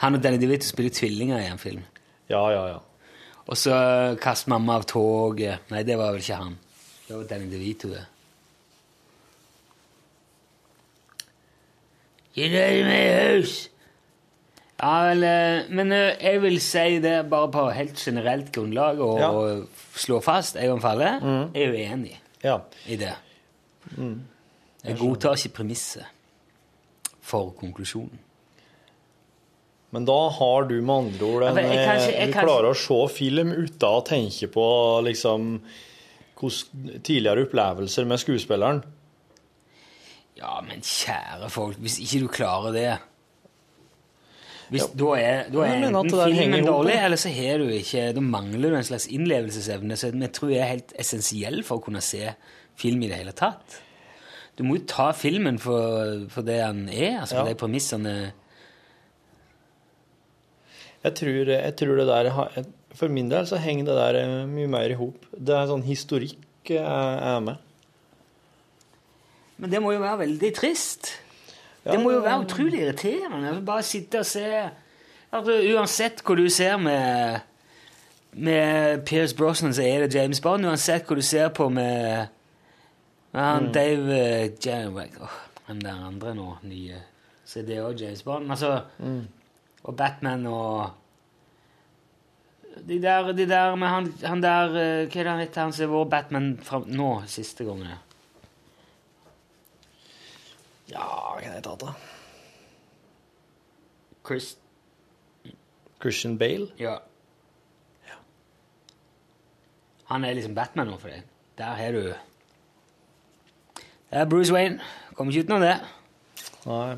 Han 0.00 0.14
og 0.14 0.22
Danny 0.22 0.40
DeVito 0.40 0.66
spiller 0.66 0.94
tvillinger 0.94 1.42
i 1.42 1.50
en 1.50 1.58
film. 1.58 1.84
Ja, 2.30 2.48
ja, 2.50 2.66
ja. 2.72 2.78
Og 3.46 3.56
så 3.60 3.76
kast 4.22 4.48
mamma 4.48 4.78
av 4.80 4.86
toget. 4.88 5.68
Nei, 5.70 5.82
det 5.84 5.98
var 6.00 6.14
vel 6.14 6.24
ikke 6.24 6.40
han. 6.40 6.58
Det 7.04 7.16
var 7.16 7.28
Danny 7.28 7.50
DeVito, 7.52 7.92
det. 7.92 8.06
You 12.36 12.48
know! 12.48 13.73
Ja, 14.80 14.92
vel, 15.06 15.22
eh, 15.22 15.68
men 15.70 15.92
eh, 15.94 16.16
jeg 16.18 16.40
vil 16.42 16.56
si 16.60 16.98
det 17.02 17.14
bare 17.30 17.50
på 17.54 17.68
helt 17.76 18.00
generelt 18.00 18.50
grunnlag 18.52 18.98
og, 19.00 19.20
Ja. 19.20 19.30
slå 19.94 20.18
fast 20.22 20.56
Egon 20.58 20.80
Falle 20.82 21.12
mm. 21.22 21.54
Jeg 21.54 21.68
er 21.68 21.76
uenig 21.78 22.16
ja. 22.42 22.56
i 22.90 22.96
det. 22.98 23.12
Jeg 24.84 24.98
godtar 24.98 25.38
ikke 25.38 25.54
premisset 25.60 26.04
for 27.24 27.52
konklusjonen. 27.56 28.18
Men 29.94 30.04
da 30.08 30.16
har 30.34 30.66
du 30.66 30.74
med 30.82 30.94
andre 30.94 31.24
ord 31.28 31.44
en, 31.46 31.56
jeg 31.62 31.86
kan 31.86 31.96
ikke- 32.02 32.18
jeg 32.18 32.26
Du 32.26 32.38
klarer 32.40 32.70
å 32.72 32.74
se 32.74 33.14
film 33.14 33.52
uten 33.52 33.88
å 33.88 34.04
tenke 34.04 34.48
på 34.50 34.66
liksom 35.06 35.60
tidligere 37.06 37.46
opplevelser 37.46 38.04
med 38.04 38.18
skuespilleren. 38.18 38.82
Ja, 40.36 40.60
men 40.60 40.80
kjære 40.82 41.48
folk, 41.48 41.76
hvis 41.78 42.00
ikke 42.02 42.20
du 42.20 42.28
klarer 42.28 42.72
det 42.72 42.98
hvis, 44.72 44.86
Da 44.96 45.08
er, 45.20 45.48
da 45.52 45.64
er 45.66 45.82
enten 45.90 46.10
filmen 46.36 46.64
dårlig, 46.64 46.94
eller 47.04 47.20
så 47.20 47.28
har 47.34 47.58
du 47.60 47.68
ikke 47.74 48.06
Da 48.16 48.20
mangler 48.24 48.70
du 48.72 48.76
en 48.78 48.86
slags 48.86 49.06
innlevelsesevne 49.12 49.96
som 50.00 50.22
jeg 50.24 50.32
tror 50.32 50.52
er 50.56 50.70
helt 50.70 50.94
essensiell 50.98 51.60
for 51.66 51.78
å 51.80 51.84
kunne 51.84 52.00
se 52.04 52.32
film 52.80 53.02
i 53.04 53.08
det 53.10 53.18
hele 53.20 53.34
tatt. 53.36 53.80
Du 54.56 54.62
må 54.64 54.76
jo 54.78 54.84
ta 54.86 55.10
filmen 55.12 55.58
for, 55.58 56.24
for 56.30 56.46
det 56.46 56.60
den 56.62 56.88
er, 56.88 57.20
altså 57.20 57.40
for 57.40 57.44
Ja. 57.44 57.52
de 57.52 57.58
premissene 57.60 58.14
Jeg 61.04 61.14
tror, 61.18 61.50
jeg 61.52 61.74
tror 61.76 61.96
det 62.00 62.06
der 62.08 62.30
For 62.94 63.08
min 63.12 63.28
del 63.28 63.44
så 63.50 63.58
henger 63.60 63.84
det 63.90 63.96
der 63.98 64.18
eh, 64.22 64.46
mye 64.48 64.70
mer 64.70 64.88
i 64.94 64.96
hop. 64.96 65.26
Det 65.34 65.52
er 65.52 65.66
sånn 65.68 65.82
historikk 65.84 66.38
jeg 66.70 66.80
er 66.80 67.40
med. 67.44 67.58
Men 69.58 69.70
det 69.70 69.80
må 69.82 69.92
jo 69.92 70.00
være 70.00 70.22
veldig 70.22 70.50
trist. 70.56 71.10
Det 71.84 72.00
må 72.00 72.14
jo 72.14 72.22
være 72.24 72.40
utrolig 72.40 72.80
irriterende. 72.80 73.62
Bare 73.66 73.82
sitte 73.82 74.22
og 74.22 74.26
se 74.26 74.46
altså, 75.32 75.58
Uansett 75.74 76.22
hva 76.24 76.36
du 76.38 76.46
ser 76.52 76.78
med 76.80 77.42
med 78.34 79.04
Pierce 79.06 79.36
Brosnan, 79.36 79.74
så 79.74 79.82
er 79.82 80.06
det 80.06 80.14
James 80.14 80.40
Bond. 80.40 80.66
Uansett 80.66 81.06
hva 81.06 81.16
du 81.16 81.22
ser 81.22 81.52
på 81.54 81.68
med, 81.70 82.26
han 83.34 83.72
Dave 83.74 84.18
eh, 84.18 85.22
oh, 85.22 85.30
Han 85.66 85.80
der 85.80 86.06
andre 86.06 86.34
nå, 86.34 86.56
nye 86.62 87.00
Så 87.44 87.60
er 87.60 87.66
det 87.68 87.80
òg 87.82 88.00
James 88.00 88.22
Bond. 88.22 88.50
Altså, 88.50 88.80
Og 89.84 89.96
Batman 89.96 90.46
og 90.46 90.90
de 92.88 93.02
der, 93.02 93.32
de 93.32 93.46
der 93.46 93.74
med 93.76 93.88
han, 93.88 94.14
han 94.24 94.42
der 94.42 94.64
eh, 94.74 95.06
Hva 95.06 95.20
er 95.20 95.24
det 95.24 95.30
han 95.30 95.40
heter? 95.40 95.62
Han 95.62 95.72
som 95.72 95.90
har 95.90 95.98
vært 95.98 96.10
Batman 96.10 96.48
fra 96.62 96.80
nå, 96.86 97.10
siste 97.30 97.64
gangen? 97.64 97.92
Ja, 100.90 101.04
hva 101.04 101.40
kan 101.40 101.52
jeg 101.54 101.62
ta 101.64 101.74
da? 101.80 101.92
Chris 104.26 104.56
Christian 106.00 106.38
Bale? 106.38 106.68
Ja. 106.78 106.96
Han 110.12 110.24
er 110.24 110.34
liksom 110.36 110.54
Batman 110.54 110.90
nå 110.92 110.98
for 111.00 111.08
deg. 111.08 111.22
Der 111.58 111.74
har 111.78 111.92
du 111.96 112.02
Det 112.04 114.20
er 114.20 114.28
Bruce 114.30 114.52
Wayne. 114.52 114.80
Kommer 115.14 115.32
ikke 115.32 115.46
utenom 115.46 115.62
det. 115.64 115.78
Nei. 116.66 116.96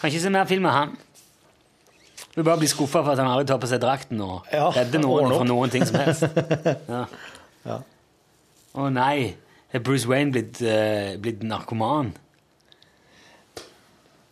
Kan 0.00 0.10
ikke 0.10 0.20
se 0.20 0.30
mer 0.30 0.44
film 0.48 0.66
av 0.68 0.72
han. 0.76 0.92
Du 2.36 2.42
bare 2.42 2.58
blir 2.60 2.68
skuffa 2.70 3.02
for 3.02 3.12
at 3.12 3.18
han 3.18 3.26
aldri 3.26 3.46
tar 3.48 3.58
på 3.58 3.66
seg 3.70 3.80
drakten 3.82 4.20
og 4.22 4.46
Ja, 4.52 4.68
redder 4.70 5.00
noen 5.02 5.32
fra 5.32 5.44
noen 5.48 5.70
ting 5.72 5.86
som 5.88 5.96
helst. 5.98 6.22
Ja. 6.94 7.04
Ja. 7.64 7.78
Å 8.78 8.86
nei, 8.94 9.34
er 9.72 9.82
Bruce 9.84 10.08
Wayne 10.08 10.32
blitt, 10.32 10.60
uh, 10.62 11.16
blitt 11.20 11.42
narkoman? 11.44 12.12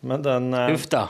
Men 0.01 0.23
den 0.25 0.53
eh, 0.55 0.73
Uff 0.75 0.87
da. 0.91 1.07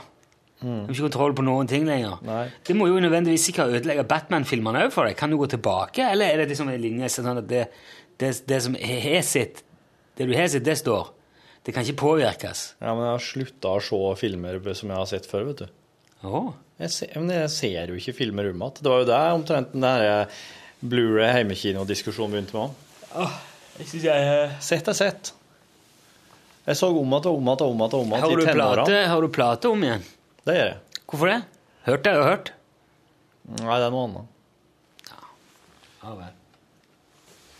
Har 0.60 0.90
ikke 0.92 1.06
kontroll 1.06 1.32
på 1.36 1.44
noen 1.46 1.68
ting 1.70 1.86
lenger. 1.88 2.18
Nei. 2.26 2.42
Det 2.66 2.74
må 2.76 2.90
jo 2.90 2.98
nødvendigvis 3.00 3.46
ikke 3.48 3.64
ødelegge 3.70 4.04
Batman-filmene 4.08 4.82
òg 4.86 4.92
for 4.92 5.08
deg. 5.08 5.16
Kan 5.16 5.32
du 5.32 5.38
gå 5.40 5.48
tilbake, 5.48 6.04
eller 6.12 6.28
er 6.34 6.42
det 6.42 6.50
liksom 6.50 6.68
en 6.68 6.82
linje 6.82 7.08
sånn 7.14 7.30
at 7.32 7.46
det, 7.48 7.62
det, 8.20 8.34
det 8.50 8.58
som 8.66 8.76
har 8.76 9.22
sitt, 9.24 9.62
det 10.20 10.28
du 10.28 10.34
har 10.36 10.50
sitt, 10.52 10.66
det 10.66 10.76
står? 10.82 11.14
Det 11.64 11.72
kan 11.76 11.84
ikke 11.84 12.02
påvirkes. 12.02 12.64
Ja, 12.80 12.92
men 12.92 13.06
jeg 13.06 13.14
har 13.14 13.24
slutta 13.24 13.72
å 13.76 13.80
se 13.84 14.00
filmer 14.20 14.60
som 14.76 14.92
jeg 14.92 14.98
har 15.00 15.08
sett 15.08 15.28
før, 15.28 15.48
vet 15.48 15.64
du. 15.64 15.72
Oh. 16.28 16.52
Jeg 16.80 16.92
ser, 16.92 17.16
men 17.16 17.32
jeg 17.32 17.50
ser 17.52 17.92
jo 17.92 17.96
ikke 18.00 18.16
filmer 18.16 18.48
om 18.52 18.60
igjen. 18.60 18.78
Det 18.84 18.92
var 18.92 19.02
jo 19.02 19.08
der 19.08 19.34
omtrent 19.36 19.72
den 19.72 19.84
der 19.84 20.06
eh, 20.08 20.38
Blu-ray 20.80 21.40
hjemmekinodiskusjonen 21.40 22.36
begynte 22.36 22.56
med. 22.56 22.86
Oh, 23.20 23.36
Jeg 23.80 23.88
synes 23.94 24.06
jeg... 24.08 24.48
Sett 24.64 24.88
er 24.88 24.96
sett. 24.96 25.32
Jeg 26.68 26.76
så 26.76 26.90
om 26.90 26.98
igjen 27.00 27.28
og 27.30 27.38
om 27.38 27.46
igjen 27.48 27.62
og 27.64 27.70
om 27.70 27.84
igjen 27.84 27.96
om 28.00 28.12
Har 28.14 28.30
i 28.30 28.36
du, 28.36 28.44
tenåra. 28.46 28.84
plate, 28.84 28.98
har 29.12 29.22
du 29.24 29.28
plate 29.32 29.70
om 29.70 29.86
igjen? 29.86 30.02
Det 30.46 30.56
gjør 30.56 30.68
jeg. 30.70 31.00
Hvorfor 31.10 31.30
det? 31.32 31.38
Hørt 31.86 32.04
det 32.04 32.12
jo 32.14 32.26
hørt? 32.26 32.52
Nei, 33.50 33.78
det 33.80 33.86
er 33.86 33.94
noe 33.94 34.04
annet. 34.08 34.36
Ja, 36.00 36.12
vel. 36.16 36.36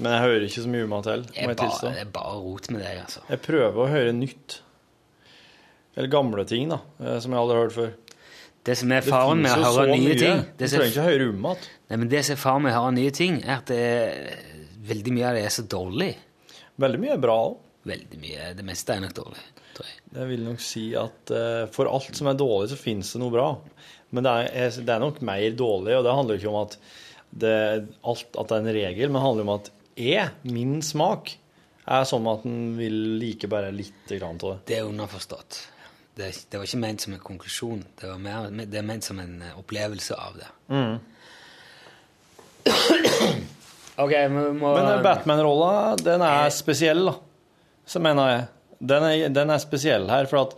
Men 0.00 0.14
jeg 0.14 0.24
hører 0.24 0.44
ikke 0.46 0.62
så 0.64 0.70
mye 0.72 0.84
om 0.86 0.92
til, 1.04 1.24
Det 1.28 1.42
er 1.44 1.54
bare, 1.54 1.80
det 1.92 2.04
er 2.04 2.12
bare 2.14 2.36
rot 2.40 2.68
med 2.72 2.80
deg, 2.84 3.00
altså. 3.02 3.24
Jeg 3.28 3.42
prøver 3.44 3.80
å 3.84 3.88
høre 3.90 4.12
nytt. 4.16 4.60
Eller 5.96 6.08
gamle 6.12 6.44
ting, 6.48 6.70
da, 6.70 6.78
eh, 7.02 7.18
som 7.20 7.34
jeg 7.34 7.40
aldri 7.40 7.56
har 7.58 7.66
hørt 7.66 7.76
før. 7.76 7.90
Det 8.64 8.76
som 8.76 8.92
er 8.92 9.04
faren 9.04 9.40
med 9.40 9.50
å 9.56 9.72
høre 9.72 9.96
nye 9.96 10.12
mye. 10.12 10.18
ting 10.20 10.40
Du 10.56 10.64
trenger 10.66 10.90
ikke 10.92 11.04
høre 11.08 11.28
om 11.32 11.44
igjen. 11.48 11.66
Nei, 11.90 11.96
men 11.96 12.08
det 12.12 12.22
som 12.26 12.36
er 12.36 12.40
faren 12.40 12.64
med 12.64 12.72
å 12.72 12.76
høre 12.78 12.94
nye 12.96 13.12
ting, 13.16 13.40
er 13.44 13.54
at 13.58 13.72
det 13.72 13.80
er, 13.80 14.38
veldig 14.90 15.14
mye 15.16 15.26
av 15.28 15.36
det 15.36 15.44
er 15.48 15.54
så 15.54 15.64
dårlig. 15.68 16.10
Veldig 16.80 17.00
mye 17.02 17.14
er 17.16 17.20
bra 17.20 17.36
òg. 17.48 17.58
Veldig 17.88 18.18
mye. 18.20 18.50
Det 18.56 18.64
meste 18.66 18.92
er 18.92 19.04
nok 19.04 19.14
dårlig, 19.16 19.44
tror 19.76 19.88
jeg. 19.88 20.00
Jeg 20.16 20.30
vil 20.32 20.42
nok 20.44 20.64
si 20.64 20.82
at 20.98 21.32
uh, 21.32 21.64
for 21.72 21.88
alt 21.88 22.16
som 22.16 22.28
er 22.28 22.38
dårlig, 22.38 22.72
så 22.72 22.80
finnes 22.80 23.12
det 23.14 23.22
noe 23.22 23.32
bra. 23.32 23.50
Men 24.10 24.26
det 24.26 24.34
er, 24.50 24.74
det 24.84 24.94
er 24.94 25.02
nok 25.02 25.20
mer 25.24 25.46
dårlig, 25.56 25.94
og 25.96 26.04
det 26.04 26.16
handler 26.18 26.40
ikke 26.40 26.50
om 26.50 26.60
at 26.64 26.76
det, 27.30 27.54
alt, 28.02 28.26
at 28.34 28.50
det 28.50 28.56
er 28.56 28.64
en 28.64 28.74
regel, 28.74 29.08
men 29.08 29.20
det 29.20 29.26
handler 29.26 29.46
om 29.46 29.54
at 29.54 29.70
er 30.00 30.32
min 30.42 30.80
smak, 30.84 31.34
er 31.90 32.06
sånn 32.08 32.26
at 32.30 32.44
en 32.46 32.74
vil 32.78 32.96
like 33.20 33.48
bare 33.50 33.72
lite 33.74 34.18
grann 34.18 34.38
av 34.40 34.56
det. 34.56 34.58
Det 34.70 34.78
er 34.78 34.88
underforstått. 34.88 35.60
Det, 36.20 36.28
det 36.50 36.58
var 36.58 36.66
ikke 36.66 36.82
ment 36.82 37.04
som 37.04 37.14
en 37.16 37.22
konklusjon. 37.22 37.80
Det, 37.96 38.10
var 38.10 38.20
mer, 38.20 38.50
det 38.60 38.78
er 38.80 38.86
ment 38.86 39.06
som 39.06 39.20
en 39.22 39.40
eh, 39.46 39.56
opplevelse 39.58 40.18
av 40.18 40.36
det. 40.36 40.50
ok, 44.04 44.12
vi 44.12 44.44
må 44.58 44.74
Men 44.76 44.90
eh, 44.90 45.02
Batman-rolla, 45.06 45.72
den 46.02 46.24
er 46.26 46.52
spesiell, 46.54 47.06
da. 47.08 47.16
Så 47.90 48.02
mener 48.02 48.30
jeg. 48.30 48.48
Den 48.80 49.04
er, 49.04 49.28
den 49.34 49.52
er 49.52 49.60
spesiell 49.60 50.06
her, 50.08 50.28
for 50.30 50.46
at 50.46 50.54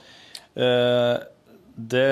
uh, 0.61 1.29
det 1.73 2.05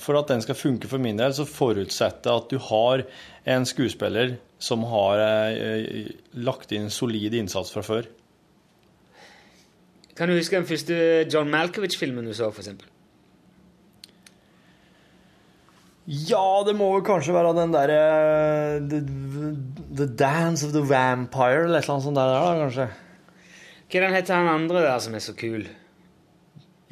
For 0.00 0.16
at 0.16 0.30
den 0.32 0.40
skal 0.42 0.56
funke 0.56 0.88
for 0.88 1.02
min 1.02 1.20
del, 1.20 1.34
så 1.36 1.44
forutsetter 1.44 2.30
jeg 2.30 2.40
at 2.40 2.48
du 2.50 2.58
har 2.70 3.04
en 3.52 3.66
skuespiller 3.68 4.38
som 4.62 4.86
har 4.86 5.18
eh, 5.18 6.06
lagt 6.38 6.72
inn 6.72 6.88
solid 6.90 7.34
innsats 7.34 7.72
fra 7.74 7.82
før. 7.82 8.06
Kan 10.16 10.30
du 10.30 10.36
huske 10.36 10.56
den 10.56 10.68
første 10.68 10.96
John 11.32 11.50
Malkovich-filmen 11.50 12.24
du 12.24 12.32
så, 12.32 12.48
for 12.54 12.62
eksempel? 12.62 12.86
Ja, 16.06 16.62
det 16.66 16.76
må 16.78 16.88
vel 16.94 17.04
kanskje 17.06 17.34
være 17.34 17.52
den 17.58 17.74
derre 17.74 18.00
the, 18.90 19.02
the 19.98 20.06
Dance 20.06 20.66
of 20.66 20.72
the 20.72 20.82
Vampire, 20.86 21.66
eller 21.66 21.82
et 21.82 21.84
eller 21.84 21.98
annet 21.98 22.06
sånt 22.06 22.22
der, 22.22 22.32
da, 22.32 22.54
kanskje. 22.62 22.88
Hva 23.92 24.00
er 24.00 24.06
den 24.06 24.14
heter 24.16 24.38
han 24.38 24.48
andre 24.48 24.80
der 24.86 24.98
som 25.04 25.14
er 25.14 25.20
så 25.20 25.34
kul? 25.36 25.66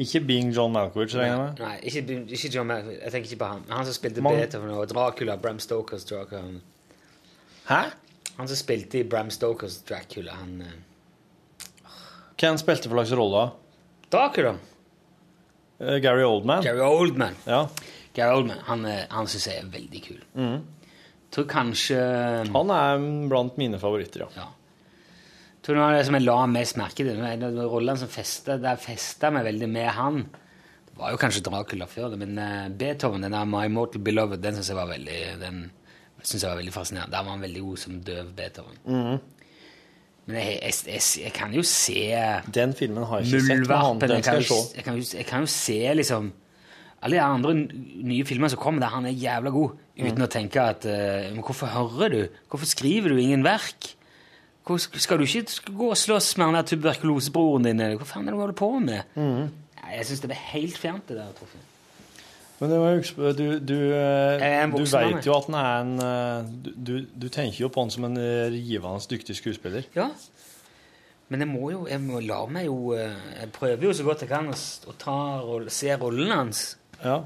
Ikke 0.00 0.20
Being 0.24 0.50
John 0.56 0.72
Malkovich, 0.72 1.14
regner 1.16 1.32
jeg 1.32 1.38
med. 1.40 1.60
Nei, 1.60 1.78
ikke, 1.88 2.18
ikke 2.36 2.50
John 2.54 2.68
Malkovich. 2.68 3.00
Jeg 3.04 3.12
tenker 3.14 3.30
ikke 3.32 3.40
på 3.40 3.48
han. 3.54 3.62
Han 3.70 3.84
som 3.88 3.96
spilte 3.96 4.22
Mange- 4.24 4.38
Beethoven 4.42 4.70
og 4.76 4.88
Dracula, 4.88 5.36
Bram 5.36 5.58
Stokers 5.60 6.04
Dracula. 6.08 6.42
Hæ? 7.68 7.80
Han 8.38 8.48
som 8.48 8.56
spilte 8.56 9.00
i 9.00 9.02
Bram 9.04 9.30
Stokers 9.30 9.78
Dracula, 9.88 10.32
han 10.40 10.60
eh, 10.64 10.76
Hvem 12.40 12.56
spilte 12.56 12.88
for 12.88 12.96
slags 12.96 13.12
rolle? 13.18 13.50
Dracula? 14.12 14.54
Uh, 15.80 15.96
Gary 16.00 16.22
Oldman? 16.24 16.62
Gary 16.64 16.80
Oldman. 16.80 17.36
Ja. 17.46 17.66
Gary 18.16 18.36
Oldman, 18.38 18.62
han, 18.68 18.84
eh, 18.88 19.02
han 19.10 19.28
syns 19.28 19.46
jeg 19.48 19.60
er 19.60 19.68
veldig 19.72 20.02
kul. 20.06 20.22
Tror 21.30 21.44
kanskje 21.46 21.98
Han 22.52 22.70
er 22.74 23.04
blant 23.28 23.56
mine 23.60 23.78
favoritter, 23.78 24.24
ja. 24.24 24.28
Ja. 24.36 24.48
Tror 25.62 25.76
noe 25.76 25.88
av 25.90 25.96
det 25.98 26.04
som 26.08 26.16
jeg 26.16 26.24
la 26.24 26.38
mest 26.48 26.78
merke 26.80 27.04
til, 27.04 27.18
en 27.20 27.42
av 27.44 27.58
rollene 27.68 28.00
som 28.00 28.08
festet, 28.08 28.62
der 28.62 28.78
festa 28.80 29.28
meg 29.34 29.44
veldig 29.44 29.68
med 29.68 29.90
han, 29.92 30.22
det 30.90 30.96
var 30.96 31.12
jo 31.12 31.18
kanskje 31.20 31.42
Dracula 31.46 31.86
før 31.88 32.10
det, 32.14 32.18
men 32.22 32.38
eh, 32.40 32.68
Beethoven, 32.80 33.22
den 33.24 33.32
der 33.36 33.44
My 33.48 33.66
Mortal 33.72 34.02
Beloved, 34.04 34.40
den 34.44 34.56
syns 34.56 34.68
jeg 34.72 34.76
var 34.78 34.88
veldig 34.90 35.18
den 35.40 35.60
synes 36.22 36.42
jeg 36.42 36.50
var 36.50 36.58
veldig 36.60 36.72
fascinerende. 36.74 37.12
Der 37.16 37.22
var 37.24 37.32
han 37.36 37.40
veldig 37.44 37.60
god 37.64 37.78
som 37.80 38.00
døv 38.04 38.32
Beethoven. 38.36 38.80
Men 40.28 40.36
jeg, 40.36 40.58
jeg, 40.62 40.74
jeg, 40.86 41.04
jeg 41.24 41.32
kan 41.34 41.54
jo 41.56 41.62
se 41.66 42.02
Den 42.54 42.74
filmen 42.76 43.06
har 43.08 43.22
jeg 43.22 43.30
ikke 43.30 43.46
sett, 43.46 43.62
Med 43.70 43.80
han, 43.80 44.00
den 44.02 44.20
skal 44.22 44.36
jeg 44.42 44.44
se. 44.50 44.58
jeg, 44.76 44.84
kan 44.84 44.98
jo, 45.00 45.06
jeg 45.16 45.24
kan 45.26 45.46
jo 45.46 45.50
se 45.50 45.78
liksom 45.96 46.28
alle 47.00 47.16
de 47.16 47.22
andre 47.24 47.54
nye 48.04 48.24
filmer 48.28 48.50
som 48.52 48.60
kommer 48.60 48.82
der 48.84 48.92
han 48.92 49.06
er 49.08 49.14
jævla 49.16 49.48
god, 49.54 49.78
uten 49.96 50.18
Mm. 50.20 50.26
å 50.26 50.28
tenke 50.28 50.60
at 50.60 50.84
uh, 50.84 51.30
Men 51.32 51.40
hvorfor 51.40 51.70
hører 51.72 52.12
du? 52.12 52.20
Hvorfor 52.52 52.68
skriver 52.68 53.08
du 53.14 53.16
ingen 53.22 53.40
verk? 53.44 53.94
Skal 54.68 55.18
du 55.18 55.24
ikke 55.24 55.72
gå 55.72 55.88
og 55.90 55.98
slåss 55.98 56.34
med 56.38 56.52
han 56.52 56.68
tuberkulosebroren 56.68 57.66
din? 57.66 57.82
Hva 57.98 58.06
faen 58.06 58.28
er 58.28 58.32
det 58.32 58.38
du 58.38 58.42
holder 58.44 58.58
på 58.60 58.70
med? 58.78 59.16
Mm. 59.16 59.50
Jeg 59.90 60.06
syns 60.06 60.22
det 60.22 60.30
er 60.34 60.46
helt 60.52 60.78
fjernt, 60.78 61.08
det 61.08 61.18
der. 61.18 61.32
Torfinn. 61.38 61.66
Men 62.60 62.74
huske 62.76 63.32
du, 63.32 63.46
du, 63.64 63.78
eh, 63.96 64.66
du 64.68 64.82
veit 64.84 65.24
jo 65.24 65.32
at 65.32 65.46
han 65.48 65.56
er 65.56 65.78
en 65.80 65.92
eh, 66.04 66.50
du, 66.76 66.92
du, 67.08 67.30
tenker 67.32 67.62
jo 67.62 67.70
på 67.72 67.86
han 67.86 67.92
som 67.92 68.04
en 68.10 68.18
eh, 68.20 68.50
rivende 68.52 69.00
dyktig 69.08 69.38
skuespiller. 69.38 69.88
Ja. 69.96 70.10
Men 71.32 71.46
jeg 71.46 71.48
må 71.48 71.70
jo 71.72 71.86
jeg 71.88 72.02
må 72.04 72.20
la 72.20 72.42
meg 72.52 72.68
jo 72.68 72.92
eh, 72.92 73.16
Jeg 73.38 73.52
prøver 73.56 73.88
jo 73.88 73.94
så 73.96 74.04
godt 74.04 74.26
jeg 74.26 74.32
kan 74.32 74.52
å, 74.52 74.96
ta 75.00 75.16
og 75.40 75.70
se 75.72 75.96
rollen 75.96 76.34
hans. 76.36 76.64
Ja. 77.00 77.22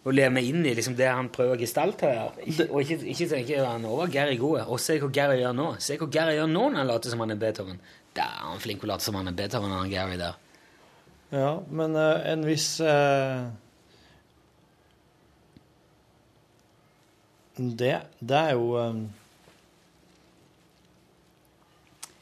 Og 0.00 0.14
leve 0.16 0.40
inn 0.40 0.64
i 0.64 0.72
liksom, 0.72 0.94
det 0.96 1.10
han 1.12 1.28
prøver 1.32 1.58
å 1.58 1.60
gestalte 1.60 2.08
her. 2.08 2.36
Ikke, 2.48 2.66
og 2.70 2.84
ikke, 2.86 3.02
ikke 3.12 3.26
tenke 3.34 3.64
han 3.64 3.84
var 3.84 4.12
Gary 4.12 4.38
god. 4.40 4.62
Og 4.72 4.80
se 4.80 4.96
hva 5.00 5.10
Gary 5.12 5.42
gjør 5.42 5.56
nå. 5.58 5.66
Se 5.84 5.98
hva 6.00 6.08
Gary 6.08 6.38
gjør 6.38 6.48
nå 6.48 6.62
når 6.70 6.80
han 6.80 6.88
later 6.88 7.12
som 7.12 7.24
han 7.24 7.34
er 7.34 7.40
Beethoven. 7.42 7.82
Der 8.16 8.24
er 8.24 8.46
han 8.48 8.62
flink 8.62 8.80
til 8.80 8.88
å 8.88 8.94
late 8.94 9.06
som 9.06 9.18
han 9.20 9.28
er 9.28 9.36
Beethoven, 9.36 9.74
han 9.76 9.92
Gary 9.92 10.16
der. 10.20 10.38
ja 11.30 11.50
men 11.70 11.94
uh, 11.94 12.16
en 12.26 12.42
viss 12.42 12.80
uh, 12.82 13.46
det, 17.56 18.00
det 18.18 18.40
er 18.40 18.56
jo 18.56 18.72
um, 18.80 19.04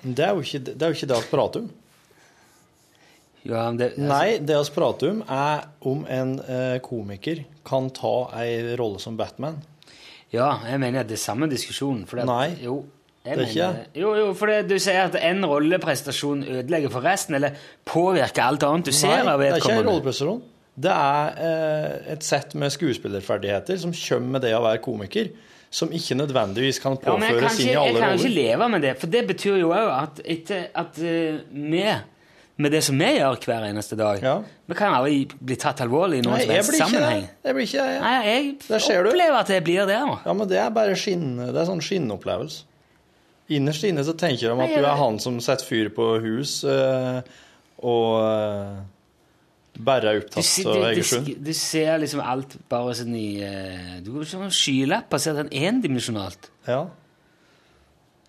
det 0.03 0.27
er 0.27 0.35
jo 0.35 0.43
ikke 0.45 0.61
det, 0.67 0.83
er 0.83 0.93
jo 0.93 0.99
ikke 0.99 1.11
det 1.11 1.23
vi 1.23 1.31
prater 1.31 1.65
om. 1.65 1.71
Ja, 3.49 3.63
det, 3.73 3.95
altså, 3.95 4.09
Nei, 4.11 4.39
det 4.45 4.57
vi 4.61 4.75
prater 4.77 5.11
om, 5.15 5.23
er 5.33 5.63
om 5.89 6.03
en 6.13 6.35
eh, 6.45 6.77
komiker 6.85 7.45
kan 7.65 7.89
ta 7.97 8.15
ei 8.43 8.77
rolle 8.77 9.01
som 9.01 9.17
Batman. 9.17 9.57
ja, 10.33 10.59
jeg 10.69 10.81
mener 10.83 11.01
at 11.01 11.09
det 11.09 11.17
er 11.17 11.23
samme 11.25 11.49
diskusjon. 11.49 12.03
fordi 12.07 12.21
at- 12.23 12.29
Nei, 12.29 12.57
jo, 12.65 12.85
det 13.25 13.33
er 13.33 13.41
ikke 13.47 13.55
mener, 13.73 13.87
Jo, 13.97 14.15
jo, 14.17 14.35
for 14.35 14.47
du 14.69 14.77
sier 14.79 15.05
at 15.09 15.17
en 15.23 15.45
rolleprestasjon 15.49 16.45
ødelegger 16.45 16.91
for 16.93 17.01
resten, 17.01 17.35
eller 17.35 17.57
påvirker 17.87 18.43
alt 18.43 18.63
annet 18.69 18.85
du 18.85 18.93
ser 18.93 19.25
Nei, 19.25 19.37
vedkommende. 19.37 19.39
det 19.39 19.53
er 19.53 19.65
ikke 19.65 19.79
en 19.81 19.89
rolleprestasjon. 19.93 20.43
Det 20.79 20.93
er 20.93 21.41
eh, 21.43 22.13
et 22.13 22.23
sett 22.23 22.53
med 22.55 22.71
skuespillerferdigheter 22.71 23.79
som 23.81 23.93
kommer 23.93 24.37
med 24.37 24.43
det 24.43 24.53
å 24.55 24.61
være 24.63 24.79
komiker, 24.85 25.31
som 25.71 25.89
ikke 25.93 26.15
nødvendigvis 26.21 26.79
kan 26.81 26.97
Ja, 27.03 27.17
inn 27.17 27.23
i 27.25 27.27
alle 27.27 27.41
påføres 27.41 27.59
i 27.61 27.65
jeg 27.73 27.95
kan 27.97 28.01
kan 28.05 28.19
ikke 28.19 28.35
leve 28.35 28.69
med 28.69 28.83
det, 28.83 28.93
for 29.01 29.07
det 29.13 29.25
betyr 29.27 29.59
jo 29.61 29.73
òg 29.73 29.91
at, 30.03 30.21
at 30.85 30.99
eh, 31.03 31.41
vi, 31.51 31.83
med 32.59 32.73
det 32.75 32.81
som 32.85 32.99
vi 32.99 33.09
gjør 33.17 33.37
hver 33.47 33.67
eneste 33.69 33.97
dag 33.99 34.23
Ja. 34.23 34.37
Vi 34.69 34.77
kan 34.79 34.95
aldri 34.95 35.25
bli 35.41 35.57
tatt 35.61 35.81
alvorlig 35.85 36.19
i 36.21 36.27
noen 36.27 36.43
som 36.43 36.51
helst 36.51 36.75
sammenheng. 36.77 37.29
det. 37.43 37.55
Blir 37.55 37.69
ikke 37.69 37.85
det. 37.87 38.01
Nei, 38.03 38.15
jeg 38.27 38.49
Der 38.67 38.89
opplever 39.07 39.37
du. 39.37 39.39
at 39.39 39.53
jeg 39.55 39.65
blir 39.65 39.87
det. 39.87 40.01
nå. 40.07 40.19
Ja, 40.27 40.33
men 40.35 40.49
det 40.51 40.59
er 40.59 40.71
bare 40.75 40.97
skinn, 40.99 41.37
det 41.39 41.55
er 41.57 41.69
sånn 41.71 41.81
skinnopplevelse. 41.85 42.65
Innerst 43.49 43.85
inne 43.89 44.05
så 44.05 44.13
tenker 44.13 44.51
de 44.51 44.57
Nei, 44.59 44.67
at 44.67 44.75
jeg 44.77 44.83
du 44.85 44.91
er 44.91 44.99
han 45.01 45.19
som 45.25 45.39
setter 45.41 45.65
fyr 45.65 45.89
på 45.97 46.09
hus 46.21 46.59
øh, 46.69 47.23
og 47.81 48.11
øh, 48.21 48.75
bare 49.79 50.11
er 50.11 50.21
opptatt 50.21 50.67
av 50.67 50.85
Egersund. 50.91 51.31
du, 51.47 51.53
ser 51.57 51.97
liksom 52.03 52.21
alt 52.21 52.59
bare 52.69 52.93
sånn 52.99 53.15
i 53.17 53.41
øh, 53.47 53.95
Du 54.05 54.11
går 54.17 54.27
sånn 54.29 54.51
skylapper, 54.53 55.23
ser 55.23 55.39
den 55.39 55.49
endimensjonalt. 55.55 56.51
Ja. 56.67 56.83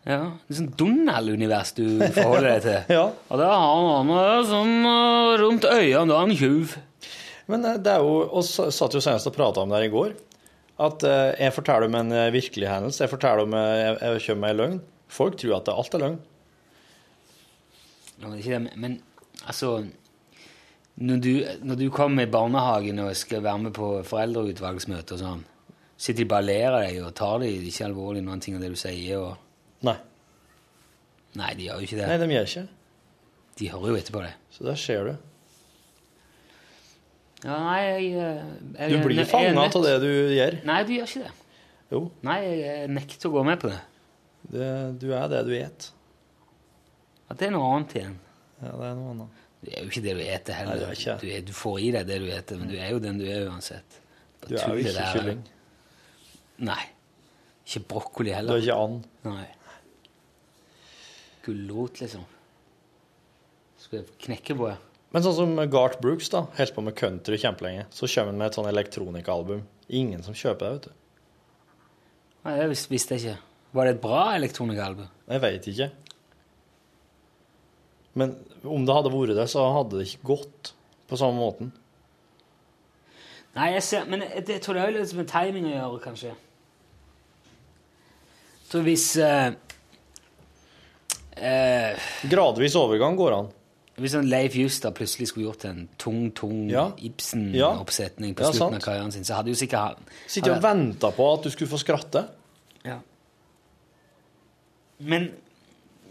Ja, 0.08 0.22
det 0.48 0.54
er 0.54 0.58
sånn 0.62 0.72
Donald-univers 0.80 1.74
du 1.78 1.86
forholder 2.16 2.54
deg 2.54 2.62
til. 2.64 2.78
ja. 2.98 3.08
Og 3.28 3.42
det 3.42 3.48
er 3.48 3.66
han 3.66 3.90
andre 3.98 4.38
sånn 4.48 4.78
rundt 5.44 5.68
øynene, 5.68 6.08
da 6.10 6.16
er 6.16 6.24
han 6.24 6.38
tjuv. 6.40 6.78
Men 7.50 7.66
eh, 7.66 7.80
det 7.82 7.96
er 7.98 8.06
jo 8.06 8.18
Og 8.30 8.46
satt 8.46 8.96
jo 8.96 9.04
senest 9.04 9.30
og 9.30 9.36
prata 9.38 9.64
om 9.64 9.72
det 9.72 9.82
her 9.82 9.90
i 9.90 9.94
går. 9.94 10.16
At 10.80 11.04
eh, 11.08 11.36
jeg 11.44 11.56
forteller 11.58 11.90
om 11.90 12.00
en 12.00 12.16
eh, 12.16 12.32
virkelig 12.36 12.70
hendelse. 12.70 13.04
Jeg 13.04 13.14
forteller 13.14 13.46
om 13.46 13.56
jeg, 13.58 13.96
jeg 14.00 14.26
kommer 14.28 14.46
med 14.46 14.54
en 14.54 14.62
løgn. 14.62 14.82
Folk 15.10 15.40
tror 15.42 15.58
at 15.58 15.72
alt 15.74 15.96
er 15.98 16.06
løgn. 16.06 16.20
Men 18.20 18.36
det, 18.36 18.96
altså 19.48 19.80
når 21.00 21.20
du, 21.24 21.34
når 21.64 21.78
du 21.80 21.86
kommer 21.96 22.26
i 22.26 22.32
barnehagen 22.32 22.98
og 23.00 23.16
skal 23.16 23.44
være 23.46 23.62
med 23.64 23.74
på 23.78 23.92
foreldreutvalgsmøte 24.04 25.16
og 25.16 25.22
sånn, 25.22 25.46
sitter 25.96 26.26
de 26.26 26.32
bare 26.34 26.44
og 26.44 26.50
ler 26.50 26.68
av 26.68 26.82
deg 26.84 26.98
og 27.06 27.14
tar 27.16 27.38
de 27.40 27.52
ikke 27.70 27.86
alvorlig 27.88 28.24
noen 28.26 28.44
ting 28.44 28.58
av 28.58 28.66
det 28.66 28.74
du 28.74 28.80
sier 28.80 29.22
og 29.22 29.49
Nei. 29.88 29.96
Nei, 31.40 31.50
de 31.56 31.68
gjør 31.68 31.80
jo 31.82 31.88
ikke 31.88 32.00
det. 32.00 32.08
Nei, 32.10 32.18
de 32.22 32.30
gjør 32.34 32.48
ikke. 32.50 32.66
De 33.60 33.68
hører 33.74 33.92
jo 33.92 34.00
etterpå 34.00 34.24
det. 34.26 34.32
Så 34.56 34.66
der 34.68 34.80
ser 34.80 35.10
du. 35.10 35.18
Ja, 37.40 37.56
nei, 37.64 37.78
jeg, 37.86 38.08
eh, 38.20 38.48
jeg 38.76 38.92
Du 38.92 39.06
blir 39.08 39.28
fanga 39.30 39.68
av 39.68 39.86
det 39.86 39.94
du 40.04 40.10
gjør. 40.36 40.58
Nei, 40.68 40.80
du 40.88 40.92
gjør 40.98 41.08
ikke 41.08 41.28
det. 41.28 41.36
Jo, 41.90 42.02
Nei, 42.28 42.40
jeg 42.60 42.90
nekter 42.94 43.30
å 43.32 43.34
gå 43.34 43.44
med 43.48 43.62
på 43.62 43.70
det. 43.72 43.80
det, 44.54 44.66
du 45.02 45.08
er 45.16 45.30
det 45.32 45.40
du 45.48 45.54
et. 45.58 45.88
Ja, 47.30 47.38
det 47.40 47.48
er 47.48 47.54
noe 47.56 47.70
annet 47.78 47.96
igjen. 47.96 48.18
Ja, 48.60 48.74
det 48.74 48.90
er 48.92 49.00
noe 49.00 49.14
annet. 49.16 49.40
Du 49.60 49.72
er 49.72 49.82
jo 49.84 49.90
ikke 49.92 50.04
det 50.06 50.14
du 50.16 50.22
eter 50.24 50.60
heller. 50.60 50.84
Nei, 50.84 51.00
det. 51.00 51.16
Du, 51.22 51.28
er, 51.32 51.42
du 51.48 51.56
får 51.56 51.80
i 51.84 51.90
deg 51.96 52.08
det 52.12 52.20
du 52.24 52.28
eter, 52.36 52.60
men 52.60 52.72
du 52.72 52.78
er 52.78 52.94
jo 52.94 53.02
den 53.04 53.20
du 53.20 53.26
er 53.28 53.48
uansett. 53.50 54.00
Bare 54.44 54.52
Du 54.52 54.60
er 54.60 54.76
jo 54.76 54.84
ikke 54.84 55.08
kylling. 55.16 55.42
Nei. 56.70 56.84
Ikke 57.66 57.82
brokkoli 57.92 58.36
Du 58.36 58.54
er 58.54 58.62
ikke 58.64 58.78
and. 58.84 59.10
Nei. 59.28 59.48
Gulrot, 61.46 62.02
liksom. 62.04 62.24
Skulle 63.80 64.06
knekke 64.20 64.56
på? 64.60 64.70
Men 65.14 65.24
sånn 65.26 65.38
som 65.38 65.56
Gart 65.72 66.00
Brooks, 66.04 66.28
da, 66.30 66.44
holdt 66.58 66.76
på 66.76 66.84
med 66.86 66.96
country 67.00 67.38
kjempelenge. 67.42 67.88
Så 67.96 68.06
kommer 68.12 68.34
han 68.34 68.42
med 68.42 68.52
et 68.52 68.58
sånn 68.60 68.68
elektronikaalbum. 68.70 69.64
Ingen 69.90 70.22
som 70.26 70.36
kjøper 70.38 70.60
det, 70.66 70.74
vet 70.76 70.90
du. 70.90 70.92
Nei, 72.46 72.58
det 72.60 72.68
vis- 72.72 72.86
visste 72.92 73.16
jeg 73.18 73.24
ikke. 73.24 73.40
Var 73.74 73.86
det 73.90 73.96
et 73.96 74.02
bra 74.04 74.22
elektronikaalbum? 74.36 75.08
Jeg 75.30 75.42
veit 75.44 75.68
ikke. 75.72 75.90
Men 78.20 78.36
om 78.66 78.86
det 78.86 78.96
hadde 78.96 79.12
vært 79.14 79.36
det, 79.38 79.48
så 79.52 79.66
hadde 79.74 79.98
det 80.00 80.08
ikke 80.10 80.28
gått 80.34 80.74
på 81.10 81.18
samme 81.18 81.40
måten. 81.40 81.72
Nei, 83.56 83.72
jeg 83.74 83.84
ser, 83.84 84.06
men 84.06 84.22
jeg, 84.22 84.46
jeg 84.48 84.62
tror 84.62 84.78
det 84.78 84.84
har 84.84 84.94
litt 84.94 85.14
med 85.18 85.28
timing 85.30 85.66
å 85.72 85.74
gjøre, 85.74 86.02
kanskje. 86.04 86.34
Så 88.70 88.82
hvis 88.86 89.06
eh, 89.18 89.56
Eh, 91.40 91.96
Gradvis 92.30 92.76
overgang 92.76 93.16
går 93.18 93.34
an. 93.38 93.48
hvis 94.00 94.14
sånn 94.16 94.30
Leif 94.32 94.54
Justad 94.56 94.94
plutselig 94.96 95.28
skulle 95.28 95.46
gjort 95.50 95.66
en 95.66 95.90
tung, 95.98 96.32
tung 96.32 96.70
Ja. 96.70 96.92
Ibsen-oppsetning 96.98 98.34
på 98.36 98.44
Ja, 98.46 98.52
slutten 98.52 98.58
sant. 98.72 98.76
av 98.76 98.82
karrieren 98.82 99.12
sin, 99.12 99.24
så 99.24 99.36
hadde 99.36 99.50
jo 99.52 99.56
sikkert 99.60 99.80
han 99.80 99.96
Sitte 100.28 100.52
og 100.56 100.62
vente 100.64 101.12
på 101.16 101.34
at 101.34 101.44
du 101.44 101.50
skulle 101.50 101.70
få 101.72 101.80
skratte. 101.80 102.26
Ja. 102.86 103.00
Men, 105.00 105.32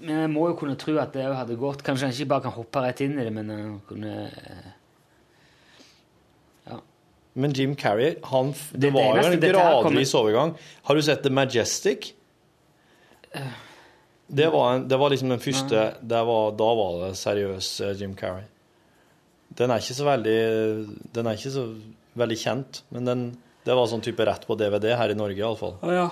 men 0.01 0.21
jeg 0.23 0.31
må 0.33 0.49
jo 0.49 0.55
kunne 0.61 0.77
tro 0.81 0.99
at 0.99 1.13
det 1.13 1.25
òg 1.29 1.35
hadde 1.37 1.57
gått. 1.61 1.83
Kanskje 1.85 2.09
han 2.09 2.13
ikke 2.13 2.29
bare 2.29 2.43
kan 2.43 2.53
hoppe 2.53 2.83
rett 2.85 3.01
inn 3.05 3.19
i 3.19 3.25
det, 3.25 3.33
men 3.33 3.49
han 3.53 3.81
kunne 3.89 4.15
eh, 4.29 4.71
Ja. 6.71 6.81
Men 7.35 7.53
Jim 7.53 7.75
Carrey, 7.77 8.17
han, 8.25 8.51
f- 8.53 8.71
det, 8.73 8.81
Det- 8.81 8.81
det 8.89 8.93
var 8.95 9.03
jo 9.03 9.15
eneste 9.17 9.33
en 9.33 9.41
dette 9.41 9.59
her 9.65 9.83
gradvis 9.83 10.15
overgang. 10.15 10.57
Har 10.85 10.95
du 10.95 11.03
sett 11.03 11.23
The 11.23 11.31
Majestic? 11.31 12.13
Det 14.29 14.49
var, 14.53 14.75
en, 14.75 14.89
det 14.89 14.97
var 15.01 15.11
liksom 15.11 15.31
den 15.33 15.41
første 15.41 15.83
det 16.05 16.19
var, 16.29 16.51
Da 16.53 16.69
var 16.77 16.97
det 17.01 17.15
seriøs 17.17 17.69
eh, 17.81 17.95
Jim 17.97 18.15
Carrey. 18.17 18.45
Den 19.57 19.73
er 19.73 19.81
ikke 19.81 19.97
så 19.97 20.05
veldig 20.05 20.41
Den 21.17 21.27
er 21.31 21.39
ikke 21.39 21.53
så 21.55 21.65
veldig 22.19 22.37
kjent, 22.37 22.83
men 22.93 23.09
den, 23.09 23.23
det 23.65 23.77
var 23.79 23.89
sånn 23.89 24.03
type 24.05 24.25
rett 24.27 24.45
på 24.49 24.57
DVD 24.59 24.91
her 24.99 25.13
i 25.13 25.17
Norge, 25.17 25.39
iallfall. 25.39 25.77
Å 25.81 25.95
ja. 25.95 26.09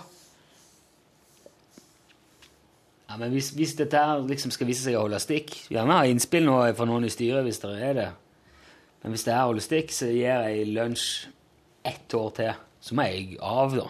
Ja, 3.07 3.19
men 3.21 3.33
hvis, 3.35 3.53
hvis 3.57 3.75
dette 3.79 4.01
her 4.01 4.23
liksom 4.27 4.53
skal 4.55 4.69
vise 4.71 4.85
seg 4.87 4.97
å 4.99 5.05
holde 5.05 5.19
stikk 5.23 5.53
Gjerne 5.71 5.99
ha 6.01 6.07
innspill 6.11 6.47
nå 6.47 6.57
fra 6.79 6.87
noen 6.89 7.07
i 7.07 7.13
styret 7.13 7.47
hvis 7.47 7.61
det 7.63 7.75
er 7.91 7.95
det. 7.99 8.09
Men 9.03 9.15
hvis 9.15 9.27
det 9.27 9.37
her 9.37 9.47
holder 9.47 9.63
stikk, 9.63 9.93
så 9.95 10.09
gir 10.11 10.47
jeg 10.49 10.67
lunsj 10.75 11.07
ett 11.87 12.17
år 12.19 12.33
til. 12.35 12.57
Så 12.83 12.97
må 12.99 13.07
jeg 13.07 13.37
av, 13.39 13.77
da. 13.79 13.87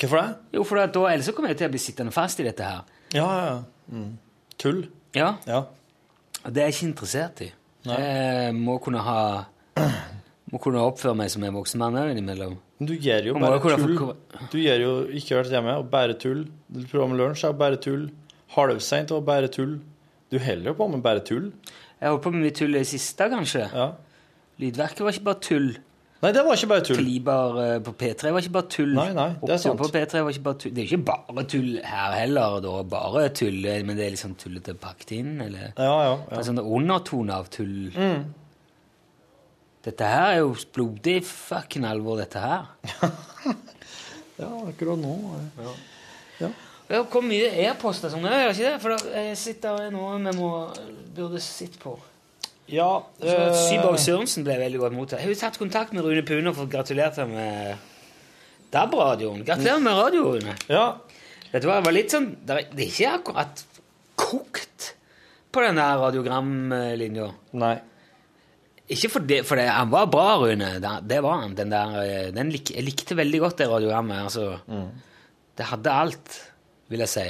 Hvorfor 0.00 0.20
det? 0.20 0.56
Jo, 0.56 0.64
for 0.64 0.80
da, 0.80 1.02
ellers 1.10 1.28
så 1.28 1.34
kommer 1.36 1.52
jeg 1.52 1.60
til 1.60 1.68
å 1.68 1.74
bli 1.74 1.82
sittende 1.82 2.14
fast 2.14 2.40
i 2.40 2.46
dette 2.46 2.64
her. 2.64 2.93
Ja, 3.14 3.28
ja. 3.46 3.56
Mm. 3.92 4.16
Tull. 4.58 4.86
Ja, 5.14 5.36
Ja. 5.46 5.64
det 6.48 6.56
er 6.62 6.66
jeg 6.70 6.74
ikke 6.74 6.88
interessert 6.92 7.40
i. 7.46 7.52
Nei. 7.86 7.98
Jeg 8.00 8.54
må 8.56 8.78
kunne 8.82 9.02
ha 9.04 9.44
Må 10.52 10.60
kunne 10.62 10.78
oppføre 10.86 11.16
meg 11.18 11.30
som 11.32 11.42
en 11.42 11.54
voksen 11.56 11.78
mann 11.80 11.96
innimellom. 12.12 12.52
Men 12.78 12.86
du 12.86 12.92
gjør 12.94 13.24
jo 13.26 13.34
bare 13.34 13.58
tull. 13.60 13.96
få- 13.98 14.16
Du 14.52 14.58
gjør 14.58 14.78
jo 14.80 14.92
ikke 15.10 15.36
vært 15.40 15.50
hjemme 15.50 15.72
og 15.78 15.90
bare 15.90 16.14
tull. 16.14 16.44
Programmet 16.90 17.18
Lunsj 17.18 17.44
og 17.48 17.58
bare 17.58 17.76
tull. 17.76 18.10
Halvseint 18.54 19.10
og 19.10 19.24
bare 19.26 19.48
tull. 19.48 19.80
Du 20.30 20.38
holder 20.38 20.64
jo 20.70 20.74
på 20.74 20.88
med 20.90 21.02
bare 21.02 21.20
tull. 21.20 21.52
Jeg 22.00 22.08
holdt 22.08 22.22
på 22.22 22.32
med 22.32 22.42
mye 22.44 22.54
tull 22.54 22.74
i 22.74 22.78
det 22.78 22.86
siste, 22.86 23.18
kanskje. 23.30 23.68
Ja. 23.74 23.92
Lydverket 24.60 25.00
var 25.00 25.10
ikke 25.12 25.24
bare 25.24 25.40
tull. 25.40 25.76
Nei, 26.24 26.30
det 26.32 26.40
var 26.46 26.56
ikke 26.56 26.68
bare 26.70 26.84
tull. 26.88 26.96
Kaliber 26.96 27.58
eh, 27.60 27.74
på 27.84 27.92
P3 28.00 28.30
var 28.32 28.44
ikke 28.44 28.52
bare 28.54 28.68
tull. 28.72 28.92
Nei, 28.96 29.10
nei, 29.12 29.26
det 29.42 29.52
er 29.52 29.58
sant. 29.60 29.76
på 29.76 29.88
P3 29.92 30.22
var 30.24 30.32
ikke 30.32 30.44
bare 30.46 30.60
tull. 30.62 30.72
Det 30.72 30.80
er 30.80 30.86
ikke 30.88 31.16
bare 31.36 31.44
tull 31.52 31.66
her 31.84 32.14
heller, 32.16 32.54
da. 32.64 32.76
Bare 32.94 33.24
tull, 33.36 33.58
eh, 33.68 33.82
men 33.84 33.98
det 33.98 34.06
er 34.06 34.14
liksom 34.14 34.32
tullete 34.40 34.72
pakket 34.80 35.12
inn, 35.18 35.34
eller 35.44 35.74
Ja, 35.76 35.90
ja. 35.90 36.14
Det 36.22 36.32
ja. 36.32 36.38
er 36.40 36.48
sånn 36.48 36.62
undertone 36.64 37.36
av 37.36 37.50
tull. 37.52 37.90
Mm. 37.92 38.24
Dette 39.84 40.08
her 40.08 40.30
er 40.30 40.40
jo 40.40 40.54
blodig 40.72 41.18
fucking 41.28 41.84
alvor, 41.84 42.22
dette 42.22 42.40
her. 42.40 42.72
ja 44.40 44.48
akkurat 44.64 44.96
nå. 45.02 45.12
Det 46.40 46.96
har 46.98 47.04
kommet 47.12 47.34
mye 47.34 47.52
e-poster 47.68 48.12
som 48.12 48.24
det, 48.24 48.32
gjør 48.32 48.56
ikke 48.56 48.70
det? 48.70 48.80
For 48.80 49.12
jeg 49.12 49.36
sitter 49.40 49.84
her 49.84 49.92
nå 49.92 50.08
vi 50.24 50.34
må, 50.40 50.50
burde 51.16 51.44
sitte 51.44 51.80
på. 51.84 51.98
Ja, 52.72 53.04
eh, 53.20 53.50
Syborg 53.66 53.98
Sørensen 54.00 54.44
ble 54.46 54.56
veldig 54.56 54.80
godt 54.80 54.96
mottatt. 54.96 55.20
Jeg 55.20 55.28
har 55.28 55.34
jo 55.34 55.40
tatt 55.40 55.58
kontakt 55.60 55.92
med 55.92 56.04
Rune 56.06 56.22
Pune 56.24 56.48
og 56.48 56.56
fått 56.56 56.72
gratulert 56.72 57.18
ham 57.20 57.34
med 57.36 57.76
DAB-radioen. 58.72 59.44
Gratulerer 59.44 59.82
med 59.84 59.98
radioen! 59.98 60.54
Ja. 60.72 60.86
Vet 61.52 61.62
du 61.62 61.68
hva, 61.68 61.78
det 61.78 61.86
var 61.86 61.94
litt 61.94 62.10
sånn 62.10 62.32
Det 62.42 62.54
er 62.56 62.80
ikke 62.82 63.10
akkurat 63.20 63.60
kokt 64.18 64.94
på 65.54 65.62
den 65.62 65.78
der 65.78 66.00
radiogramlinja. 66.00 67.28
Nei. 67.60 67.76
Ikke 68.90 69.08
for 69.12 69.24
det, 69.24 69.44
for 69.48 69.60
det, 69.60 69.68
han 69.70 69.92
var 69.92 70.08
bra, 70.12 70.34
Rune. 70.42 70.72
Det, 70.80 71.20
var 71.24 71.44
han. 71.44 71.54
Den 71.56 71.70
der, 71.72 71.94
eh, 72.02 72.32
den 72.34 72.50
lik, 72.52 72.72
jeg 72.74 72.84
likte 72.84 73.16
veldig 73.16 73.44
godt 73.44 73.60
det 73.62 73.68
radiogrammet. 73.70 74.24
Altså, 74.24 74.90
Det 75.54 75.68
hadde 75.70 75.92
alt, 75.94 76.40
vil 76.90 77.04
jeg 77.04 77.12
si. 77.12 77.28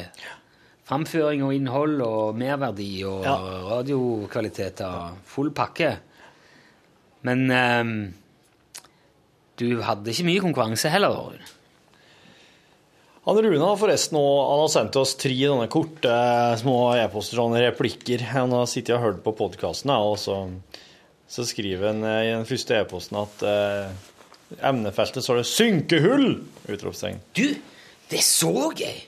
Framføring 0.85 1.41
og 1.47 1.55
innhold 1.57 2.03
og 2.05 2.37
merverdi 2.37 2.91
og 3.09 3.25
Ja. 3.25 3.37
radiokvaliteter. 3.71 5.15
Full 5.25 5.51
pakke. 5.57 5.95
Men 7.25 7.47
um, 7.51 8.15
du 9.57 9.81
hadde 9.81 10.13
ikke 10.13 10.27
mye 10.29 10.43
konkurranse 10.45 10.91
heller, 10.93 11.15
Rune. 11.17 11.41
Han 13.25 13.39
Rune 13.41 13.65
har 13.65 13.79
forresten 13.81 14.19
han 14.21 14.61
har 14.61 14.69
sendt 14.69 14.97
oss 15.01 15.15
tre 15.17 15.33
sånne 15.33 15.71
korte 15.73 16.13
små 16.61 16.93
e-poster, 17.01 17.39
sånne 17.41 17.63
replikker. 17.71 18.21
Han 18.35 18.53
har 18.53 18.67
sittet 18.69 18.99
og 18.99 19.01
hørt 19.07 19.23
på 19.25 19.33
podkasten, 19.39 19.89
og 19.97 20.19
så, 20.21 20.37
så 21.33 21.47
skriver 21.49 21.95
han 21.95 22.05
eh, 22.05 22.21
i 22.27 22.35
den 22.35 22.45
første 22.45 22.77
e-posten 22.83 23.17
at 23.23 23.47
eh, 23.49 23.89
emnefeltet 24.61 25.25
står 25.25 25.41
det 25.41 25.49
'synkehull!' 25.49 26.43
utropstegn. 26.69 27.23
Du, 27.33 27.47
det 28.13 28.21
så 28.21 28.53
jeg! 28.77 29.07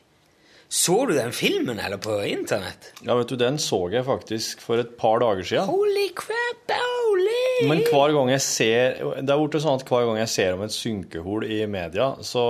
Så 0.68 0.96
du 1.06 1.12
den 1.14 1.30
filmen, 1.30 1.78
eller 1.78 2.00
på 2.02 2.16
internett? 2.26 2.88
Ja, 3.06 3.14
vet 3.14 3.28
du, 3.30 3.36
den 3.38 3.54
så 3.62 3.78
jeg 3.92 4.02
faktisk 4.06 4.60
for 4.64 4.82
et 4.82 4.96
par 4.98 5.20
dager 5.22 5.46
siden. 5.46 5.68
Holy 5.70 6.08
crap, 6.18 6.72
holy! 6.74 7.68
Men 7.70 7.84
hver 7.86 8.12
gang 8.12 8.28
jeg 8.34 8.42
ser 8.44 8.96
Det 9.22 9.30
er 9.32 9.38
blitt 9.40 9.62
sånn 9.62 9.78
at 9.78 9.84
hver 9.88 10.08
gang 10.08 10.18
jeg 10.20 10.28
ser 10.32 10.56
om 10.56 10.64
et 10.66 10.74
synkehull 10.74 11.46
i 11.46 11.60
media, 11.70 12.10
så, 12.26 12.42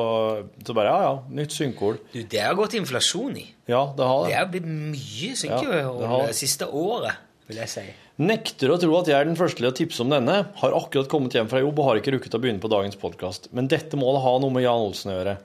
så 0.65 0.75
bare 0.77 0.95
Ja, 0.95 1.03
ja, 1.11 1.13
nytt 1.43 1.53
synkehull. 1.55 2.01
Du, 2.15 2.23
det 2.25 2.41
har 2.43 2.57
gått 2.59 2.75
inflasjon 2.81 3.37
i. 3.39 3.45
Ja, 3.71 3.85
det 3.97 4.09
har 4.09 4.25
Det 4.25 4.33
det. 4.33 4.39
har 4.41 4.49
blitt 4.55 4.67
mye 4.71 5.31
Ja, 5.35 5.37
synkehull 5.43 6.01
det 6.01 6.27
det 6.33 6.39
siste 6.41 6.71
året, 6.73 7.21
vil 7.51 7.61
jeg 7.63 7.73
si. 7.77 7.85
Nekter 8.17 8.73
å 8.73 8.79
tro 8.81 8.95
at 8.97 9.11
jeg 9.13 9.19
er 9.21 9.29
den 9.29 9.37
første 9.37 9.61
til 9.61 9.69
å 9.69 9.75
tipse 9.77 10.01
om 10.01 10.09
denne. 10.15 10.39
Har 10.63 10.73
akkurat 10.79 11.11
kommet 11.13 11.37
hjem 11.37 11.51
fra 11.53 11.61
jobb 11.61 11.79
og 11.83 11.91
har 11.91 12.01
ikke 12.01 12.15
rukket 12.17 12.33
å 12.39 12.41
begynne 12.41 12.63
på 12.65 12.71
dagens 12.73 12.97
podkast. 12.97 13.51
Men 13.53 13.69
dette 13.69 13.99
må 14.01 14.09
da 14.17 14.23
ha 14.25 14.33
noe 14.41 14.55
med 14.57 14.65
Jan 14.65 14.87
Olsen 14.89 15.13
å 15.13 15.19
gjøre. 15.19 15.37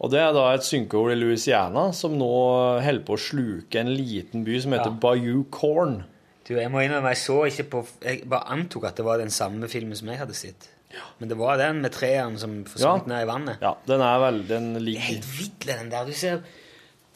Og 0.00 0.10
det 0.12 0.20
er 0.20 0.32
da 0.36 0.42
et 0.52 0.66
synkehull 0.66 1.14
i 1.14 1.16
Louisiana 1.18 1.86
som 1.96 2.18
nå 2.20 2.28
holder 2.84 3.04
på 3.06 3.16
å 3.16 3.20
sluke 3.20 3.80
en 3.80 3.94
liten 3.96 4.42
by 4.44 4.58
som 4.60 4.74
heter 4.76 4.92
Ja. 4.92 4.98
Bayou 5.00 5.44
Corn. 5.50 6.02
Du, 6.46 6.52
jeg 6.54 6.68
må 6.70 6.82
innrømme, 6.84 7.10
jeg 7.14 7.22
så 7.24 7.38
ikke 7.48 7.64
på 7.72 7.80
Jeg 8.04 8.28
bare 8.28 8.52
antok 8.54 8.84
at 8.90 8.96
det 9.00 9.04
var 9.06 9.18
den 9.18 9.30
samme 9.34 9.66
filmen 9.72 9.96
som 9.96 10.08
jeg 10.12 10.18
hadde 10.20 10.34
sett. 10.36 10.68
Men 11.18 11.28
det 11.28 11.36
var 11.40 11.56
den 11.58 11.80
med 11.82 11.92
treeren 11.92 12.36
som 12.38 12.64
forsvant 12.64 13.08
Ja. 13.08 13.14
ned 13.14 13.24
i 13.24 13.30
vannet. 13.32 13.58
Ja, 13.60 13.74
den 13.88 14.00
er 14.00 14.18
vel 14.22 14.42
Den 14.46 14.74
Det 14.74 14.94
er 14.96 15.00
helt 15.00 15.24
vill, 15.38 15.50
den 15.66 15.90
der. 15.90 16.04
Du 16.04 16.12
ser 16.12 16.42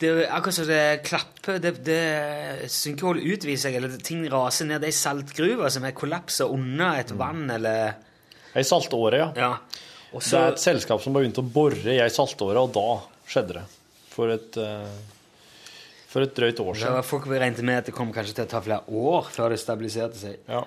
det 0.01 0.09
er 0.09 0.31
akkurat 0.33 0.55
som 0.57 0.64
det 0.66 1.03
klapper 1.05 1.59
det, 1.61 1.85
det 1.85 2.70
Synkehull 2.72 3.18
utviser 3.20 3.68
seg, 3.68 3.74
eller 3.76 3.99
ting 4.01 4.22
raser 4.33 4.64
ned. 4.64 4.81
Det 4.81 4.89
er 4.89 4.97
saltgruver 4.97 5.68
som 5.68 5.85
er 5.85 5.93
kollapsa 5.93 6.47
under 6.49 6.97
et 7.03 7.12
vann, 7.12 7.51
eller 7.51 7.93
Ei 8.57 8.62
saltåre, 8.64 9.18
ja. 9.20 9.26
Ja. 9.37 9.51
Og 10.11 10.22
Det 10.24 10.38
er 10.38 10.52
et 10.52 10.62
selskap 10.62 11.02
som 11.02 11.14
begynte 11.14 11.42
å 11.42 11.46
bore 11.46 11.94
i 11.94 12.00
ei 12.02 12.11
saltåre, 12.11 12.58
og 12.58 12.72
da 12.74 12.98
skjedde 13.30 13.61
det. 13.61 13.64
For 14.11 14.32
et, 14.34 14.56
eh, 14.58 14.96
for 16.11 16.26
et 16.26 16.34
drøyt 16.34 16.58
år 16.58 16.74
siden 16.74 16.80
siden. 16.82 16.98
var 16.98 17.06
folk 17.06 17.26
regnet 17.30 17.62
med 17.62 17.78
at 17.78 17.86
det 17.86 17.94
kom 17.94 18.12
kanskje 18.12 18.34
til 18.34 18.44
å 18.44 18.50
ta 18.50 18.61
flere 18.61 18.82
år 18.88 19.30
før 19.30 19.50
det 19.50 19.61
stabiliserte 19.62 20.18
seg. 20.18 20.36
Ja. 20.48 20.64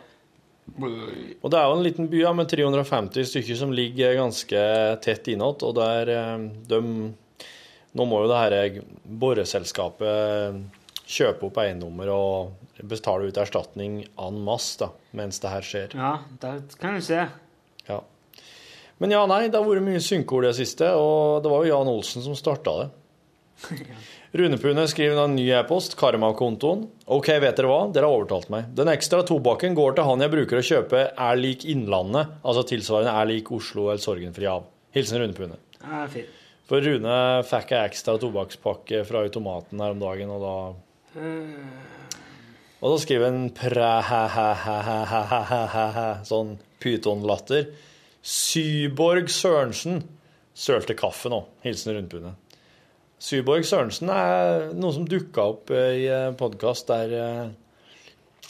Og 0.79 1.51
det 1.51 1.59
er 1.59 1.65
jo 1.67 1.75
en 1.75 1.83
liten 1.83 2.07
by 2.07 2.21
ja, 2.21 2.31
med 2.31 2.47
350 2.47 3.27
stykker 3.27 3.57
som 3.59 3.73
ligger 3.75 4.15
ganske 4.15 4.61
tett 5.03 5.27
innåt, 5.27 5.63
og 5.67 5.75
der 5.75 6.13
eh, 6.13 6.37
de 6.69 6.81
Nå 7.93 8.07
må 8.09 8.23
jo 8.23 8.29
det 8.31 8.37
her 8.41 8.79
boreselskapet 9.05 10.55
kjøpe 11.05 11.45
opp 11.45 11.59
eiendommer 11.61 12.09
og 12.09 12.87
betale 12.89 13.27
ut 13.29 13.37
erstatning 13.37 13.99
en 14.17 14.39
masse 14.41 14.79
da, 14.81 14.89
mens 15.13 15.37
det 15.43 15.51
her 15.51 15.67
skjer. 15.67 15.93
Ja, 15.93 16.13
det 16.41 16.53
kan 16.81 16.97
du 16.97 17.03
se. 17.05 17.27
Men 19.04 19.12
ja, 19.12 19.26
nei, 19.28 19.49
det 19.51 19.60
har 19.60 19.68
vært 19.68 19.84
mye 19.84 19.99
synkeord 19.99 20.45
i 20.45 20.47
det 20.47 20.56
siste, 20.62 20.88
og 20.95 21.43
det 21.43 21.49
var 21.51 21.66
jo 21.66 21.74
Jan 21.74 21.89
Olsen 21.91 22.24
som 22.24 22.38
starta 22.39 22.72
det. 22.80 22.88
Rune 24.39 24.56
Pune 24.58 24.88
skriver 24.88 25.20
en 25.20 25.36
ny 25.36 25.51
e-post, 25.60 25.97
Karma-kontoen. 25.99 26.88
OK, 27.12 27.28
vet 27.43 27.58
dere 27.60 27.68
hva? 27.68 27.91
Dere 27.91 28.08
har 28.08 28.16
overtalt 28.16 28.47
meg. 28.54 28.72
Den 28.80 28.88
ekstra 28.93 29.20
tobakken 29.28 29.76
går 29.76 29.91
til 29.99 30.08
han 30.08 30.24
jeg 30.24 30.32
bruker 30.38 30.56
å 30.62 30.70
kjøpe 30.70 30.99
er 31.12 31.36
lik 31.36 31.68
Innlandet, 31.68 32.32
altså 32.47 32.64
tilsvarende 32.72 33.12
er 33.20 33.28
lik 33.34 33.51
Oslo 33.51 33.91
eller 33.91 34.04
Sorgenfri 34.08 34.47
av. 34.49 34.62
Hilsen 34.95 35.20
Rune 35.20 35.36
Pune. 35.36 35.60
Ja, 35.84 36.08
fint. 36.16 36.32
For 36.72 36.80
Rune 36.80 37.43
fikk 37.43 37.76
ei 37.76 37.84
ekstra 37.91 38.16
tobakkspakke 38.24 39.04
fra 39.04 39.28
automaten 39.28 39.84
her 39.84 39.91
om 39.93 39.99
dagen, 40.08 40.32
og 40.32 40.39
da 40.47 40.56
Og 42.80 42.88
da 42.88 42.95
skriver 43.04 43.28
han 43.28 43.51
præ-hæ-hæ-hæ-hæ-hæ-hæ, 43.60 46.24
sånn 46.28 46.56
pytonlatter. 46.80 47.68
Syborg 48.24 49.28
Sørensen 49.32 50.03
sølte 50.55 50.95
kaffe 50.95 51.32
nå. 51.32 51.41
Hilsen 51.65 51.97
Rundpune. 51.97 52.36
Syborg 53.19 53.67
Sørensen 53.67 54.11
er 54.13 54.69
noe 54.76 54.95
som 54.95 55.07
dukka 55.07 55.49
opp 55.53 55.74
eh, 55.76 56.05
i 56.05 56.07
podkast 56.39 56.88
der 56.91 57.17
eh, 57.19 57.51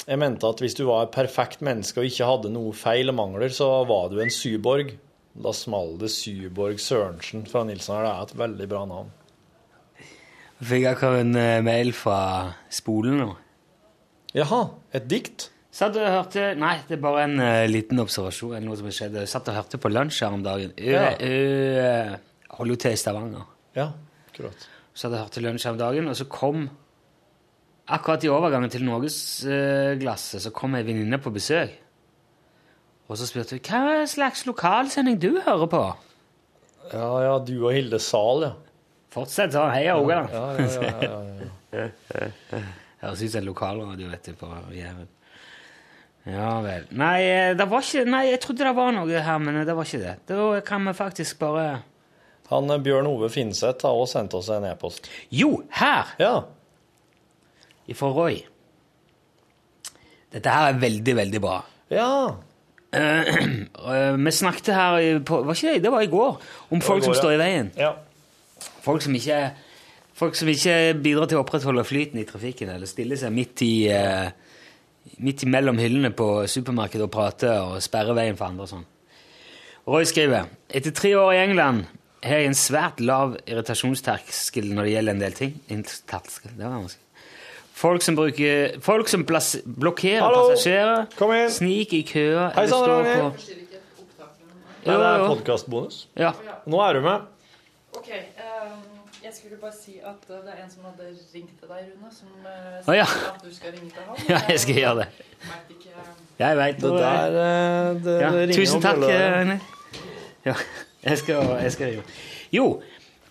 jeg 0.04 0.20
mente 0.20 0.50
at 0.50 0.60
hvis 0.60 0.76
du 0.76 0.84
var 0.90 1.06
et 1.06 1.16
perfekt 1.16 1.62
menneske 1.64 2.02
og 2.02 2.10
ikke 2.10 2.28
hadde 2.28 2.52
noe 2.52 2.74
feil 2.76 3.12
og 3.14 3.18
mangler, 3.18 3.54
så 3.56 3.70
var 3.88 4.10
du 4.12 4.20
en 4.20 4.34
syborg. 4.34 4.92
Da 5.34 5.54
small 5.56 5.96
det 5.98 6.12
Syborg 6.14 6.78
Sørensen 6.84 7.48
fra 7.50 7.64
Nilsen 7.66 7.96
her. 7.96 8.04
Det 8.06 8.12
er 8.12 8.28
et 8.28 8.40
veldig 8.44 8.68
bra 8.70 8.84
navn. 8.90 9.14
Fikk 10.64 10.86
akkurat 10.92 11.24
en 11.24 11.40
eh, 11.40 11.64
mail 11.66 11.90
fra 11.98 12.20
Spolen 12.72 13.18
nå. 13.24 13.32
Jaha, 14.38 14.62
et 14.94 15.08
dikt? 15.10 15.48
Satt 15.74 15.96
og 15.98 16.06
hørte 16.06 16.52
Nei, 16.62 16.76
det 16.88 17.00
er 17.00 17.02
bare 17.02 17.24
en 17.26 17.40
uh, 17.42 17.64
liten 17.70 17.98
observasjon. 18.04 18.60
noe 18.62 18.78
som 18.78 18.86
har 18.90 18.94
skjedd. 18.94 19.16
Jeg 19.24 19.32
satt 19.32 19.48
og 19.50 19.56
hørte 19.58 19.80
på 19.82 19.90
lunsj 19.90 20.20
her 20.22 20.36
om 20.38 20.44
dagen. 20.46 20.74
Ø, 20.78 20.92
Ja. 20.94 21.08
ø, 21.18 22.18
holder 22.60 22.76
jo 22.76 22.82
til 22.84 22.94
i 22.94 23.00
Stavanger. 23.02 23.48
Ja, 23.76 23.88
akkurat. 24.30 24.68
Så 24.94 25.08
hadde 25.08 25.18
jeg 25.18 25.26
hørt 25.26 25.34
til 25.40 25.44
lunsj 25.48 25.66
her 25.66 25.74
om 25.74 25.80
dagen, 25.82 26.08
og 26.12 26.16
så 26.20 26.28
kom 26.30 26.68
Akkurat 27.94 28.24
i 28.24 28.30
overgangen 28.32 28.70
til 28.72 28.86
Norgesglasset 28.88 30.40
så 30.46 30.52
kom 30.56 30.78
ei 30.78 30.86
venninne 30.88 31.18
på 31.20 31.34
besøk. 31.36 31.74
Og 33.12 33.18
så 33.20 33.26
spurte 33.28 33.58
hun 33.58 33.66
hva 33.68 34.06
slags 34.08 34.46
lokalsending 34.48 35.18
du 35.20 35.34
hører 35.44 35.68
på. 35.68 35.82
Ja, 36.94 37.10
ja, 37.26 37.34
du 37.44 37.58
og 37.66 37.74
Hilde 37.76 38.00
Zahl, 38.00 38.46
ja. 38.48 38.54
Fortsett 39.12 39.52
sånn. 39.58 39.68
Heia, 39.76 39.98
Rogaland. 40.00 40.32
Ja, 40.32 40.46
ja, 40.56 40.64
ja, 40.64 41.02
ja, 41.04 41.90
ja, 42.16 42.30
ja. 42.54 42.62
Høres 43.04 43.26
ut 43.26 43.34
som 43.36 43.42
en 43.42 43.50
lokalradio, 43.52 44.08
vet 44.14 44.32
du, 44.32 44.38
på 44.40 44.48
Jæren. 44.78 45.12
Ja 46.30 46.62
vel. 46.64 46.86
Nei, 46.96 47.18
eh, 47.28 47.50
det 47.60 47.66
var 47.68 47.84
ikke 47.84 48.06
Nei, 48.08 48.22
jeg 48.30 48.40
trodde 48.44 48.64
det 48.64 48.76
var 48.78 48.94
noe 48.96 49.24
her, 49.26 49.42
men 49.44 49.60
det 49.68 49.76
var 49.76 49.88
ikke 49.88 50.04
det. 50.04 50.14
Da 50.30 50.62
kan 50.64 50.88
vi 50.88 50.94
faktisk 50.96 51.42
bare 51.42 51.66
Han 52.52 52.72
eh, 52.72 52.80
Bjørn 52.86 53.10
Ove 53.12 53.30
Finseth 53.34 53.84
har 53.84 54.00
også 54.00 54.20
sendt 54.20 54.38
oss 54.40 54.50
en 54.54 54.70
e-post. 54.70 55.10
Jo, 55.34 55.58
her! 55.80 56.16
Ja. 56.22 56.34
Ifra 57.92 58.14
Roy. 58.16 58.40
Dette 60.34 60.50
her 60.50 60.72
er 60.72 60.80
veldig, 60.80 61.16
veldig 61.20 61.44
bra. 61.44 61.60
Ja. 61.94 62.10
Uh, 62.94 63.34
uh, 63.84 64.16
vi 64.26 64.32
snakket 64.32 64.74
her 64.78 65.00
i, 65.02 65.14
på, 65.26 65.42
Var 65.44 65.58
ikke 65.58 65.76
det? 65.76 65.84
Det 65.84 65.92
var 65.92 66.06
i 66.06 66.10
går. 66.12 66.40
Om 66.70 66.82
folk 66.82 67.04
går, 67.04 67.10
som 67.10 67.20
står 67.20 67.36
i 67.36 67.42
veien. 67.42 67.72
ja. 67.78 67.94
Folk 68.84 69.04
som 69.04 69.16
ikke 69.16 69.38
Folk 70.14 70.36
som 70.38 70.48
ikke 70.52 70.94
bidrar 71.02 71.26
til 71.28 71.40
å 71.40 71.42
opprettholde 71.42 71.84
flyten 71.88 72.20
i 72.22 72.26
trafikken, 72.28 72.70
eller 72.70 72.88
stiller 72.88 73.18
seg 73.18 73.32
midt 73.34 73.64
i 73.66 73.72
eh, 73.90 74.30
midt 75.24 75.44
imellom 75.46 75.78
hyllene 75.82 76.12
på 76.16 76.28
supermarkedet 76.50 77.06
og 77.08 77.12
prater 77.14 77.58
og 77.62 77.82
sperrer 77.84 78.16
veien 78.18 78.38
for 78.40 78.50
andre 78.50 78.66
og 78.68 78.72
sånn. 78.72 78.86
Roy 79.88 80.06
skriver 80.08 80.48
etter 80.72 80.94
tre 80.96 81.12
år 81.20 81.34
i 81.36 81.42
England 81.44 81.86
har 82.24 82.40
jeg 82.40 82.48
en 82.54 82.56
svært 82.56 83.02
lav 83.04 83.34
irritasjonsterskel 83.44 84.70
når 84.72 84.88
det 84.88 84.94
gjelder 84.94 85.16
en 85.18 85.24
del 85.26 85.34
ting. 85.36 85.58
Terskel, 86.08 86.54
det 86.56 86.64
var 86.64 86.78
vanskelig. 86.78 87.00
Folk 87.74 88.04
som, 88.06 88.16
bruker, 88.16 88.78
folk 88.86 89.10
som 89.10 89.26
plass, 89.28 89.56
blokkerer 89.66 90.22
Hallo! 90.24 90.44
passasjerer, 90.54 91.08
Kom 91.18 91.34
inn. 91.36 91.50
sniker 91.52 91.98
i 91.98 92.04
køer 92.06 92.54
Hei 92.56 92.68
sann, 92.70 92.86
Ragnhild. 92.88 93.48
det 94.86 94.94
er 94.94 95.24
podkastbonus. 95.28 96.04
ja. 96.16 96.32
Nå 96.70 96.80
er 96.86 96.94
du 96.94 97.02
med. 97.02 97.26
Ok, 97.98 98.08
ehm, 98.14 98.78
jeg 99.24 99.32
skulle 99.34 99.58
bare 99.62 99.72
si 99.84 99.94
at 100.04 100.26
eh, 100.30 100.40
det 100.46 100.52
er 100.54 100.64
en 100.64 100.72
som 100.72 100.88
hadde 100.88 101.10
ringt 101.36 101.60
til 101.60 101.70
deg, 101.70 101.84
Rune, 101.92 102.10
som 102.12 102.32
uh, 102.44 102.88
Å, 102.88 102.96
ja. 102.98 103.06
at 103.30 103.44
du 103.44 103.52
skal 103.56 103.72
ringe 103.76 103.92
til 103.94 104.08
ham. 104.08 104.18
ja, 104.34 104.40
jeg 104.52 104.64
skal 104.66 104.80
gjøre 104.82 104.96
det. 105.04 105.08
Jeg 105.44 105.52
vet 105.54 105.76
ikke, 105.78 106.08
Jeg 106.40 106.58
veit 106.60 106.82
Det 106.82 106.92
der 106.98 107.38
eh, 107.44 108.02
det, 108.04 108.18
Ja, 108.22 108.32
det 108.36 108.58
tusen 108.58 108.84
takk, 108.84 109.06
eh, 109.08 109.54
Ja, 110.50 110.58
jeg 111.04 111.22
skal, 111.22 111.54
jeg 111.64 111.72
skal 111.76 111.94
gjøre 111.94 112.04
Jo, 112.56 112.66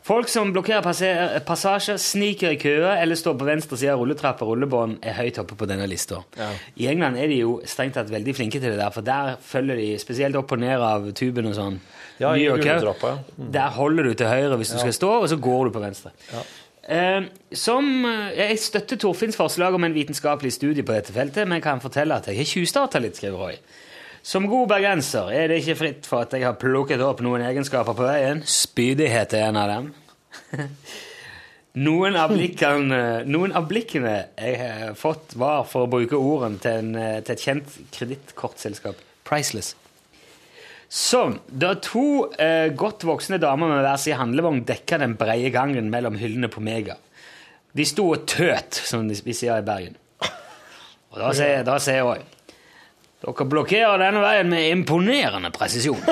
folk 0.08 0.32
som 0.32 0.52
blokkerer 0.52 0.84
passer, 0.84 1.36
passasjer, 1.46 2.00
sniker 2.00 2.56
i 2.56 2.60
køer 2.60 2.96
eller 2.96 3.18
står 3.18 3.36
på 3.40 3.48
venstre 3.48 3.78
side 3.80 3.92
av 3.92 4.00
rulletrapper 4.00 4.48
og 4.48 4.56
rullebånd, 4.56 4.96
er 5.04 5.16
høyt 5.20 5.40
oppe 5.44 5.56
på 5.60 5.68
denne 5.68 5.86
lista. 5.88 6.22
I 6.74 6.88
England 6.90 7.20
er 7.20 7.30
de 7.30 7.42
jo 7.44 7.58
strengt 7.68 7.96
tatt 8.00 8.10
veldig 8.12 8.34
flinke 8.36 8.60
til 8.60 8.72
det 8.72 8.80
der, 8.80 8.92
for 8.94 9.06
der 9.06 9.36
følger 9.44 9.78
de 9.78 9.92
spesielt 10.02 10.36
opp 10.40 10.56
og 10.56 10.64
ned 10.64 10.82
av 10.82 11.12
tuben 11.16 11.52
og 11.52 11.56
sånn. 11.60 11.78
Ja, 12.20 12.34
i 12.36 12.44
New 12.44 12.64
ja. 12.64 12.80
Mm. 12.80 13.52
Der 13.52 13.70
holder 13.76 14.02
du 14.08 14.14
til 14.14 14.28
høyre 14.28 14.58
hvis 14.60 14.74
du 14.74 14.78
skal 14.78 14.92
stå, 14.96 15.12
og 15.22 15.28
så 15.32 15.38
går 15.40 15.68
du 15.68 15.74
på 15.74 15.82
venstre. 15.82 16.12
Eh, 16.82 17.22
som, 17.54 18.04
eh, 18.04 18.32
jeg 18.38 18.58
støtter 18.58 18.98
Torfinns 18.98 19.38
forslag 19.38 19.74
om 19.74 19.84
en 19.84 19.94
vitenskapelig 19.94 20.52
studie 20.52 20.82
på 20.82 20.92
dette 20.96 21.14
feltet, 21.14 21.48
men 21.48 21.62
kan 21.62 21.80
fortelle 21.80 22.18
at 22.18 22.26
jeg 22.26 22.40
har 22.40 22.50
tjuvstarta 22.50 23.00
litt, 23.02 23.16
skriver 23.16 23.38
Roy. 23.38 23.56
Som 24.22 24.46
god 24.46 24.68
bergenser 24.68 25.32
er 25.34 25.48
det 25.48 25.62
ikke 25.62 25.78
fritt 25.78 26.06
for 26.06 26.22
at 26.22 26.34
jeg 26.34 26.46
har 26.46 26.58
plukket 26.58 27.00
opp 27.02 27.22
noen 27.26 27.42
egenskaper 27.42 27.96
på 27.98 28.06
veien. 28.06 28.42
Spydighet 28.46 29.34
er 29.34 29.48
en 29.48 29.58
av 29.58 29.72
dem. 29.72 29.88
Noen 31.72 32.18
av, 32.20 32.28
blikkene, 32.28 33.22
noen 33.24 33.54
av 33.56 33.64
blikkene 33.64 34.10
jeg 34.36 34.58
har 34.60 34.90
fått, 34.98 35.32
var 35.40 35.62
for 35.64 35.86
å 35.86 35.88
bruke 35.88 36.18
ordene 36.20 36.60
til, 36.60 36.82
en, 36.82 36.90
eh, 37.00 37.22
til 37.24 37.32
et 37.32 37.44
kjent 37.46 37.78
kredittkortselskap, 37.96 39.00
Priceless. 39.24 39.72
Så, 40.92 41.22
da 41.48 41.70
to 41.80 42.28
eh, 42.36 42.68
godt 42.76 43.06
voksne 43.08 43.38
damer 43.40 43.70
med 43.70 43.80
hver 43.80 43.96
sin 43.96 44.18
handlevogn 44.20 44.60
dekka 44.68 44.98
den 45.00 45.14
breie 45.16 45.48
gangen 45.54 45.88
mellom 45.92 46.18
hyllene 46.20 46.50
på 46.52 46.60
Mega. 46.60 46.98
De 47.72 47.86
sto 47.88 48.10
og 48.12 48.26
tøt, 48.28 48.76
som 48.76 49.08
vi 49.08 49.32
sier 49.32 49.56
i 49.56 49.64
Bergen. 49.64 49.96
Og 51.12 51.20
da 51.20 51.32
sier, 51.36 51.64
da 51.64 51.78
sier 51.80 52.02
jeg 52.02 52.10
òg 52.10 52.28
Dere 53.22 53.44
blokkerer 53.46 54.00
denne 54.02 54.18
veien 54.18 54.48
med 54.50 54.64
imponerende 54.66 55.52
presisjon. 55.54 56.00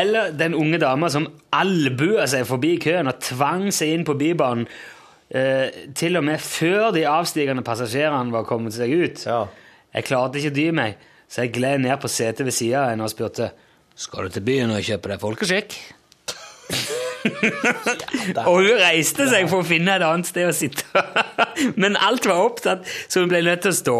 Eller 0.00 0.32
den 0.34 0.56
unge 0.58 0.80
dama 0.82 1.06
som 1.14 1.28
albua 1.54 2.26
seg 2.30 2.42
forbi 2.48 2.72
køen 2.82 3.06
og 3.08 3.20
tvang 3.22 3.68
seg 3.74 3.92
inn 3.94 4.02
på 4.06 4.16
bybanen 4.18 4.66
eh, 4.66 5.70
til 5.94 6.18
og 6.18 6.26
med 6.26 6.42
før 6.42 6.90
de 6.96 7.06
avstigende 7.06 7.62
passasjerene 7.66 8.34
var 8.34 8.48
kommet 8.50 8.74
seg 8.74 8.90
ut. 8.90 9.22
Ja. 9.30 9.44
Jeg 9.94 10.08
klarte 10.10 10.42
ikke 10.42 10.52
å 10.52 10.58
dy 10.58 10.66
meg, 10.74 10.98
så 11.30 11.44
jeg 11.44 11.54
gled 11.54 11.84
ned 11.84 11.96
på 12.02 12.10
setet 12.10 12.42
ved 12.46 12.54
sida 12.56 12.84
av 12.84 12.92
henne 12.92 13.06
og 13.06 13.12
spurte 13.12 13.52
skal 14.00 14.26
du 14.26 14.34
til 14.34 14.44
byen 14.46 14.72
og 14.74 14.82
kjøpe 14.82 15.12
deg 15.12 15.22
folkeskikk. 15.22 15.78
og 18.48 18.54
hun 18.62 18.78
reiste 18.80 19.26
seg 19.28 19.48
for 19.50 19.60
å 19.60 19.66
finne 19.66 19.96
et 19.98 20.04
annet 20.06 20.28
sted 20.28 20.48
å 20.48 20.54
sitte. 20.56 21.04
Men 21.82 21.98
alt 22.00 22.26
var 22.26 22.42
opptatt, 22.42 22.86
så 23.10 23.22
hun 23.22 23.30
ble 23.30 23.42
nødt 23.46 23.62
til 23.66 23.74
å 23.74 23.78
stå. 23.80 23.96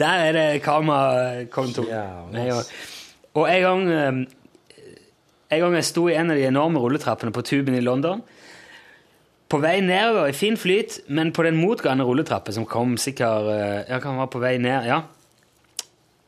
Der 0.00 0.28
er 0.28 0.36
det 0.36 0.46
kamerakontor. 0.64 1.88
Ja, 1.88 2.62
Og 3.34 3.46
en 3.48 3.62
gang 3.64 3.86
eh, 3.94 4.24
en 5.54 5.60
gang 5.62 5.76
jeg 5.78 5.86
sto 5.86 6.08
i 6.10 6.16
en 6.18 6.32
av 6.32 6.38
de 6.38 6.46
enorme 6.48 6.80
rulletrappene 6.82 7.34
på 7.34 7.44
tuben 7.46 7.76
i 7.76 7.82
London. 7.84 8.22
På 9.50 9.60
vei 9.62 9.76
nedover 9.84 10.30
i 10.32 10.36
fin 10.36 10.56
flyt, 10.58 11.02
men 11.14 11.30
på 11.36 11.44
den 11.46 11.58
motgående 11.60 12.06
rulletrappen 12.06 12.56
som 12.56 12.66
kom 12.66 12.96
sikkert 12.98 13.50
eh, 13.52 13.80
Ja, 13.92 14.00
kan 14.02 14.18
være 14.18 14.32
på 14.32 14.42
vei 14.42 14.56
ned, 14.58 14.88
ja. 14.88 15.02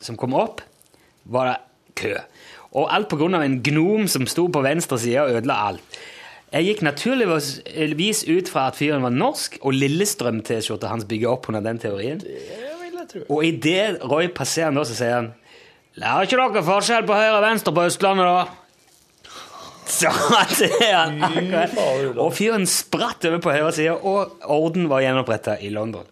Som 0.03 0.18
kom 0.20 0.34
opp, 0.36 0.61
var 1.24 1.51
det 1.51 1.57
kø. 1.97 2.14
Og 2.76 2.90
alt 2.92 3.12
av 3.16 3.40
en 3.40 3.62
gnom 3.64 4.07
som 4.09 4.26
sto 4.28 4.49
på 4.53 4.64
venstre 4.64 4.99
side 5.01 5.22
og 5.22 5.38
ødela 5.38 5.57
alt. 5.70 5.99
Jeg 6.53 6.68
gikk 6.68 6.82
naturligvis 6.86 8.20
ut 8.28 8.49
fra 8.49 8.68
at 8.70 8.76
fyren 8.78 9.03
var 9.03 9.14
norsk, 9.14 9.59
og 9.66 9.74
Lillestrøm-T-skjorta 9.74 10.92
hans 10.92 11.09
bygger 11.09 11.32
opp 11.32 11.49
under 11.51 11.64
den 11.64 11.80
teorien. 11.82 12.22
Og 13.26 13.42
idet 13.44 13.99
Roy 14.05 14.28
passerer 14.34 14.70
han 14.70 14.78
da, 14.78 14.84
så 14.86 14.94
sier 14.97 15.18
han 15.18 15.32
Lærer 15.97 16.26
ikke 16.26 16.36
dere 16.36 16.62
forskjell 16.66 17.07
på 17.09 17.16
høyre 17.16 17.38
og 17.38 17.44
venstre 17.47 17.72
på 17.72 17.84
Østlandet, 17.88 18.26
da? 18.28 18.62
Så 19.86 20.11
det 20.59 20.68
er 20.82 20.97
han 20.99 21.22
akkurat. 21.24 22.18
Og 22.20 22.34
fyren 22.36 22.66
spratt 22.68 23.24
over 23.24 23.40
på 23.40 23.55
høyre 23.55 23.72
side, 23.72 23.94
og 23.97 24.42
orden 24.53 24.90
var 24.90 25.05
gjenoppretta 25.05 25.57
i 25.62 25.70
London. 25.72 26.05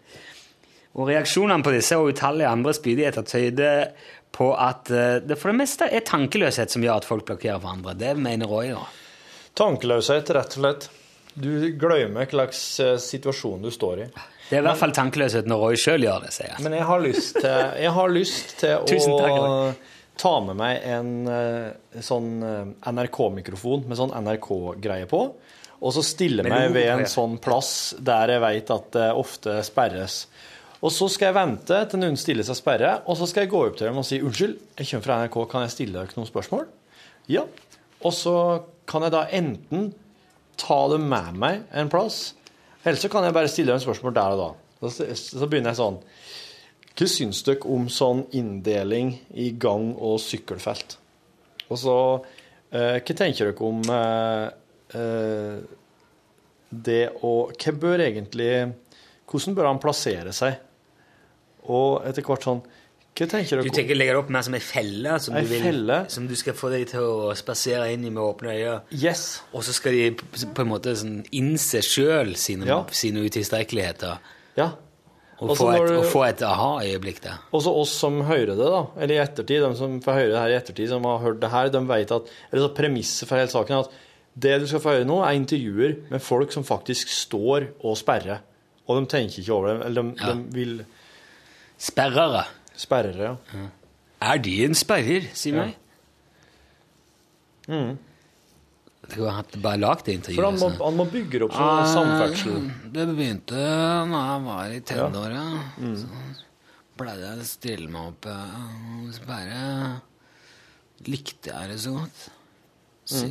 Og 0.95 1.09
reaksjonene 1.09 1.63
på 1.65 1.73
disse 1.75 1.97
og 1.99 2.13
utallige 2.13 2.51
andre 2.51 2.73
spydigheter 2.75 3.25
tyder 3.27 3.89
på 4.35 4.51
at 4.59 4.91
eh, 4.91 5.17
det 5.23 5.37
for 5.39 5.51
det 5.51 5.59
meste 5.61 5.87
er 5.91 6.03
tankeløshet 6.07 6.71
som 6.71 6.83
gjør 6.83 7.01
at 7.01 7.07
folk 7.07 7.25
blokkerer 7.27 7.59
for 7.61 7.71
andre. 7.75 7.95
Det 7.99 8.13
mener 8.19 8.51
Roy. 8.51 8.71
da. 8.75 8.85
Tankeløshet, 9.55 10.31
rett 10.35 10.55
og 10.57 10.63
slett. 10.63 10.87
Du 11.35 11.51
glemmer 11.79 12.23
hva 12.23 12.31
slags 12.31 12.61
eh, 12.83 12.95
situasjon 13.01 13.63
du 13.63 13.71
står 13.75 14.05
i. 14.05 14.07
Det 14.45 14.59
er 14.59 14.61
i 14.61 14.67
hvert 14.67 14.79
fall 14.79 14.93
tankeløshet 14.95 15.49
når 15.49 15.63
Roy 15.63 15.79
sjøl 15.79 16.05
gjør 16.05 16.27
det, 16.27 16.31
sier 16.35 16.51
jeg. 16.53 16.63
Men 16.63 16.77
jeg 16.77 16.87
har 16.87 17.03
lyst 17.03 17.41
til, 17.41 17.91
har 17.97 18.13
lyst 18.13 18.55
til 18.61 18.85
Tusen 18.91 19.17
takk, 19.19 19.35
å 19.35 20.19
ta 20.21 20.33
med 20.47 20.59
meg 20.59 20.87
en 20.95 21.13
eh, 21.27 21.99
sånn 22.03 22.31
NRK-mikrofon 22.87 23.83
med 23.89 23.99
sånn 23.99 24.15
NRK-greie 24.15 25.09
på, 25.11 25.21
og 25.75 25.91
så 25.91 26.03
stille 26.07 26.43
meg 26.47 26.71
ved 26.71 26.87
en 26.87 27.07
sånn 27.09 27.35
plass 27.43 27.95
der 27.99 28.37
jeg 28.37 28.43
vet 28.45 28.71
at 28.71 28.91
det 28.95 29.09
ofte 29.19 29.57
sperres. 29.67 30.21
Og 30.85 30.93
så 30.93 31.07
skal 31.09 31.31
jeg 31.31 31.37
vente 31.39 31.77
til 31.89 32.01
noen 32.01 32.17
stiller 32.19 32.45
seg 32.45 32.59
sperre, 32.59 32.91
og 33.09 33.17
så 33.17 33.25
skal 33.29 33.45
jeg 33.45 33.53
gå 33.55 33.61
opp 33.65 33.77
til 33.79 33.87
dem 33.89 33.97
og 33.97 34.05
si 34.05 34.19
unnskyld, 34.21 34.57
jeg 34.77 34.89
kommer 34.91 35.05
fra 35.07 35.15
NRK, 35.23 35.37
kan 35.49 35.63
jeg 35.65 35.73
stille 35.73 35.97
dere 35.97 36.17
noen 36.19 36.29
spørsmål? 36.29 36.67
Ja. 37.31 37.41
Og 38.05 38.13
så 38.13 38.35
kan 38.85 39.05
jeg 39.07 39.15
da 39.15 39.23
enten 39.33 39.87
ta 40.61 40.77
dem 40.91 41.07
med 41.09 41.39
meg 41.41 41.63
en 41.73 41.89
plass, 41.89 42.35
eller 42.83 43.01
så 43.01 43.09
kan 43.09 43.25
jeg 43.25 43.33
bare 43.33 43.49
stille 43.49 43.73
dem 43.73 43.81
spørsmål 43.81 44.13
der 44.13 44.35
og 44.35 44.43
da. 44.43 44.51
Så, 44.85 45.47
begynner 45.47 45.71
jeg 45.71 45.79
sånn 45.79 45.97
Hva 46.99 47.07
syns 47.09 47.39
dere 47.47 47.71
om 47.71 47.87
sånn 47.89 48.25
inndeling 48.35 49.15
i 49.33 49.47
gang- 49.57 49.95
og 49.95 50.19
sykkelfelt? 50.21 50.97
Og 51.71 51.79
så 51.81 51.95
eh, 52.69 52.99
Hva 52.99 53.15
tenker 53.15 53.49
dere 53.49 53.65
om 53.65 53.81
eh, 53.95 54.45
eh, 54.99 55.55
det 56.85 57.01
å 57.25 57.33
Hva 57.55 57.73
bør 57.81 58.03
egentlig 58.05 58.51
Hvordan 59.31 59.57
bør 59.57 59.71
han 59.71 59.81
plassere 59.81 60.35
seg? 60.35 60.59
Og 61.67 62.05
etter 62.05 62.21
hvert 62.25 62.43
sånn 62.45 62.61
Hva 63.15 63.27
tenker 63.31 63.61
Du 63.61 63.69
dere? 63.69 63.71
tenker 63.77 63.95
legge 63.95 64.11
det 64.11 64.19
opp 64.19 64.29
mer 64.29 64.41
som 64.43 64.53
ei 64.53 64.59
felle 64.59 65.13
du 65.23 65.31
felle? 65.61 66.09
som 66.11 66.25
du 66.27 66.35
skal 66.35 66.53
få 66.53 66.69
deg 66.69 66.87
til 66.91 66.99
å 66.99 67.29
spasere 67.33 67.85
inn 67.93 68.03
i 68.03 68.09
med 68.09 68.19
åpne 68.21 68.51
øyne. 68.51 68.81
Yes. 68.91 69.41
Og 69.53 69.63
så 69.63 69.71
skal 69.71 69.93
de 69.93 70.11
på 70.11 70.25
på 70.53 70.61
en 70.65 70.67
måte 70.67 70.91
sånn 70.99 71.21
innse 71.31 71.79
sjøl 71.81 72.35
sine, 72.35 72.65
Ja. 72.67 72.83
sine 72.91 73.23
utilstrekkeligheter. 73.23 74.17
Ja. 74.57 74.71
Og, 75.39 75.49
Altså, 75.49 75.63
få 75.63 75.71
et, 75.75 75.87
du- 75.87 75.97
og 75.97 76.05
få 76.05 76.23
et 76.29 76.41
aha-øyeblikk 76.41 77.21
der. 77.21 77.39
Også 77.53 77.67
oss 77.75 77.89
som 77.91 78.21
hører 78.21 78.55
det, 78.55 78.57
da, 78.57 78.85
eller 78.97 79.15
i 79.15 79.23
ettertid, 79.25 79.61
de 79.69 79.75
som 79.75 80.01
får 80.01 80.13
høre 80.13 80.31
det 80.31 80.39
her 80.39 80.49
i 80.49 80.59
ettertid, 80.61 80.87
som 80.89 81.03
har 81.03 81.19
hørt 81.19 81.39
det 81.41 81.49
her, 81.51 81.69
de 81.69 81.79
vet 81.87 82.11
at 82.11 82.21
eller 82.53 82.67
så 82.67 82.73
premisset 82.75 83.27
for 83.27 83.35
hele 83.37 83.47
saken 83.51 83.71
er 83.75 83.79
at 83.79 83.91
det 84.37 84.59
du 84.61 84.67
skal 84.67 84.79
få 84.79 84.91
høre 84.95 85.05
nå, 85.07 85.21
er 85.23 85.35
intervjuer 85.39 86.09
med 86.11 86.21
folk 86.21 86.51
som 86.51 86.63
faktisk 86.63 87.07
står 87.07 87.67
og 87.83 87.95
sperrer. 87.97 88.39
Og 88.87 88.99
de 89.01 89.07
tenker 89.07 89.39
ikke 89.41 89.51
over 89.53 89.73
det, 89.77 89.85
eller 89.87 90.01
de, 90.03 90.15
Ja. 90.19 90.33
de 90.33 90.43
vil 90.53 90.85
Sperrere. 91.77 92.45
Sperrere, 92.75 93.37
ja. 93.53 93.65
Er 94.25 94.37
de 94.41 94.53
en 94.65 94.73
sperrer, 94.75 95.29
si 95.33 95.51
Ja. 95.51 95.65
meg? 95.65 95.75
Jeg 99.05 99.11
skulle 99.11 99.31
hatt 99.35 99.55
bare 99.61 99.77
lagd 99.77 100.05
det 100.05 100.15
intervjuet. 100.17 100.39
For 100.39 100.45
han 100.49 100.59
må, 100.59 100.69
altså. 100.71 100.85
han 100.85 100.97
må 100.97 101.05
bygge 101.11 101.41
opp 101.45 101.53
sånn 101.53 101.69
Ah, 101.69 101.85
samferdsel. 101.93 102.71
Det 102.93 103.05
begynte 103.11 103.55
da 103.55 104.21
jeg 104.25 104.43
var 104.45 104.65
i 104.73 104.79
tenåra. 104.81 105.43
Mm. 105.77 105.95
Så 106.01 106.07
pleide 106.97 107.25
jeg 107.27 107.37
å 107.43 107.45
stille 107.49 107.89
meg 107.91 108.07
opp 108.13 108.29
så 109.13 109.27
bare 109.27 110.01
likte 111.05 111.51
jeg 111.51 111.69
det 111.69 111.79
så 111.83 111.93
godt. 111.99 112.23
Så, 113.05 113.29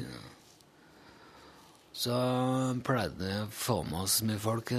så 2.04 2.18
pleide 2.86 3.30
jeg 3.32 3.46
å 3.48 3.50
få 3.50 3.80
med 3.88 4.00
oss 4.04 4.20
mye 4.22 4.38
folk. 4.38 4.70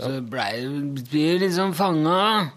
Så 0.00 0.20
blei 0.32 0.64
blir 0.96 1.42
liksom 1.42 1.74
fanga. 1.76 2.50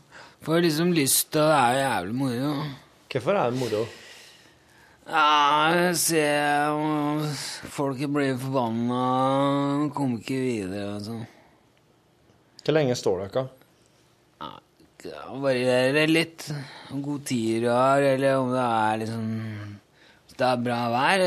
Får 0.44 0.64
liksom 0.64 0.94
lyst 0.96 1.34
til 1.36 1.44
å 1.44 1.52
er 1.56 1.82
jævlig 1.82 2.16
moro. 2.20 2.54
Hvorfor 3.14 3.38
er 3.40 3.52
det 3.52 3.60
moro? 3.60 3.84
Ja, 5.04 5.72
jeg 5.76 5.98
ser 6.00 7.66
folk 7.76 8.00
blir 8.16 8.38
forbanna, 8.40 9.04
kommer 9.96 10.22
ikke 10.22 10.40
videre 10.40 10.94
og 10.96 11.04
sånn. 11.04 11.26
Hvor 12.64 12.78
lenge 12.78 12.96
står 12.96 13.26
dere? 13.26 13.50
Det 15.04 15.20
varierer 15.44 16.08
litt. 16.08 16.46
God 16.94 17.26
tid 17.28 17.66
du 17.66 17.68
har, 17.74 18.00
eller 18.14 18.38
om 18.40 18.54
det 18.54 18.64
er 18.64 19.02
liksom 19.02 19.26
Hvis 20.24 20.38
det 20.40 20.48
er 20.48 20.62
bra 20.64 20.78
vær, 20.94 21.24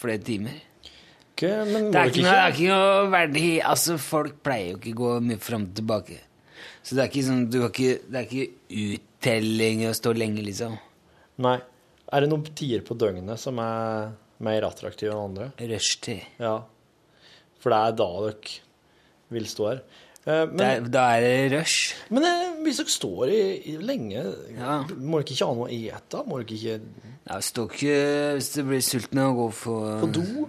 flere 0.00 0.22
timer. 0.24 0.62
Ikke, 1.36 1.50
men 1.68 1.90
Det 1.92 2.00
er 2.00 2.08
ikke 2.08 2.22
noe, 2.24 2.32
det 2.32 2.54
ikke 2.56 2.68
noe 2.72 3.08
verdi 3.12 3.48
Altså, 3.60 3.98
folk 4.00 4.38
pleier 4.46 4.70
jo 4.72 4.78
ikke 4.80 4.94
å 4.94 5.00
gå 5.02 5.10
mye 5.28 5.40
fram 5.44 5.66
og 5.68 5.74
tilbake. 5.76 6.16
Så 6.82 6.96
det 6.96 7.02
er 7.04 7.10
ikke 7.10 7.24
sånn 7.26 7.42
du 7.52 7.58
har 7.60 7.68
ikke, 7.74 7.96
Det 8.08 8.20
er 8.22 8.28
ikke 8.30 8.94
uttelling 8.96 9.82
å 9.90 9.92
stå 9.98 10.14
lenge, 10.16 10.44
liksom. 10.46 10.78
Nei. 11.44 11.58
Er 12.14 12.22
det 12.24 12.30
noen 12.30 12.46
tider 12.56 12.80
på 12.86 12.94
døgnet 12.96 13.38
som 13.42 13.58
er 13.60 14.12
mer 14.46 14.64
attraktive 14.68 15.12
enn 15.12 15.24
andre? 15.28 15.50
Rushtid. 15.60 16.22
Ja. 16.40 16.54
For 17.60 17.74
det 17.74 17.78
er 17.82 17.96
da 17.98 18.08
dere 18.28 18.56
vil 19.34 19.48
stå 19.50 19.68
her. 19.72 19.80
Eh, 20.26 20.44
Men, 20.46 20.60
er- 20.66 20.88
Da 20.88 21.04
er 21.16 21.20
det 21.20 21.52
rush. 21.58 21.94
men 22.10 22.24
eh, 22.24 22.54
hvis 22.64 22.78
dere 22.78 22.94
står 22.94 23.28
i, 23.30 23.42
i 23.74 23.76
lenge, 23.78 24.22
Ja. 24.56 24.82
må 24.98 25.20
dere 25.20 25.34
ikke 25.34 25.46
ha 25.46 25.54
noe 25.54 25.68
å 25.68 25.70
ete? 25.70 26.24
Må 26.26 26.40
dere 26.40 26.56
ikke 26.56 26.80
Ja, 27.28 27.40
Står 27.40 27.68
ikke 27.74 27.98
hvis 28.38 28.52
du 28.54 28.62
blir 28.64 28.80
sulten 28.80 29.18
og 29.18 29.36
går 29.36 29.52
for 29.52 30.00
på 30.00 30.12
do? 30.12 30.48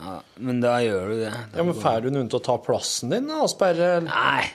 Ja, 0.00 0.14
men 0.40 0.60
da 0.62 0.78
gjør 0.80 1.08
du 1.12 1.16
det. 1.20 1.32
Da 1.52 1.58
Ja, 1.60 1.64
men 1.68 1.74
Får 1.76 2.02
du 2.06 2.10
noen 2.14 2.30
til 2.32 2.40
å 2.40 2.44
ta 2.44 2.56
plassen 2.64 3.10
din, 3.12 3.26
da? 3.28 3.42
og 3.44 3.50
Sperre? 3.52 4.00
Nei. 4.06 4.48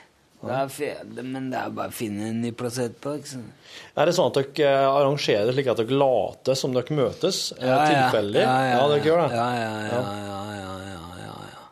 Det 0.45 1.23
men 1.25 1.47
det 1.49 1.57
er 1.57 1.71
bare 1.73 1.89
å 1.89 1.95
finne 1.95 2.27
en 2.29 2.41
ny 2.43 2.51
plass 2.53 2.75
etterpå. 2.77 3.15
sant? 3.25 3.53
Er 3.97 4.05
det 4.05 4.13
sånn 4.13 4.27
at 4.29 4.35
dere 4.37 4.67
eh, 4.69 4.89
arrangerer 4.91 5.47
det 5.49 5.55
slik 5.55 5.69
at 5.71 5.79
dere 5.81 5.97
later 5.97 6.53
som 6.59 6.75
dere 6.75 6.93
møtes? 6.97 7.47
Ja, 7.57 7.79
Tilfeldig? 7.89 8.43
Ja, 8.43 8.57
ja, 8.75 8.83
dere 8.91 9.07
gjør 9.09 9.23
det? 9.23 9.39
Ja, 9.39 9.47
ja, 9.55 9.71
ja, 9.71 9.87
ja, 9.89 10.03
ja, 10.19 10.43
ja, 10.59 10.75
ja, 10.91 11.31
ja. 11.49 11.63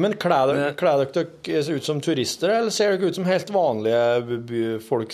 Men 0.00 0.14
kler 0.16 0.48
dere, 0.48 1.02
dere 1.12 1.76
ut 1.76 1.84
som 1.84 2.00
turister, 2.00 2.48
eller 2.56 2.72
ser 2.72 2.94
dere 2.96 3.10
ut 3.12 3.18
som 3.20 3.28
helt 3.28 3.52
vanlige 3.52 4.80
folk? 4.86 5.12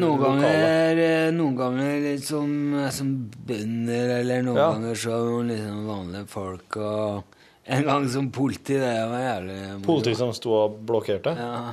Noen 0.00 0.22
ganger, 0.24 0.96
eh, 1.04 1.28
noen 1.36 1.56
ganger 1.60 2.00
litt 2.06 2.24
som, 2.24 2.48
som 2.88 3.12
bønder, 3.50 4.14
eller 4.22 4.46
noen 4.48 4.56
Ja. 4.62 4.70
ganger 4.72 4.94
som 5.04 5.48
liksom 5.50 5.84
vanlige 5.92 6.26
folk. 6.32 6.76
Og 6.80 7.35
en 7.66 7.82
gang 7.84 8.08
som 8.10 8.30
politi, 8.30 8.78
det 8.78 8.94
var 9.10 9.20
jævlig 9.24 9.58
moro. 9.72 9.84
Politi 9.86 10.14
som 10.18 10.32
sto 10.36 10.54
og 10.54 10.78
blokkerte? 10.86 11.34
Ja. 11.38 11.72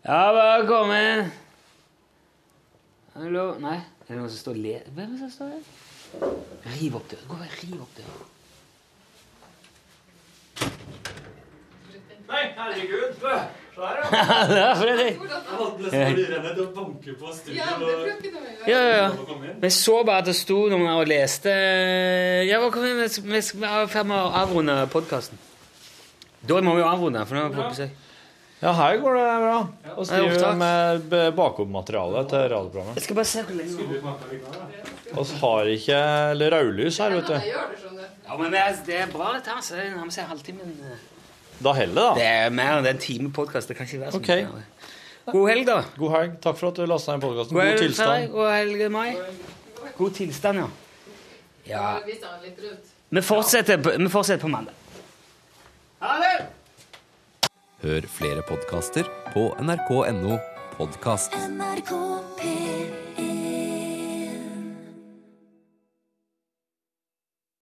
Ja, 0.00 0.20
bare 0.32 0.66
kom 0.68 0.92
inn. 0.96 1.30
Hallo? 3.18 3.46
Nei, 3.60 3.76
er 4.06 4.14
det 4.14 4.18
noen 4.20 4.32
som 4.32 4.40
står 4.40 4.56
og 4.56 4.62
ler? 4.64 4.86
Hvem 4.96 5.08
er 5.08 5.16
det 5.16 5.20
som 5.26 5.32
står 5.34 5.48
der? 5.52 5.62
Riv 6.78 6.96
opp 6.98 7.10
døra. 7.10 7.26
Gå 7.28 7.36
og 7.36 7.56
riv 7.60 7.80
opp 7.84 7.92
døra. 7.98 8.14
Nei, 12.30 12.44
herregud! 12.56 13.59
Se 13.74 13.80
her, 13.80 14.48
det 14.50 14.60
er 14.60 14.74
Fredrik. 14.80 15.16
Ja, 18.66 18.80
ja, 18.80 18.96
ja. 18.96 19.08
Vi 19.60 19.70
så 19.70 20.04
bare 20.04 20.18
at 20.24 20.28
det 20.30 20.36
sto 20.38 20.58
noen 20.72 20.86
her 20.88 20.98
og 21.00 21.08
leste 21.10 21.54
Ja, 22.48 22.60
kom 22.64 22.72
kan 22.74 22.82
vi, 22.84 22.90
er 23.06 23.08
vi 23.08 23.38
i 23.38 23.42
ferd 23.94 24.06
med 24.10 24.18
å 24.18 24.30
avrunde 24.42 24.76
podkasten. 24.92 25.38
Da 26.46 26.60
må 26.64 26.74
vi 26.76 26.82
jo 26.82 26.88
avrunde, 26.88 27.26
for 27.28 27.36
nå 27.36 27.42
er 27.44 27.52
vi 27.52 27.60
på 27.60 27.68
besøk. 27.68 28.06
Ja, 28.60 28.74
her 28.76 28.98
går 29.00 29.14
det 29.16 29.28
bra. 29.40 29.58
Og 29.94 30.02
Er 30.02 30.06
skriver 30.10 30.56
med 30.60 31.14
bakommateriale 31.36 32.24
til 32.28 32.42
radioprogrammet. 32.52 32.98
Jeg 32.98 33.04
skal 33.06 33.16
bare 33.16 33.30
se 33.30 33.44
hvor 33.46 33.56
lenge 33.56 33.72
vi 33.88 35.38
har. 35.40 35.70
Ikke 35.76 36.00
eller 36.34 36.56
rødlys 36.56 36.98
her, 37.00 37.14
vet 37.16 37.30
du. 37.30 37.38
Ja, 37.48 38.36
men 38.36 38.52
det 38.52 38.60
er, 38.98 39.06
bra, 39.12 39.32
dette. 39.38 39.48
her, 39.54 39.64
så 39.64 39.80
nærmer 39.80 40.12
seg 40.12 40.28
halvtimen. 40.28 40.76
Da 41.64 41.72
heller 41.76 42.14
det, 42.14 42.22
Det 42.22 42.26
er 42.26 42.50
mer 42.50 42.78
enn 42.78 42.86
en 42.88 43.00
time 43.00 43.32
podkast. 43.32 43.68
Det 43.68 43.76
kan 43.76 43.86
ikke 43.86 44.00
være 44.00 44.12
så 44.12 44.20
okay. 44.20 44.44
mye. 44.44 44.52
mer. 44.52 45.32
God 45.32 45.48
helg, 45.48 45.66
da. 45.66 45.82
God 45.98 46.14
helg. 46.16 46.38
Takk 46.42 46.58
for 46.58 46.70
at 46.70 46.80
du 46.80 46.86
lasta 46.88 47.16
ned 47.16 47.24
podkasten. 47.24 47.56
God 47.56 47.70
God 47.70 47.82
tilstand. 47.84 48.30
God 48.32 48.52
helg, 48.52 48.86
Mai. 48.90 49.16
God 49.98 50.14
tilstand, 50.16 50.58
ja. 50.58 50.68
ja. 51.68 51.98
Vi 53.10 53.22
fortsetter 53.22 53.82
på, 53.82 53.92
vi 53.98 54.08
fortsetter 54.08 54.40
på 54.40 54.48
mandag. 54.48 54.74
Ha 56.00 56.16
det! 56.22 56.46
Hør 57.82 58.06
flere 58.08 58.42
podkaster 58.48 59.08
på 59.34 59.50
nrk.no 59.60 60.38
podkast. 60.76 61.36
NRK 61.48 61.92
P3 62.40 62.79